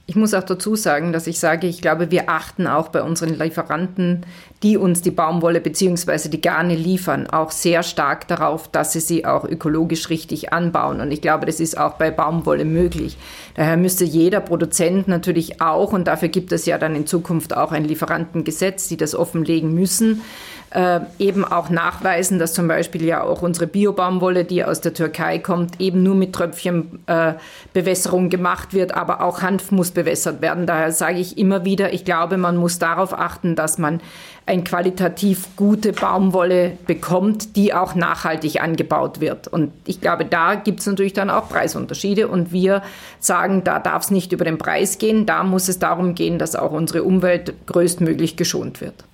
Ich 0.08 0.14
muss 0.14 0.34
auch 0.34 0.44
dazu 0.44 0.76
sagen, 0.76 1.12
dass 1.12 1.26
ich 1.26 1.40
sage, 1.40 1.66
ich 1.66 1.80
glaube, 1.82 2.12
wir 2.12 2.30
achten 2.30 2.68
auch 2.68 2.90
bei 2.90 3.02
unseren 3.02 3.36
Lieferanten, 3.36 4.24
die 4.62 4.76
uns 4.76 5.02
die 5.02 5.10
Baumwolle 5.10 5.60
bzw. 5.60 6.28
die 6.28 6.40
Garne 6.40 6.76
liefern, 6.76 7.26
auch 7.26 7.50
sehr 7.50 7.82
stark 7.82 8.28
darauf, 8.28 8.68
dass 8.68 8.92
sie 8.92 9.00
sie 9.00 9.26
auch 9.26 9.44
ökologisch 9.44 10.08
richtig 10.08 10.52
anbauen. 10.52 11.00
Und 11.00 11.10
ich 11.10 11.20
glaube, 11.20 11.44
das 11.44 11.58
ist 11.58 11.76
auch 11.76 11.94
bei 11.94 12.12
Baumwolle 12.12 12.64
möglich. 12.64 13.18
Daher 13.54 13.76
müsste 13.76 14.04
jeder 14.04 14.38
Produzent 14.38 15.08
natürlich 15.08 15.60
auch, 15.60 15.92
und 15.92 16.06
dafür 16.06 16.28
gibt 16.28 16.52
es 16.52 16.66
ja 16.66 16.78
dann 16.78 16.94
in 16.94 17.08
Zukunft 17.08 17.56
auch 17.56 17.72
ein 17.72 17.84
Lieferantengesetz, 17.84 18.86
die 18.86 18.96
das 18.96 19.16
offenlegen 19.16 19.74
müssen, 19.74 20.22
äh, 20.70 21.00
eben 21.18 21.44
auch 21.44 21.70
nachweisen, 21.70 22.38
dass 22.38 22.52
zum 22.52 22.68
Beispiel 22.68 23.04
ja 23.04 23.22
auch 23.22 23.42
unsere 23.42 23.66
Biobaumwolle, 23.66 24.44
die 24.44 24.64
aus 24.64 24.80
der 24.80 24.94
Türkei 24.94 25.38
kommt, 25.38 25.80
eben 25.80 26.02
nur 26.02 26.14
mit 26.14 26.32
Tröpfchenbewässerung 26.34 28.26
äh, 28.26 28.28
gemacht 28.28 28.74
wird, 28.74 28.94
aber 28.94 29.22
auch 29.22 29.42
Hanf 29.42 29.70
muss 29.70 29.92
bewässert 29.92 30.42
werden. 30.42 30.66
Daher 30.66 30.92
sage 30.92 31.18
ich 31.18 31.38
immer 31.38 31.64
wieder, 31.64 31.92
ich 31.92 32.04
glaube, 32.04 32.36
man 32.36 32.56
muss 32.56 32.78
darauf 32.78 33.16
achten, 33.18 33.54
dass 33.56 33.78
man 33.78 34.00
eine 34.46 34.62
qualitativ 34.62 35.48
gute 35.56 35.92
Baumwolle 35.92 36.78
bekommt, 36.86 37.56
die 37.56 37.74
auch 37.74 37.94
nachhaltig 37.96 38.62
angebaut 38.62 39.20
wird. 39.20 39.48
Und 39.48 39.72
ich 39.86 40.00
glaube, 40.00 40.24
da 40.24 40.54
gibt 40.54 40.80
es 40.80 40.86
natürlich 40.86 41.12
dann 41.12 41.30
auch 41.30 41.48
Preisunterschiede. 41.48 42.28
Und 42.28 42.52
wir 42.52 42.82
sagen, 43.18 43.64
da 43.64 43.80
darf 43.80 44.04
es 44.04 44.10
nicht 44.12 44.32
über 44.32 44.44
den 44.44 44.58
Preis 44.58 44.98
gehen, 44.98 45.26
da 45.26 45.42
muss 45.42 45.68
es 45.68 45.80
darum 45.80 46.14
gehen, 46.14 46.38
dass 46.38 46.54
auch 46.54 46.70
unsere 46.70 47.02
Umwelt 47.02 47.54
größtmöglich 47.66 48.36
geschont 48.36 48.80
wird. 48.80 49.04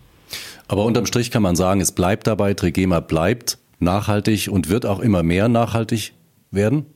Aber 0.73 0.87
unterm 0.87 1.05
Strich 1.05 1.31
kann 1.31 1.43
man 1.43 1.55
sagen, 1.55 1.83
es 1.83 1.93
bleibt 1.93 2.27
dabei, 2.27 2.55
Trigema 2.55 3.01
bleibt 3.01 3.59
nachhaltig 3.79 4.49
und 4.51 4.71
wird 4.71 4.87
auch 4.87 5.01
immer 5.01 5.23
mehr 5.23 5.51
nachhaltig 5.51 6.15
werden? 6.51 6.87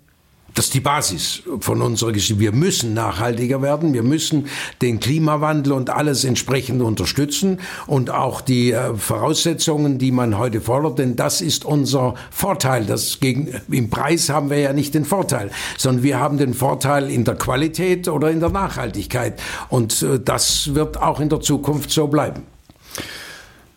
Das 0.54 0.64
ist 0.64 0.74
die 0.74 0.80
Basis 0.80 1.42
von 1.60 1.82
unserer 1.82 2.12
Geschichte. 2.12 2.40
Wir 2.40 2.52
müssen 2.52 2.94
nachhaltiger 2.94 3.60
werden. 3.60 3.92
Wir 3.92 4.02
müssen 4.02 4.46
den 4.80 4.98
Klimawandel 4.98 5.74
und 5.74 5.90
alles 5.90 6.24
entsprechend 6.24 6.80
unterstützen 6.80 7.60
und 7.86 8.08
auch 8.08 8.40
die 8.40 8.72
äh, 8.72 8.94
Voraussetzungen, 8.94 9.98
die 9.98 10.10
man 10.10 10.38
heute 10.38 10.62
fordert, 10.62 10.98
denn 10.98 11.14
das 11.14 11.42
ist 11.42 11.66
unser 11.66 12.14
Vorteil. 12.30 12.86
Das 12.86 13.20
gegen, 13.20 13.60
Im 13.70 13.90
Preis 13.90 14.30
haben 14.30 14.48
wir 14.48 14.58
ja 14.58 14.72
nicht 14.72 14.94
den 14.94 15.04
Vorteil, 15.04 15.50
sondern 15.76 16.02
wir 16.02 16.18
haben 16.18 16.38
den 16.38 16.54
Vorteil 16.54 17.10
in 17.10 17.24
der 17.24 17.34
Qualität 17.34 18.08
oder 18.08 18.30
in 18.30 18.40
der 18.40 18.48
Nachhaltigkeit. 18.48 19.38
Und 19.68 20.00
äh, 20.00 20.18
das 20.18 20.74
wird 20.74 20.96
auch 20.96 21.20
in 21.20 21.28
der 21.28 21.40
Zukunft 21.40 21.90
so 21.90 22.06
bleiben. 22.06 22.44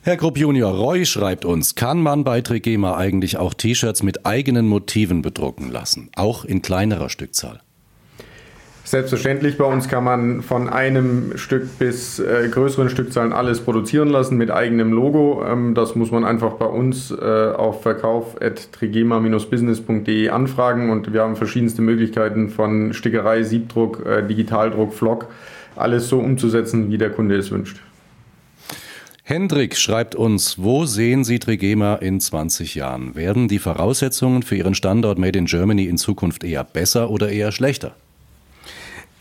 Herr 0.02 0.16
Grupp 0.16 0.38
Junior, 0.38 0.72
Roy 0.72 1.06
schreibt 1.06 1.44
uns, 1.44 1.76
kann 1.76 2.02
man 2.02 2.24
bei 2.24 2.40
Trigema 2.40 2.96
eigentlich 2.96 3.38
auch 3.38 3.54
T-Shirts 3.54 4.02
mit 4.02 4.26
eigenen 4.26 4.66
Motiven 4.66 5.22
bedrucken 5.22 5.70
lassen, 5.70 6.10
auch 6.16 6.46
in 6.46 6.62
kleinerer 6.62 7.10
Stückzahl? 7.10 7.60
Selbstverständlich, 8.86 9.58
bei 9.58 9.66
uns 9.66 9.90
kann 9.90 10.06
man 10.06 10.42
von 10.42 10.70
einem 10.70 11.38
Stück 11.38 11.78
bis 11.78 12.18
äh, 12.18 12.48
größeren 12.50 12.90
Stückzahlen 12.90 13.34
alles 13.34 13.60
produzieren 13.60 14.08
lassen 14.08 14.38
mit 14.38 14.52
eigenem 14.52 14.94
Logo. 14.94 15.44
Ähm, 15.46 15.76
das 15.76 15.96
muss 15.96 16.12
man 16.12 16.24
einfach 16.24 16.54
bei 16.54 16.66
uns 16.66 17.12
äh, 17.12 17.52
auf 17.52 17.84
verkauf.trigema-business.de 17.84 20.30
anfragen 20.30 20.92
und 20.92 21.12
wir 21.12 21.24
haben 21.24 21.36
verschiedenste 21.36 21.82
Möglichkeiten 21.82 22.48
von 22.48 22.94
Stickerei, 22.94 23.44
Siebdruck, 23.44 24.06
äh, 24.06 24.26
Digitaldruck, 24.26 24.94
Flock, 24.94 25.28
alles 25.76 26.08
so 26.08 26.20
umzusetzen, 26.20 26.90
wie 26.90 26.98
der 26.98 27.10
Kunde 27.10 27.36
es 27.36 27.52
wünscht. 27.52 27.82
Hendrik 29.30 29.78
schreibt 29.78 30.16
uns, 30.16 30.58
wo 30.58 30.86
sehen 30.86 31.24
Sie 31.24 31.38
Trigema 31.38 31.98
in 31.98 32.20
20 32.20 32.74
Jahren? 32.74 33.14
Werden 33.14 33.48
die 33.48 33.60
Voraussetzungen 33.60 34.42
für 34.42 34.56
Ihren 34.56 34.74
Standort 34.74 35.20
Made 35.20 35.38
in 35.38 35.46
Germany 35.46 35.84
in 35.84 36.00
Zukunft 36.00 36.44
eher 36.44 36.64
besser 36.64 37.12
oder 37.12 37.30
eher 37.30 37.52
schlechter? 37.52 37.96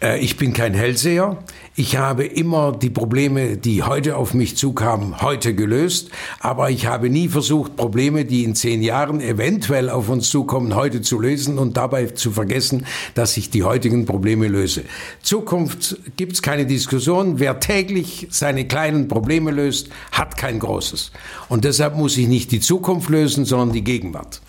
Äh, 0.00 0.20
ich 0.20 0.36
bin 0.36 0.52
kein 0.52 0.74
Hellseher. 0.74 1.38
Ich 1.74 1.96
habe 1.96 2.24
immer 2.24 2.72
die 2.72 2.90
Probleme, 2.90 3.56
die 3.56 3.82
heute 3.82 4.16
auf 4.16 4.34
mich 4.34 4.56
zukamen, 4.56 5.20
heute 5.22 5.54
gelöst. 5.54 6.10
Aber 6.40 6.70
ich 6.70 6.86
habe 6.86 7.10
nie 7.10 7.28
versucht, 7.28 7.76
Probleme, 7.76 8.24
die 8.24 8.44
in 8.44 8.54
zehn 8.54 8.82
Jahren 8.82 9.20
eventuell 9.20 9.90
auf 9.90 10.08
uns 10.08 10.30
zukommen, 10.30 10.74
heute 10.74 11.02
zu 11.02 11.20
lösen 11.20 11.58
und 11.58 11.76
dabei 11.76 12.06
zu 12.06 12.30
vergessen, 12.30 12.86
dass 13.14 13.36
ich 13.36 13.50
die 13.50 13.62
heutigen 13.62 14.06
Probleme 14.06 14.48
löse. 14.48 14.84
Zukunft 15.22 15.96
gibt 16.16 16.32
es 16.32 16.42
keine 16.42 16.66
Diskussion. 16.66 17.38
Wer 17.38 17.60
täglich 17.60 18.28
seine 18.30 18.66
kleinen 18.66 19.08
Probleme 19.08 19.50
löst, 19.50 19.88
hat 20.12 20.36
kein 20.36 20.58
großes. 20.58 21.12
Und 21.48 21.64
deshalb 21.64 21.96
muss 21.96 22.16
ich 22.16 22.28
nicht 22.28 22.52
die 22.52 22.60
Zukunft 22.60 23.08
lösen, 23.08 23.44
sondern 23.44 23.72
die 23.72 23.84
Gegenwart. 23.84 24.40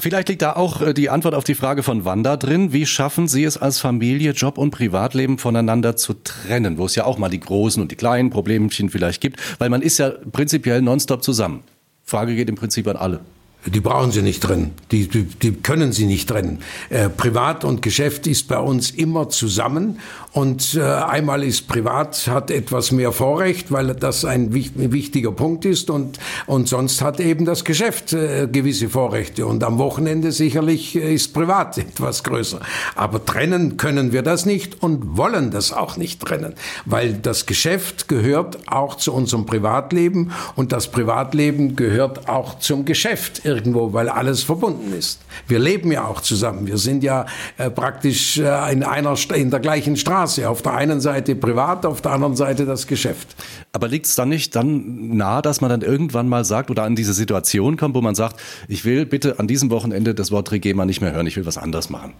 Vielleicht 0.00 0.28
liegt 0.28 0.42
da 0.42 0.52
auch 0.54 0.80
äh, 0.80 0.94
die 0.94 1.10
Antwort 1.10 1.34
auf 1.34 1.44
die 1.44 1.54
Frage 1.54 1.82
von 1.82 2.04
Wanda 2.04 2.36
drin. 2.36 2.72
Wie 2.72 2.86
schaffen 2.86 3.26
Sie 3.26 3.44
es 3.44 3.56
als 3.56 3.80
Familie, 3.80 4.30
Job 4.30 4.56
und 4.56 4.70
Privatleben 4.70 5.38
voneinander 5.38 5.96
zu 5.96 6.14
trennen, 6.14 6.78
wo 6.78 6.86
es 6.86 6.94
ja 6.94 7.04
auch 7.04 7.18
mal 7.18 7.28
die 7.28 7.40
großen 7.40 7.82
und 7.82 7.90
die 7.90 7.96
kleinen 7.96 8.30
Problemchen 8.30 8.90
vielleicht 8.90 9.20
gibt, 9.20 9.40
weil 9.58 9.70
man 9.70 9.82
ist 9.82 9.98
ja 9.98 10.10
prinzipiell 10.10 10.82
nonstop 10.82 11.24
zusammen. 11.24 11.64
Frage 12.04 12.36
geht 12.36 12.48
im 12.48 12.54
Prinzip 12.54 12.86
an 12.86 12.96
alle. 12.96 13.20
Die 13.66 13.80
brauchen 13.80 14.12
sie 14.12 14.22
nicht 14.22 14.42
trennen. 14.42 14.70
Die, 14.92 15.08
die, 15.08 15.24
die 15.24 15.52
können 15.52 15.92
sie 15.92 16.06
nicht 16.06 16.28
trennen. 16.28 16.60
Äh, 16.90 17.08
Privat 17.08 17.64
und 17.64 17.82
Geschäft 17.82 18.28
ist 18.28 18.46
bei 18.46 18.58
uns 18.58 18.90
immer 18.90 19.28
zusammen. 19.30 19.98
Und 20.32 20.74
äh, 20.74 20.82
einmal 20.82 21.42
ist 21.42 21.66
Privat, 21.66 22.28
hat 22.28 22.52
etwas 22.52 22.92
mehr 22.92 23.10
Vorrecht, 23.10 23.72
weil 23.72 23.94
das 23.94 24.24
ein, 24.24 24.54
wichtiger 24.54 25.32
Punkt 25.32 25.64
ist. 25.64 25.90
Und, 25.90 26.20
und 26.46 26.68
sonst 26.68 27.02
hat 27.02 27.18
eben 27.18 27.44
das 27.44 27.64
Geschäft 27.64 28.12
äh, 28.12 28.46
gewisse 28.46 28.88
Vorrechte. 28.88 29.44
Und 29.46 29.64
am 29.64 29.78
Wochenende 29.78 30.30
sicherlich 30.30 30.94
ist 30.94 31.34
Privat 31.34 31.78
etwas 31.78 32.22
größer. 32.22 32.60
Aber 32.94 33.24
trennen 33.24 33.76
können 33.76 34.12
wir 34.12 34.22
das 34.22 34.46
nicht 34.46 34.82
und 34.82 35.16
wollen 35.16 35.50
das 35.50 35.72
auch 35.72 35.96
nicht 35.96 36.20
trennen. 36.20 36.54
Weil 36.84 37.14
das 37.14 37.46
Geschäft 37.46 38.06
gehört 38.06 38.58
auch 38.68 38.94
zu 38.94 39.12
unserem 39.12 39.46
Privatleben 39.46 40.30
und 40.54 40.70
das 40.70 40.92
Privatleben 40.92 41.74
gehört 41.74 42.28
auch 42.28 42.60
zum 42.60 42.84
Geschäft 42.84 43.47
irgendwo, 43.48 43.92
weil 43.92 44.08
alles 44.08 44.42
verbunden 44.42 44.92
ist. 44.92 45.20
Wir 45.46 45.58
leben 45.58 45.90
ja 45.90 46.04
auch 46.04 46.20
zusammen. 46.20 46.66
Wir 46.66 46.78
sind 46.78 47.02
ja 47.02 47.26
äh, 47.56 47.70
praktisch 47.70 48.38
äh, 48.38 48.72
in 48.72 48.82
einer 48.82 49.16
in 49.34 49.50
der 49.50 49.60
gleichen 49.60 49.96
Straße. 49.96 50.48
Auf 50.48 50.62
der 50.62 50.74
einen 50.74 51.00
Seite 51.00 51.34
privat, 51.34 51.86
auf 51.86 52.00
der 52.00 52.12
anderen 52.12 52.36
Seite 52.36 52.66
das 52.66 52.86
Geschäft. 52.86 53.34
Aber 53.72 53.88
liegt 53.88 54.06
es 54.06 54.14
dann 54.14 54.28
nicht 54.28 54.54
dann 54.54 55.16
nahe, 55.16 55.42
dass 55.42 55.60
man 55.60 55.70
dann 55.70 55.82
irgendwann 55.82 56.28
mal 56.28 56.44
sagt 56.44 56.70
oder 56.70 56.84
an 56.84 56.96
diese 56.96 57.12
Situation 57.12 57.76
kommt, 57.76 57.94
wo 57.94 58.00
man 58.00 58.14
sagt, 58.14 58.40
ich 58.68 58.84
will 58.84 59.06
bitte 59.06 59.38
an 59.38 59.46
diesem 59.46 59.70
Wochenende 59.70 60.14
das 60.14 60.30
Wort 60.30 60.52
Regema 60.52 60.84
nicht 60.84 61.00
mehr 61.00 61.12
hören, 61.12 61.26
ich 61.26 61.36
will 61.36 61.46
was 61.46 61.58
anderes 61.58 61.90
machen? 61.90 62.12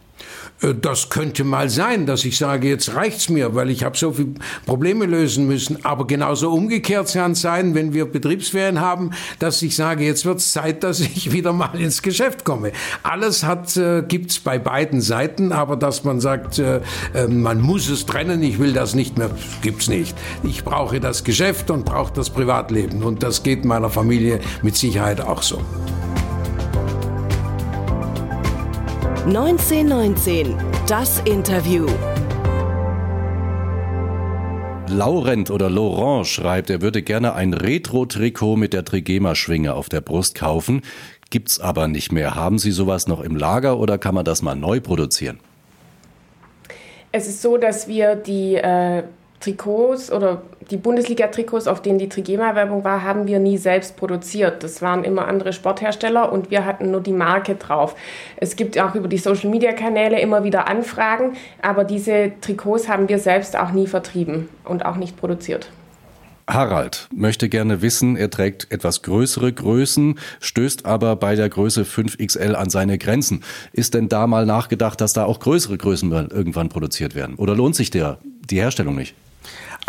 Äh, 0.62 0.74
das 0.81 1.11
könnte 1.11 1.45
mal 1.45 1.68
sein, 1.68 2.07
dass 2.07 2.24
ich 2.24 2.37
sage, 2.39 2.68
jetzt 2.68 2.95
reicht's 2.95 3.29
mir, 3.29 3.55
weil 3.55 3.70
ich 3.70 3.85
habe 3.85 3.97
so 3.97 4.12
viele 4.12 4.35
Probleme 4.66 5.07
lösen 5.07 5.47
müssen. 5.47 5.85
Aber 5.85 6.07
genauso 6.07 6.51
umgekehrt 6.51 7.12
kann 7.12 7.33
es 7.33 7.41
sein, 7.41 7.74
wenn 7.74 7.93
wir 7.93 8.07
Betriebsferien 8.07 8.81
haben, 8.81 9.11
dass 9.39 9.62
ich 9.62 9.76
sage, 9.76 10.05
jetzt 10.05 10.24
wird's 10.24 10.53
Zeit, 10.53 10.83
dass 10.83 11.01
ich 11.01 11.17
wieder 11.32 11.52
mal 11.52 11.78
ins 11.78 12.02
Geschäft 12.02 12.44
komme. 12.44 12.72
Alles 13.02 13.44
äh, 13.76 14.02
gibt's 14.06 14.38
bei 14.38 14.58
beiden 14.58 15.00
Seiten, 15.00 15.52
aber 15.52 15.76
dass 15.76 16.04
man 16.04 16.20
sagt, 16.20 16.58
äh, 16.58 16.80
äh, 17.14 17.28
man 17.28 17.60
muss 17.60 17.88
es 17.88 18.06
trennen, 18.06 18.42
ich 18.42 18.58
will 18.58 18.72
das 18.72 18.94
nicht 18.94 19.18
mehr, 19.18 19.30
gibt's 19.62 19.88
nicht. 19.88 20.16
Ich 20.42 20.64
brauche 20.64 21.00
das 21.00 21.24
Geschäft 21.24 21.70
und 21.70 21.84
brauche 21.84 22.12
das 22.12 22.30
Privatleben 22.30 23.02
und 23.02 23.22
das 23.22 23.42
geht 23.42 23.64
meiner 23.64 23.90
Familie 23.90 24.40
mit 24.62 24.76
Sicherheit 24.76 25.20
auch 25.20 25.42
so. 25.42 25.62
1919, 29.26 30.56
das 30.86 31.20
Interview. 31.26 31.86
Laurent 34.91 35.51
oder 35.51 35.68
Laurent 35.68 36.26
schreibt, 36.26 36.70
er 36.70 36.80
würde 36.80 37.03
gerne 37.03 37.34
ein 37.34 37.53
Retro-Trikot 37.53 38.57
mit 38.57 38.72
der 38.72 38.84
Trigema-Schwinge 38.84 39.74
auf 39.74 39.89
der 39.89 40.01
Brust 40.01 40.34
kaufen. 40.34 40.82
Gibt's 41.30 41.61
aber 41.61 41.89
nicht 41.89 42.11
mehr. 42.11 42.34
Haben 42.34 42.59
Sie 42.59 42.70
sowas 42.70 43.07
noch 43.07 43.20
im 43.20 43.36
Lager 43.36 43.78
oder 43.78 43.99
kann 43.99 44.14
man 44.14 44.24
das 44.24 44.41
mal 44.43 44.55
neu 44.55 44.80
produzieren? 44.80 45.41
Es 47.12 47.28
ist 47.28 47.43
so, 47.43 47.59
dass 47.59 47.89
wir 47.89 48.16
die 48.16 48.55
äh, 48.55 49.03
Trikots 49.41 50.11
oder 50.11 50.43
die 50.70 50.76
Bundesliga-Trikots, 50.76 51.66
auf 51.66 51.80
denen 51.80 51.99
die 51.99 52.09
Trigema-Werbung 52.09 52.84
war, 52.84 53.03
haben 53.03 53.26
wir 53.26 53.39
nie 53.39 53.57
selbst 53.57 53.97
produziert. 53.97 54.62
Das 54.62 54.82
waren 54.82 55.05
immer 55.05 55.26
andere 55.26 55.53
Sporthersteller 55.53 56.32
und 56.32 56.51
wir 56.51 56.64
hatten 56.64 56.91
nur 56.91 57.01
die 57.01 57.12
Marke 57.12 57.55
drauf. 57.55 57.95
Es 58.36 58.57
gibt 58.57 58.78
auch 58.78 58.95
über 58.95 59.09
die 59.09 59.18
Social-Media-Kanäle 59.18 60.20
immer 60.20 60.45
wieder 60.45 60.68
Anfragen, 60.68 61.36
aber 61.62 61.84
diese 61.84 62.32
Trikots 62.41 62.89
haben 62.89 63.09
wir 63.09 63.18
selbst 63.18 63.57
auch 63.57 63.70
nie 63.70 63.86
vertrieben 63.86 64.49
und 64.64 64.84
auch 64.84 64.97
nicht 64.97 65.16
produziert. 65.16 65.70
Harald 66.49 67.09
möchte 67.14 67.51
gerne 67.51 67.82
wissen, 67.82 68.16
er 68.16 68.30
trägt 68.30 68.72
etwas 68.72 69.03
größere 69.03 69.53
Größen, 69.53 70.18
stößt 70.41 70.86
aber 70.86 71.14
bei 71.16 71.36
der 71.36 71.49
Größe 71.51 71.82
5XL 71.82 72.55
an 72.55 72.70
seine 72.70 72.97
Grenzen. 72.97 73.45
Ist 73.72 73.93
denn 73.93 74.09
da 74.09 74.26
mal 74.26 74.47
nachgedacht, 74.47 75.01
dass 75.01 75.12
da 75.12 75.24
auch 75.24 75.41
größere 75.41 75.76
Größen 75.76 76.11
irgendwann 76.11 76.70
produziert 76.70 77.14
werden? 77.14 77.34
Oder 77.34 77.55
lohnt 77.55 77.76
sich 77.76 77.91
der, 77.91 78.18
die 78.24 78.61
Herstellung 78.61 78.97
nicht? 78.97 79.14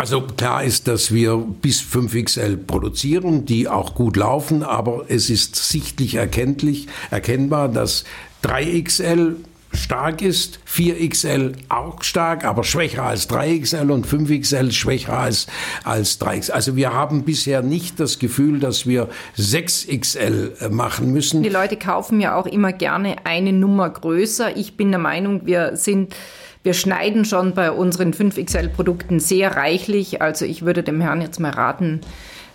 Also 0.00 0.22
klar 0.22 0.64
ist, 0.64 0.88
dass 0.88 1.12
wir 1.12 1.36
bis 1.36 1.82
5XL 1.82 2.56
produzieren, 2.56 3.44
die 3.44 3.68
auch 3.68 3.94
gut 3.94 4.16
laufen, 4.16 4.62
aber 4.62 5.04
es 5.08 5.28
ist 5.28 5.56
sichtlich 5.56 6.14
erkenntlich, 6.14 6.86
erkennbar, 7.10 7.68
dass 7.68 8.04
3XL 8.42 9.34
stark 9.74 10.22
ist, 10.22 10.58
4XL 10.66 11.52
auch 11.68 12.02
stark, 12.02 12.46
aber 12.46 12.64
schwächer 12.64 13.02
als 13.02 13.28
3XL 13.28 13.90
und 13.90 14.06
5XL 14.06 14.72
schwächer 14.72 15.18
als, 15.18 15.48
als 15.84 16.18
3XL. 16.18 16.52
Also 16.52 16.76
wir 16.76 16.94
haben 16.94 17.24
bisher 17.24 17.60
nicht 17.60 18.00
das 18.00 18.18
Gefühl, 18.18 18.58
dass 18.58 18.86
wir 18.86 19.10
6XL 19.36 20.62
äh, 20.62 20.68
machen 20.70 21.12
müssen. 21.12 21.42
Die 21.42 21.50
Leute 21.50 21.76
kaufen 21.76 22.22
ja 22.22 22.36
auch 22.36 22.46
immer 22.46 22.72
gerne 22.72 23.16
eine 23.24 23.52
Nummer 23.52 23.90
größer. 23.90 24.56
Ich 24.56 24.78
bin 24.78 24.92
der 24.92 24.98
Meinung, 24.98 25.44
wir 25.44 25.76
sind 25.76 26.14
wir 26.62 26.74
schneiden 26.74 27.24
schon 27.24 27.54
bei 27.54 27.70
unseren 27.72 28.12
5XL-Produkten 28.12 29.18
sehr 29.18 29.56
reichlich. 29.56 30.20
Also 30.20 30.44
ich 30.44 30.62
würde 30.62 30.82
dem 30.82 31.00
Herrn 31.00 31.22
jetzt 31.22 31.40
mal 31.40 31.50
raten, 31.50 32.00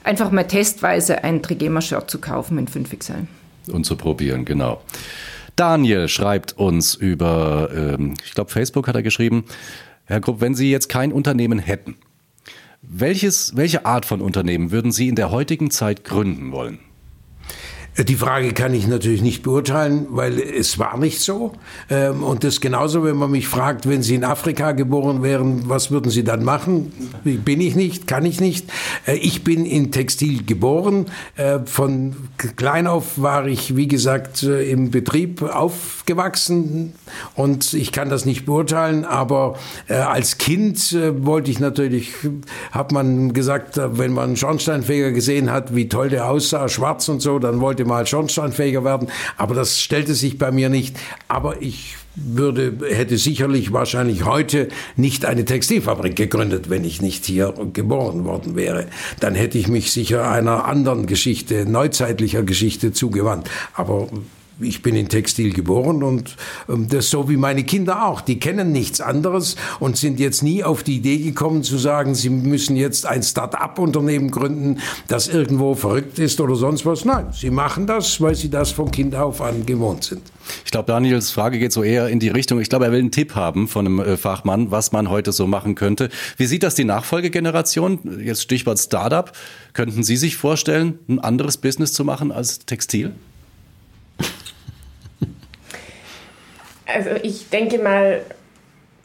einfach 0.04 0.32
mal 0.32 0.44
testweise 0.44 1.24
ein 1.24 1.42
Trigema-Shirt 1.42 2.10
zu 2.10 2.20
kaufen 2.20 2.58
in 2.58 2.68
5XL. 2.68 3.28
Und 3.72 3.86
zu 3.86 3.96
probieren, 3.96 4.46
genau. 4.46 4.82
Daniel 5.56 6.08
schreibt 6.08 6.54
uns 6.58 6.94
über, 6.94 7.70
ähm, 7.74 8.14
ich 8.24 8.34
glaube, 8.34 8.52
Facebook 8.52 8.88
hat 8.88 8.96
er 8.96 9.04
geschrieben, 9.04 9.46
Herr 10.04 10.20
Grupp, 10.20 10.42
wenn 10.42 10.54
Sie 10.54 10.70
jetzt 10.70 10.90
kein 10.90 11.12
Unternehmen 11.12 11.58
hätten, 11.58 11.96
welches, 12.82 13.56
welche 13.56 13.86
Art 13.86 14.06
von 14.06 14.22
Unternehmen 14.22 14.70
würden 14.72 14.92
Sie 14.92 15.08
in 15.08 15.16
der 15.16 15.32
heutigen 15.32 15.72
Zeit 15.72 16.04
gründen 16.04 16.52
wollen? 16.52 16.80
Die 17.98 18.16
Frage 18.16 18.52
kann 18.52 18.74
ich 18.74 18.88
natürlich 18.88 19.22
nicht 19.22 19.42
beurteilen, 19.42 20.08
weil 20.10 20.38
es 20.38 20.78
war 20.78 20.98
nicht 20.98 21.22
so. 21.22 21.54
Ähm, 21.90 22.24
und 22.24 22.44
das 22.44 22.60
genauso, 22.60 23.06
wenn 23.06 23.16
man 23.16 23.32
mich 23.32 23.48
fragt, 23.48 23.88
wenn 23.88 24.04
Sie 24.04 24.16
in 24.16 24.26
Afrika 24.26 24.74
geboren 24.74 25.24
wären, 25.24 25.70
was 25.70 25.92
würden 25.92 26.12
Sie 26.12 26.26
dann 26.26 26.44
machen? 26.44 26.92
Bin 27.24 27.62
ich 27.62 27.78
nicht, 27.78 28.06
kann 28.06 28.26
ich 28.26 28.42
nicht. 28.42 28.70
Äh, 29.08 29.16
ich 29.16 29.46
bin 29.46 29.66
in 29.66 29.94
Textil 29.94 30.44
geboren. 30.44 31.06
Äh, 31.38 31.60
von 31.64 32.18
klein 32.58 32.86
auf 32.86 33.22
war 33.22 33.48
ich, 33.48 33.78
wie 33.78 33.88
gesagt, 33.88 34.44
äh, 34.44 34.70
im 34.70 34.92
Betrieb 34.92 35.42
aufgewachsen 35.42 36.96
und 37.36 37.74
ich 37.74 37.94
kann 37.94 38.10
das 38.10 38.26
nicht 38.26 38.46
beurteilen. 38.46 39.06
Aber 39.06 39.56
als 39.88 40.38
Kind 40.38 40.94
wollte 40.94 41.52
ich 41.52 41.60
natürlich, 41.60 42.12
hat 42.72 42.92
man 42.92 43.34
gesagt, 43.34 43.80
wenn 43.80 44.12
man 44.14 44.26
einen 44.26 44.38
Schornsteinfeger 44.38 45.12
gesehen 45.12 45.52
hat, 45.52 45.76
wie 45.76 45.88
toll 45.88 46.10
der 46.10 46.30
aussah, 46.30 46.68
schwarz 46.68 47.08
und 47.08 47.22
so, 47.22 47.40
dann 47.40 47.62
wollte 47.62 47.85
mal 47.86 48.06
schornsteinfähiger 48.06 48.84
werden. 48.84 49.10
Aber 49.38 49.56
das 49.56 49.82
stellte 49.82 50.14
sich 50.14 50.38
bei 50.38 50.52
mir 50.52 50.70
nicht. 50.70 50.98
Aber 51.28 51.62
ich 51.62 51.96
würde, 52.16 52.74
hätte 52.90 53.18
sicherlich 53.18 53.74
wahrscheinlich 53.74 54.26
heute 54.26 54.70
nicht 54.96 55.26
eine 55.26 55.46
Textilfabrik 55.46 56.16
gegründet, 56.16 56.70
wenn 56.70 56.84
ich 56.84 57.02
nicht 57.02 57.26
hier 57.26 57.54
geboren 57.74 58.26
worden 58.26 58.56
wäre. 58.56 58.88
Dann 59.20 59.36
hätte 59.36 59.58
ich 59.58 59.68
mich 59.68 59.92
sicher 59.92 60.30
einer 60.30 60.66
anderen 60.66 61.08
Geschichte, 61.08 61.66
neuzeitlicher 61.66 62.44
Geschichte 62.44 62.94
zugewandt. 62.94 63.50
Aber 63.74 64.08
ich 64.60 64.82
bin 64.82 64.96
in 64.96 65.10
Textil 65.10 65.54
geboren 65.54 66.04
und 66.04 66.36
ähm, 66.70 66.88
das 66.90 67.10
so 67.10 67.30
wie 67.30 67.38
meine 67.38 67.64
Kinder 67.64 68.06
auch. 68.06 68.22
Die 68.22 68.40
kennen 68.40 68.72
nichts 68.72 69.02
anderes 69.02 69.56
und 69.80 69.98
sind 69.98 70.20
jetzt 70.20 70.44
nie 70.44 70.64
auf 70.64 70.84
die 70.84 70.98
Idee 70.98 71.18
gekommen 71.18 71.64
zu 71.64 71.78
sagen, 71.78 72.16
sie 72.16 72.30
müssen 72.30 72.76
jetzt 72.76 73.06
ein 73.06 73.24
Start-up-Unternehmen 73.24 74.32
gründen, 74.32 74.80
das 75.08 75.28
irgendwo 75.28 75.76
verrückt 75.76 76.20
ist 76.20 76.40
oder 76.40 76.56
sonst 76.56 76.86
was. 76.86 77.06
Nein, 77.06 77.28
sie 77.32 77.50
machen 77.50 77.88
das, 77.88 78.22
weil 78.22 78.36
sie 78.36 78.50
das 78.50 78.72
von 78.72 78.92
Kind 78.92 79.16
auf 79.16 79.42
an 79.42 79.66
gewohnt 79.66 80.04
sind. 80.04 80.22
Ich 80.64 80.72
glaube, 80.72 80.88
Daniels 80.88 81.32
Frage 81.32 81.60
geht 81.60 81.72
so 81.72 81.84
eher 81.84 82.08
in 82.08 82.20
die 82.20 82.30
Richtung, 82.30 82.60
ich 82.60 82.70
glaube, 82.70 82.86
er 82.86 82.92
will 82.92 83.00
einen 83.00 83.12
Tipp 83.12 83.36
haben 83.36 83.68
von 83.68 83.86
einem 83.86 84.00
äh, 84.00 84.18
Fachmann, 84.18 84.72
was 84.72 84.92
man 84.92 85.10
heute 85.10 85.32
so 85.32 85.48
machen 85.48 85.76
könnte. 85.76 86.10
Wie 86.38 86.46
sieht 86.46 86.64
das 86.64 86.76
die 86.76 86.86
Nachfolgegeneration? 86.86 88.22
Jetzt 88.24 88.44
Stichwort 88.44 88.80
Startup. 88.80 89.32
Könnten 89.74 90.04
Sie 90.04 90.18
sich 90.18 90.38
vorstellen, 90.38 91.00
ein 91.08 91.20
anderes 91.20 91.58
Business 91.58 91.94
zu 91.94 92.06
machen 92.06 92.32
als 92.32 92.60
Textil? 92.60 93.14
Also 96.86 97.12
ich 97.22 97.50
denke 97.50 97.80
mal, 97.80 98.22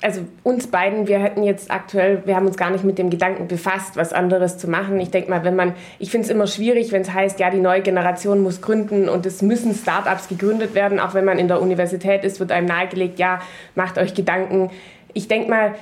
also 0.03 0.23
uns 0.43 0.67
beiden, 0.67 1.09
wir 1.09 1.19
hätten 1.19 1.43
jetzt 1.43 1.71
aktuell, 1.71 2.23
wir 2.25 2.35
haben 2.35 2.47
uns 2.47 2.57
gar 2.57 2.71
nicht 2.71 2.85
mit 2.85 2.99
dem 2.99 3.11
Gedanken 3.11 3.49
befasst, 3.49 3.97
was 3.97 4.13
anderes 4.13 4.57
zu 4.57 4.69
machen. 4.69 4.99
Ich 4.99 5.11
denke 5.11 5.31
mal, 5.31 5.45
wenn 5.45 5.57
man, 5.57 5.75
ich 5.99 6.11
finde 6.11 6.25
es 6.27 6.31
immer 6.31 6.47
schwierig, 6.47 6.93
wenn 6.93 7.03
es 7.03 7.13
heißt, 7.13 7.39
ja, 7.39 7.51
die 7.51 7.61
neue 7.61 7.83
Generation 7.83 8.41
muss 8.41 8.63
gründen 8.63 9.09
und 9.09 9.27
es 9.27 9.43
müssen 9.43 9.75
Startups 9.75 10.29
gegründet 10.29 10.75
werden. 10.75 11.01
Auch 11.01 11.15
wenn 11.15 11.25
man 11.25 11.39
in 11.39 11.49
der 11.49 11.61
Universität 11.61 12.25
ist, 12.25 12.41
wird 12.41 12.51
einem 12.51 12.67
nahegelegt, 12.67 13.19
ja, 13.19 13.41
macht 13.75 13.99
euch 13.99 14.15
Gedanken. 14.15 14.71
Ich 15.13 15.29
denke 15.29 15.51
mal, 15.51 15.75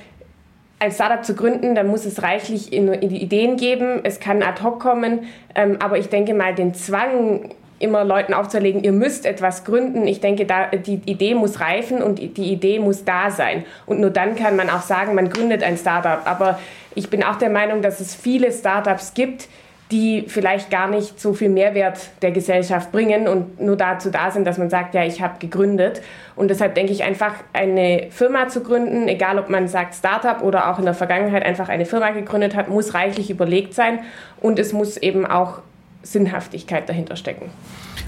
ein 0.79 0.91
Startup 0.91 1.23
zu 1.23 1.35
gründen, 1.35 1.75
dann 1.75 1.87
muss 1.87 2.05
es 2.05 2.21
reichlich 2.23 2.71
Ideen 2.71 3.57
geben, 3.57 3.99
es 4.03 4.19
kann 4.19 4.41
ad 4.41 4.63
hoc 4.63 4.79
kommen, 4.79 5.27
ähm, 5.53 5.77
aber 5.79 5.97
ich 5.97 6.07
denke 6.07 6.33
mal, 6.33 6.55
den 6.55 6.73
Zwang, 6.73 7.51
immer 7.79 8.03
Leuten 8.03 8.33
aufzuerlegen, 8.33 8.83
ihr 8.83 8.91
müsst 8.91 9.25
etwas 9.25 9.63
gründen. 9.63 10.05
Ich 10.07 10.19
denke, 10.19 10.45
da, 10.45 10.67
die 10.67 11.01
Idee 11.05 11.33
muss 11.33 11.59
reifen 11.59 12.01
und 12.01 12.19
die 12.19 12.51
Idee 12.51 12.79
muss 12.79 13.05
da 13.05 13.31
sein. 13.31 13.65
Und 13.85 13.99
nur 13.99 14.09
dann 14.09 14.35
kann 14.35 14.55
man 14.55 14.69
auch 14.69 14.81
sagen, 14.81 15.15
man 15.15 15.29
gründet 15.29 15.63
ein 15.63 15.77
Startup. 15.77 16.21
Aber 16.25 16.59
ich 16.95 17.09
bin 17.09 17.23
auch 17.23 17.37
der 17.37 17.49
Meinung, 17.49 17.81
dass 17.81 17.99
es 17.99 18.13
viele 18.13 18.51
Startups 18.51 19.13
gibt, 19.13 19.47
die 19.91 20.25
vielleicht 20.27 20.69
gar 20.69 20.87
nicht 20.87 21.19
so 21.19 21.33
viel 21.33 21.49
Mehrwert 21.49 21.99
der 22.21 22.31
Gesellschaft 22.31 22.91
bringen 22.91 23.27
und 23.27 23.59
nur 23.59 23.75
dazu 23.75 24.11
da 24.11 24.29
sind, 24.29 24.45
dass 24.45 24.59
man 24.59 24.69
sagt, 24.69 24.93
ja, 24.93 25.03
ich 25.03 25.21
habe 25.21 25.39
gegründet. 25.39 26.01
Und 26.35 26.49
deshalb 26.51 26.75
denke 26.75 26.91
ich 26.91 27.03
einfach, 27.03 27.33
eine 27.53 28.07
Firma 28.11 28.49
zu 28.49 28.61
gründen, 28.61 29.07
egal 29.07 29.39
ob 29.39 29.49
man 29.49 29.67
sagt 29.67 29.95
Startup 29.95 30.43
oder 30.43 30.69
auch 30.69 30.77
in 30.77 30.85
der 30.85 30.93
Vergangenheit 30.93 31.43
einfach 31.43 31.69
eine 31.69 31.85
Firma 31.85 32.11
gegründet 32.11 32.55
hat, 32.55 32.69
muss 32.69 32.93
reichlich 32.93 33.31
überlegt 33.31 33.73
sein 33.73 33.99
und 34.41 34.59
es 34.59 34.73
muss 34.73 34.95
eben 34.97 35.25
auch 35.25 35.59
Sinnhaftigkeit 36.03 36.87
dahinter 36.87 37.15
stecken. 37.15 37.49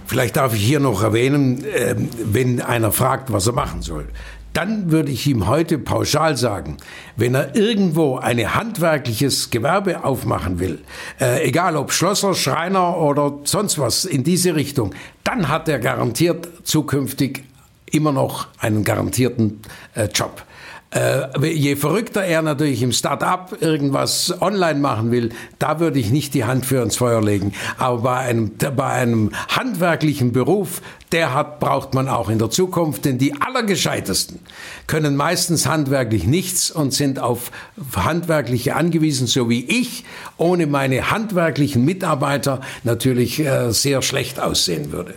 Vielleicht 0.06 0.38
darf 0.38 0.54
ich 0.54 0.64
hier 0.64 0.80
noch 0.80 1.04
erwähnen, 1.04 1.64
ähm, 1.76 2.10
wenn 2.24 2.62
einer 2.62 2.92
fragt, 2.92 3.32
was 3.32 3.48
er 3.48 3.54
machen 3.54 3.82
soll. 3.82 4.08
Dann 4.54 4.92
würde 4.92 5.12
ich 5.12 5.26
ihm 5.28 5.48
heute 5.48 5.78
pauschal 5.78 6.36
sagen, 6.36 6.76
wenn 7.16 7.36
er 7.36 7.56
irgendwo 7.56 8.18
ein 8.18 8.54
handwerkliches 8.54 9.50
Gewerbe 9.50 10.04
aufmachen 10.04 10.60
will, 10.60 10.80
äh, 11.22 11.48
egal 11.48 11.78
ob 11.78 11.94
Schlosser, 11.94 12.34
Schreiner 12.34 12.98
oder 12.98 13.40
sonst 13.46 13.80
was 13.80 14.04
in 14.04 14.26
diese 14.26 14.56
Richtung, 14.56 14.94
dann 15.24 15.48
hat 15.48 15.70
er 15.70 15.80
garantiert 15.80 16.50
zukünftig 16.64 17.46
immer 17.86 18.12
noch 18.12 18.48
einen 18.60 18.84
garantierten 18.84 19.62
äh, 19.96 20.06
Job. 20.14 20.44
Äh, 20.92 21.48
je 21.48 21.78
verrückter 21.78 22.24
er 22.24 22.42
natürlich 22.42 22.84
im 22.84 22.92
Start-up 22.92 23.62
irgendwas 23.62 24.42
online 24.42 24.80
machen 24.80 25.10
will, 25.12 25.30
da 25.58 25.80
würde 25.80 26.00
ich 26.00 26.12
nicht 26.12 26.34
die 26.34 26.44
Hand 26.44 26.66
für 26.66 26.84
ins 26.84 26.98
Feuer 26.98 27.22
legen. 27.22 27.54
Aber 27.78 28.02
bei 28.02 28.18
einem, 28.18 28.52
bei 28.76 28.88
einem 28.88 29.32
handwerklichen 29.48 30.34
Beruf, 30.34 30.82
der 31.14 31.34
hat, 31.34 31.62
braucht 31.62 31.94
man 31.94 32.10
auch 32.10 32.30
in 32.30 32.40
der 32.40 32.50
Zukunft, 32.50 33.06
denn 33.06 33.18
die 33.18 33.42
Allergescheitesten 33.42 34.40
können 34.88 35.16
meistens 35.16 35.66
handwerklich 35.66 36.26
nichts 36.26 36.70
und 36.72 36.94
sind 36.94 37.20
auf 37.20 37.52
Handwerkliche 37.96 38.76
angewiesen, 38.76 39.28
so 39.28 39.50
wie 39.50 39.64
ich 39.64 40.04
ohne 40.36 40.68
meine 40.68 41.10
handwerklichen 41.10 41.86
Mitarbeiter 41.86 42.60
natürlich 42.84 43.40
äh, 43.40 43.72
sehr 43.72 44.02
schlecht 44.02 44.42
aussehen 44.42 44.92
würde. 44.92 45.14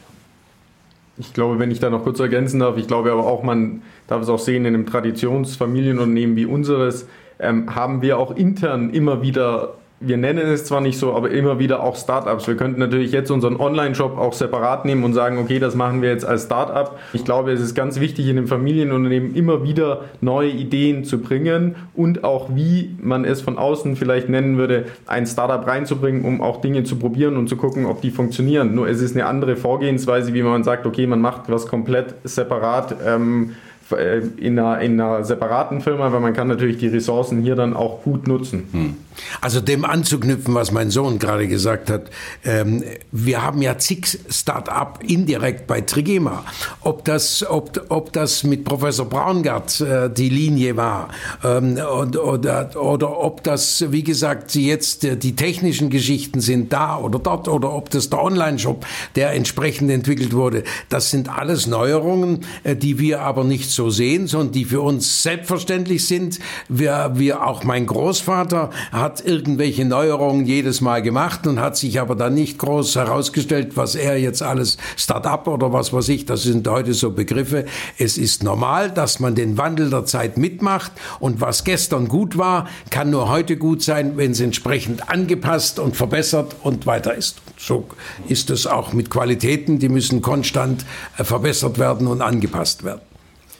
Ich 1.17 1.33
glaube, 1.33 1.59
wenn 1.59 1.71
ich 1.71 1.81
da 1.81 1.91
noch 1.91 2.03
kurz 2.03 2.19
ergänzen 2.19 2.61
darf, 2.61 2.77
ich 2.77 2.87
glaube 2.87 3.13
aber 3.13 3.27
auch, 3.27 3.43
man 3.43 3.83
darf 4.07 4.23
es 4.23 4.29
auch 4.29 4.39
sehen, 4.39 4.65
in 4.65 4.75
einem 4.75 4.87
Traditionsfamilienunternehmen 4.87 6.37
wie 6.37 6.47
unseres 6.47 7.09
ähm, 7.39 7.75
haben 7.75 8.03
wir 8.03 8.19
auch 8.19 8.35
intern 8.37 8.91
immer 8.91 9.23
wieder 9.23 9.75
wir 10.07 10.17
nennen 10.17 10.47
es 10.49 10.65
zwar 10.65 10.81
nicht 10.81 10.99
so, 10.99 11.15
aber 11.15 11.31
immer 11.31 11.59
wieder 11.59 11.83
auch 11.83 11.97
Startups. 11.97 12.47
Wir 12.47 12.57
könnten 12.57 12.81
natürlich 12.81 13.13
jetzt 13.13 13.31
unseren 13.31 13.57
Online-Shop 13.57 14.19
auch 14.19 14.33
separat 14.33 14.85
nehmen 14.85 15.05
und 15.05 15.15
sagen, 15.15 15.39
okay, 15.39 15.59
das 15.59 15.75
machen 15.75 16.03
wir 16.03 16.11
jetzt 16.11 16.25
als 16.25 16.45
Startup. 16.45 16.99
Ich 17.13 17.25
glaube, 17.25 17.53
es 17.53 17.61
ist 17.61 17.75
ganz 17.75 18.01
wichtig, 18.01 18.29
in 18.29 18.37
dem 18.37 18.47
Familienunternehmen 18.47 19.35
immer 19.35 19.63
wieder 19.63 20.03
neue 20.21 20.51
Ideen 20.51 21.05
zu 21.05 21.21
bringen 21.21 21.77
und 21.95 22.25
auch, 22.25 22.51
wie 22.55 22.95
man 23.01 23.25
es 23.25 23.41
von 23.41 23.57
außen 23.57 23.97
vielleicht 23.97 24.29
nennen 24.29 24.59
würde, 24.59 24.87
ein 25.07 25.27
Startup 25.27 25.67
reinzubringen, 25.67 26.25
um 26.25 26.41
auch 26.41 26.61
Dinge 26.61 26.85
zu 26.85 26.97
probieren 26.97 27.37
und 27.37 27.49
zu 27.49 27.57
gucken, 27.57 27.87
ob 27.87 28.01
die 28.01 28.11
funktionieren. 28.11 28.75
Nur 28.75 28.89
es 28.89 29.01
ist 29.01 29.17
eine 29.17 29.27
andere 29.27 29.57
Vorgehensweise, 29.57 30.35
wie 30.35 30.43
man 30.43 30.65
sagt, 30.65 30.87
okay, 30.87 31.07
man 31.07 31.21
macht 31.21 31.49
was 31.49 31.67
komplett 31.67 32.15
separat. 32.25 32.97
Ähm, 33.07 33.51
äh, 33.51 33.74
in 33.93 34.59
einer, 34.59 34.81
in 34.81 35.01
einer 35.01 35.25
separaten 35.25 35.81
Firma, 35.81 36.13
weil 36.13 36.21
man 36.21 36.33
kann 36.33 36.49
natürlich 36.49 36.79
die 36.79 36.89
Ressourcen 36.89 37.43
hier 37.43 37.55
dann 37.55 37.75
auch 37.75 38.03
gut 38.03 38.27
nutzen. 38.27 38.65
Hm. 38.73 38.97
Also 39.41 39.61
dem 39.61 39.85
anzuknüpfen, 39.85 40.55
was 40.55 40.73
mein 40.73 40.91
Sohn 40.91 41.19
gerade 41.19 41.49
gesagt 41.49 41.91
hat, 41.91 42.11
ähm, 42.45 42.83
wir 43.13 43.43
haben 43.43 43.63
ja 43.63 43.79
zig 43.79 44.19
Start-up 44.29 45.01
indirekt 45.07 45.67
bei 45.67 45.81
Trigema. 45.81 46.45
Ob 46.81 47.05
das, 47.05 47.45
ob, 47.49 47.85
ob 47.89 48.13
das 48.13 48.45
mit 48.45 48.65
Professor 48.65 49.07
Braungart 49.07 49.81
äh, 49.81 50.11
die 50.11 50.29
Linie 50.29 50.77
war 50.77 51.09
ähm, 51.43 51.79
und, 51.79 52.17
oder, 52.17 52.71
oder 52.81 53.19
ob 53.19 53.43
das, 53.43 53.85
wie 53.91 54.03
gesagt, 54.03 54.55
jetzt 54.55 55.05
äh, 55.05 55.17
die 55.17 55.37
technischen 55.37 55.91
Geschichten 55.91 56.41
sind 56.41 56.73
da 56.73 56.99
oder 56.99 57.19
dort 57.19 57.49
oder 57.49 57.73
ob 57.73 57.91
das 57.91 58.11
der 58.11 58.23
Online-Shop, 58.23 58.87
der 59.15 59.33
entsprechend 59.33 59.91
entwickelt 59.91 60.33
wurde, 60.33 60.65
das 60.89 61.11
sind 61.11 61.29
alles 61.29 61.67
Neuerungen, 61.67 62.45
äh, 62.65 62.77
die 62.77 62.99
wir 62.99 63.23
aber 63.23 63.45
nicht 63.45 63.71
so 63.71 63.91
sehen, 63.91 64.27
sondern 64.27 64.53
die 64.53 64.65
für 64.65 64.81
uns 64.81 65.23
selbstverständlich 65.23 66.07
sind. 66.07 66.39
Wir, 66.69 67.13
wir 67.15 67.47
auch 67.47 67.65
mein 67.65 67.87
Großvater 67.87 68.71
hat 68.93 69.04
irgendwelche 69.05 69.85
Neuerungen 69.85 70.47
jedes 70.47 70.81
Mal 70.81 71.03
gemacht 71.03 71.47
und 71.47 71.61
hat 71.61 71.77
sich 71.77 72.01
aber 72.01 72.15
dann 72.15 72.33
nicht 72.33 72.59
groß 72.59 72.97
herausgestellt, 72.97 73.77
was 73.77 73.97
er 73.97 74.19
jetzt 74.19 74.43
alles 74.43 74.79
Start-up 74.97 75.47
oder 75.47 75.75
was 75.75 75.93
weiß 75.93 76.09
ich, 76.09 76.25
das 76.25 76.45
sind 76.45 76.67
heute 76.67 76.95
so 76.95 77.11
Begriffe. 77.11 77.67
Es 77.99 78.17
ist 78.17 78.43
normal, 78.43 78.91
dass 78.91 79.21
man 79.21 79.35
den 79.35 79.59
Wandel 79.59 79.91
der 79.91 80.07
Zeit 80.07 80.39
mitmacht 80.39 80.91
und 81.21 81.43
was 81.43 81.65
gestern 81.65 82.09
gut 82.09 82.39
war, 82.39 82.67
kann 82.89 83.11
nur 83.11 83.29
heute 83.29 83.59
gut 83.59 83.83
sein, 83.83 84.17
wenn 84.17 84.31
es 84.31 84.41
entsprechend 84.41 85.11
angepasst 85.11 85.79
und 85.79 85.95
verbessert 85.95 86.57
und 86.63 86.87
weiter 86.87 87.15
ist. 87.15 87.43
So 87.59 87.87
ist 88.29 88.49
es 88.49 88.67
auch 88.67 88.95
mit 88.95 89.11
Qualitäten, 89.11 89.79
die 89.79 89.91
müssen 89.91 90.23
konstant 90.23 90.87
äh, 91.19 91.25
verbessert 91.25 91.79
werden 91.79 92.07
und 92.07 92.23
angepasst 92.23 92.85
werden. 92.85 93.03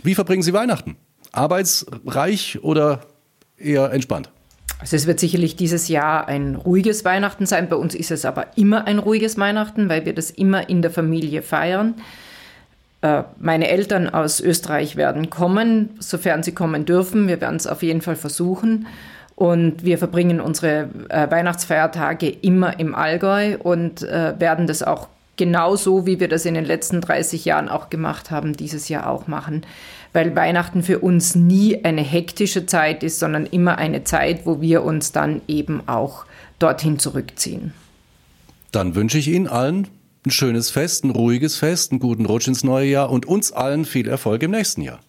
Wie 0.03 0.15
verbringen 0.15 0.43
Sie 0.43 0.55
Weihnachten? 0.55 0.97
Arbeitsreich 1.33 2.61
oder 2.63 3.01
eher 3.59 3.93
entspannt? 3.93 4.31
Also 4.81 4.97
es 4.97 5.07
wird 5.07 5.21
sicherlich 5.21 5.57
dieses 5.57 5.89
Jahr 5.89 6.29
ein 6.29 6.57
ruhiges 6.57 7.05
Weihnachten 7.05 7.47
sein. 7.47 7.69
Bei 7.69 7.77
uns 7.77 7.95
ist 7.95 8.11
es 8.11 8.25
aber 8.25 8.49
immer 8.57 8.87
ein 8.87 8.99
ruhiges 8.99 9.39
Weihnachten, 9.39 9.89
weil 9.89 10.05
wir 10.05 10.15
das 10.15 10.31
immer 10.31 10.69
in 10.69 10.83
der 10.83 10.91
Familie 10.91 11.43
feiern. 11.43 11.95
Äh, 13.01 13.23
meine 13.39 13.69
Eltern 13.69 14.09
aus 14.09 14.41
Österreich 14.41 14.97
werden 14.97 15.31
kommen, 15.31 15.91
sofern 16.01 16.43
sie 16.43 16.53
kommen 16.53 16.85
dürfen. 16.87 17.29
Wir 17.29 17.41
werden 17.41 17.57
es 17.57 17.67
auf 17.67 17.83
jeden 17.83 18.01
Fall 18.01 18.17
versuchen. 18.17 18.87
Und 19.37 19.85
wir 19.85 19.99
verbringen 19.99 20.41
unsere 20.41 20.89
äh, 21.09 21.31
Weihnachtsfeiertage 21.31 22.31
immer 22.31 22.79
im 22.79 22.95
Allgäu 22.95 23.57
und 23.59 24.03
äh, 24.03 24.39
werden 24.39 24.67
das 24.67 24.83
auch 24.83 25.09
genauso, 25.37 26.07
wie 26.07 26.21
wir 26.21 26.29
das 26.29 26.47
in 26.47 26.55
den 26.55 26.65
letzten 26.65 27.01
30 27.01 27.45
Jahren 27.45 27.69
auch 27.69 27.91
gemacht 27.91 28.31
haben, 28.31 28.55
dieses 28.55 28.89
Jahr 28.89 29.09
auch 29.09 29.27
machen. 29.27 29.67
Weil 30.13 30.37
Weihnachten 30.37 30.83
für 30.83 31.01
uns 31.01 31.35
nie 31.35 31.85
eine 31.85 32.03
hektische 32.03 32.67
Zeit 32.67 33.03
ist, 33.03 33.19
sondern 33.19 33.47
immer 33.47 33.79
eine 33.79 34.05
Zeit, 34.05 34.47
wo 34.47 34.61
wir 34.61 34.85
uns 34.85 35.13
dann 35.13 35.43
eben 35.49 35.89
auch 35.89 36.25
dorthin 36.59 36.99
zurückziehen. 36.99 37.73
Dann 38.71 38.95
wünsche 38.95 39.19
ich 39.19 39.29
Ihnen 39.29 39.49
allen 39.49 39.89
ein 40.27 40.31
schönes 40.31 40.71
Fest, 40.71 41.05
ein 41.05 41.11
ruhiges 41.11 41.57
Fest, 41.57 41.93
einen 41.93 42.01
guten 42.01 42.25
Rutsch 42.25 42.49
ins 42.49 42.65
neue 42.65 42.89
Jahr 42.89 43.11
und 43.11 43.27
uns 43.27 43.53
allen 43.53 43.85
viel 43.85 44.09
Erfolg 44.09 44.43
im 44.43 44.53
nächsten 44.53 44.81
Jahr. 44.81 45.01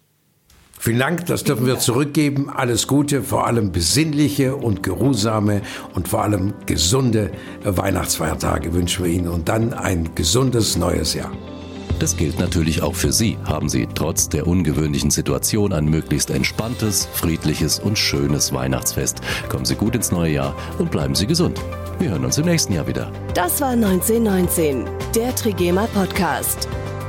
Vielen 0.78 0.98
Dank, 0.98 1.26
das 1.26 1.42
dürfen 1.42 1.66
wir 1.66 1.78
zurückgeben. 1.78 2.48
Alles 2.50 2.86
Gute, 2.86 3.22
vor 3.22 3.46
allem 3.46 3.72
besinnliche 3.72 4.56
und 4.56 4.82
geruhsame 4.82 5.62
und 5.94 6.08
vor 6.08 6.22
allem 6.22 6.54
gesunde 6.66 7.30
Weihnachtsfeiertage 7.64 8.72
wünschen 8.72 9.04
wir 9.04 9.10
Ihnen 9.10 9.28
und 9.28 9.48
dann 9.48 9.72
ein 9.72 10.14
gesundes 10.14 10.76
neues 10.76 11.14
Jahr. 11.14 11.32
Das 11.98 12.16
gilt 12.16 12.38
natürlich 12.38 12.82
auch 12.82 12.94
für 12.94 13.12
Sie. 13.12 13.38
Haben 13.44 13.68
Sie 13.68 13.88
trotz 13.94 14.28
der 14.28 14.46
ungewöhnlichen 14.46 15.10
Situation 15.10 15.72
ein 15.72 15.86
möglichst 15.86 16.30
entspanntes, 16.30 17.08
friedliches 17.12 17.78
und 17.78 17.98
schönes 17.98 18.52
Weihnachtsfest. 18.52 19.20
Kommen 19.48 19.64
Sie 19.64 19.76
gut 19.76 19.94
ins 19.94 20.12
neue 20.12 20.32
Jahr 20.32 20.54
und 20.78 20.90
bleiben 20.90 21.14
Sie 21.14 21.26
gesund. 21.26 21.58
Wir 21.98 22.10
hören 22.10 22.24
uns 22.26 22.36
im 22.36 22.44
nächsten 22.44 22.74
Jahr 22.74 22.86
wieder. 22.86 23.10
Das 23.32 23.60
war 23.62 23.70
1919, 23.70 24.84
der 25.14 25.34
Trigema 25.34 25.86
Podcast. 25.94 26.68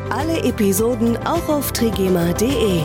Alle 0.09 0.41
Episoden 0.43 1.18
auch 1.18 1.49
auf 1.49 1.74
trigema.de. 1.74 2.84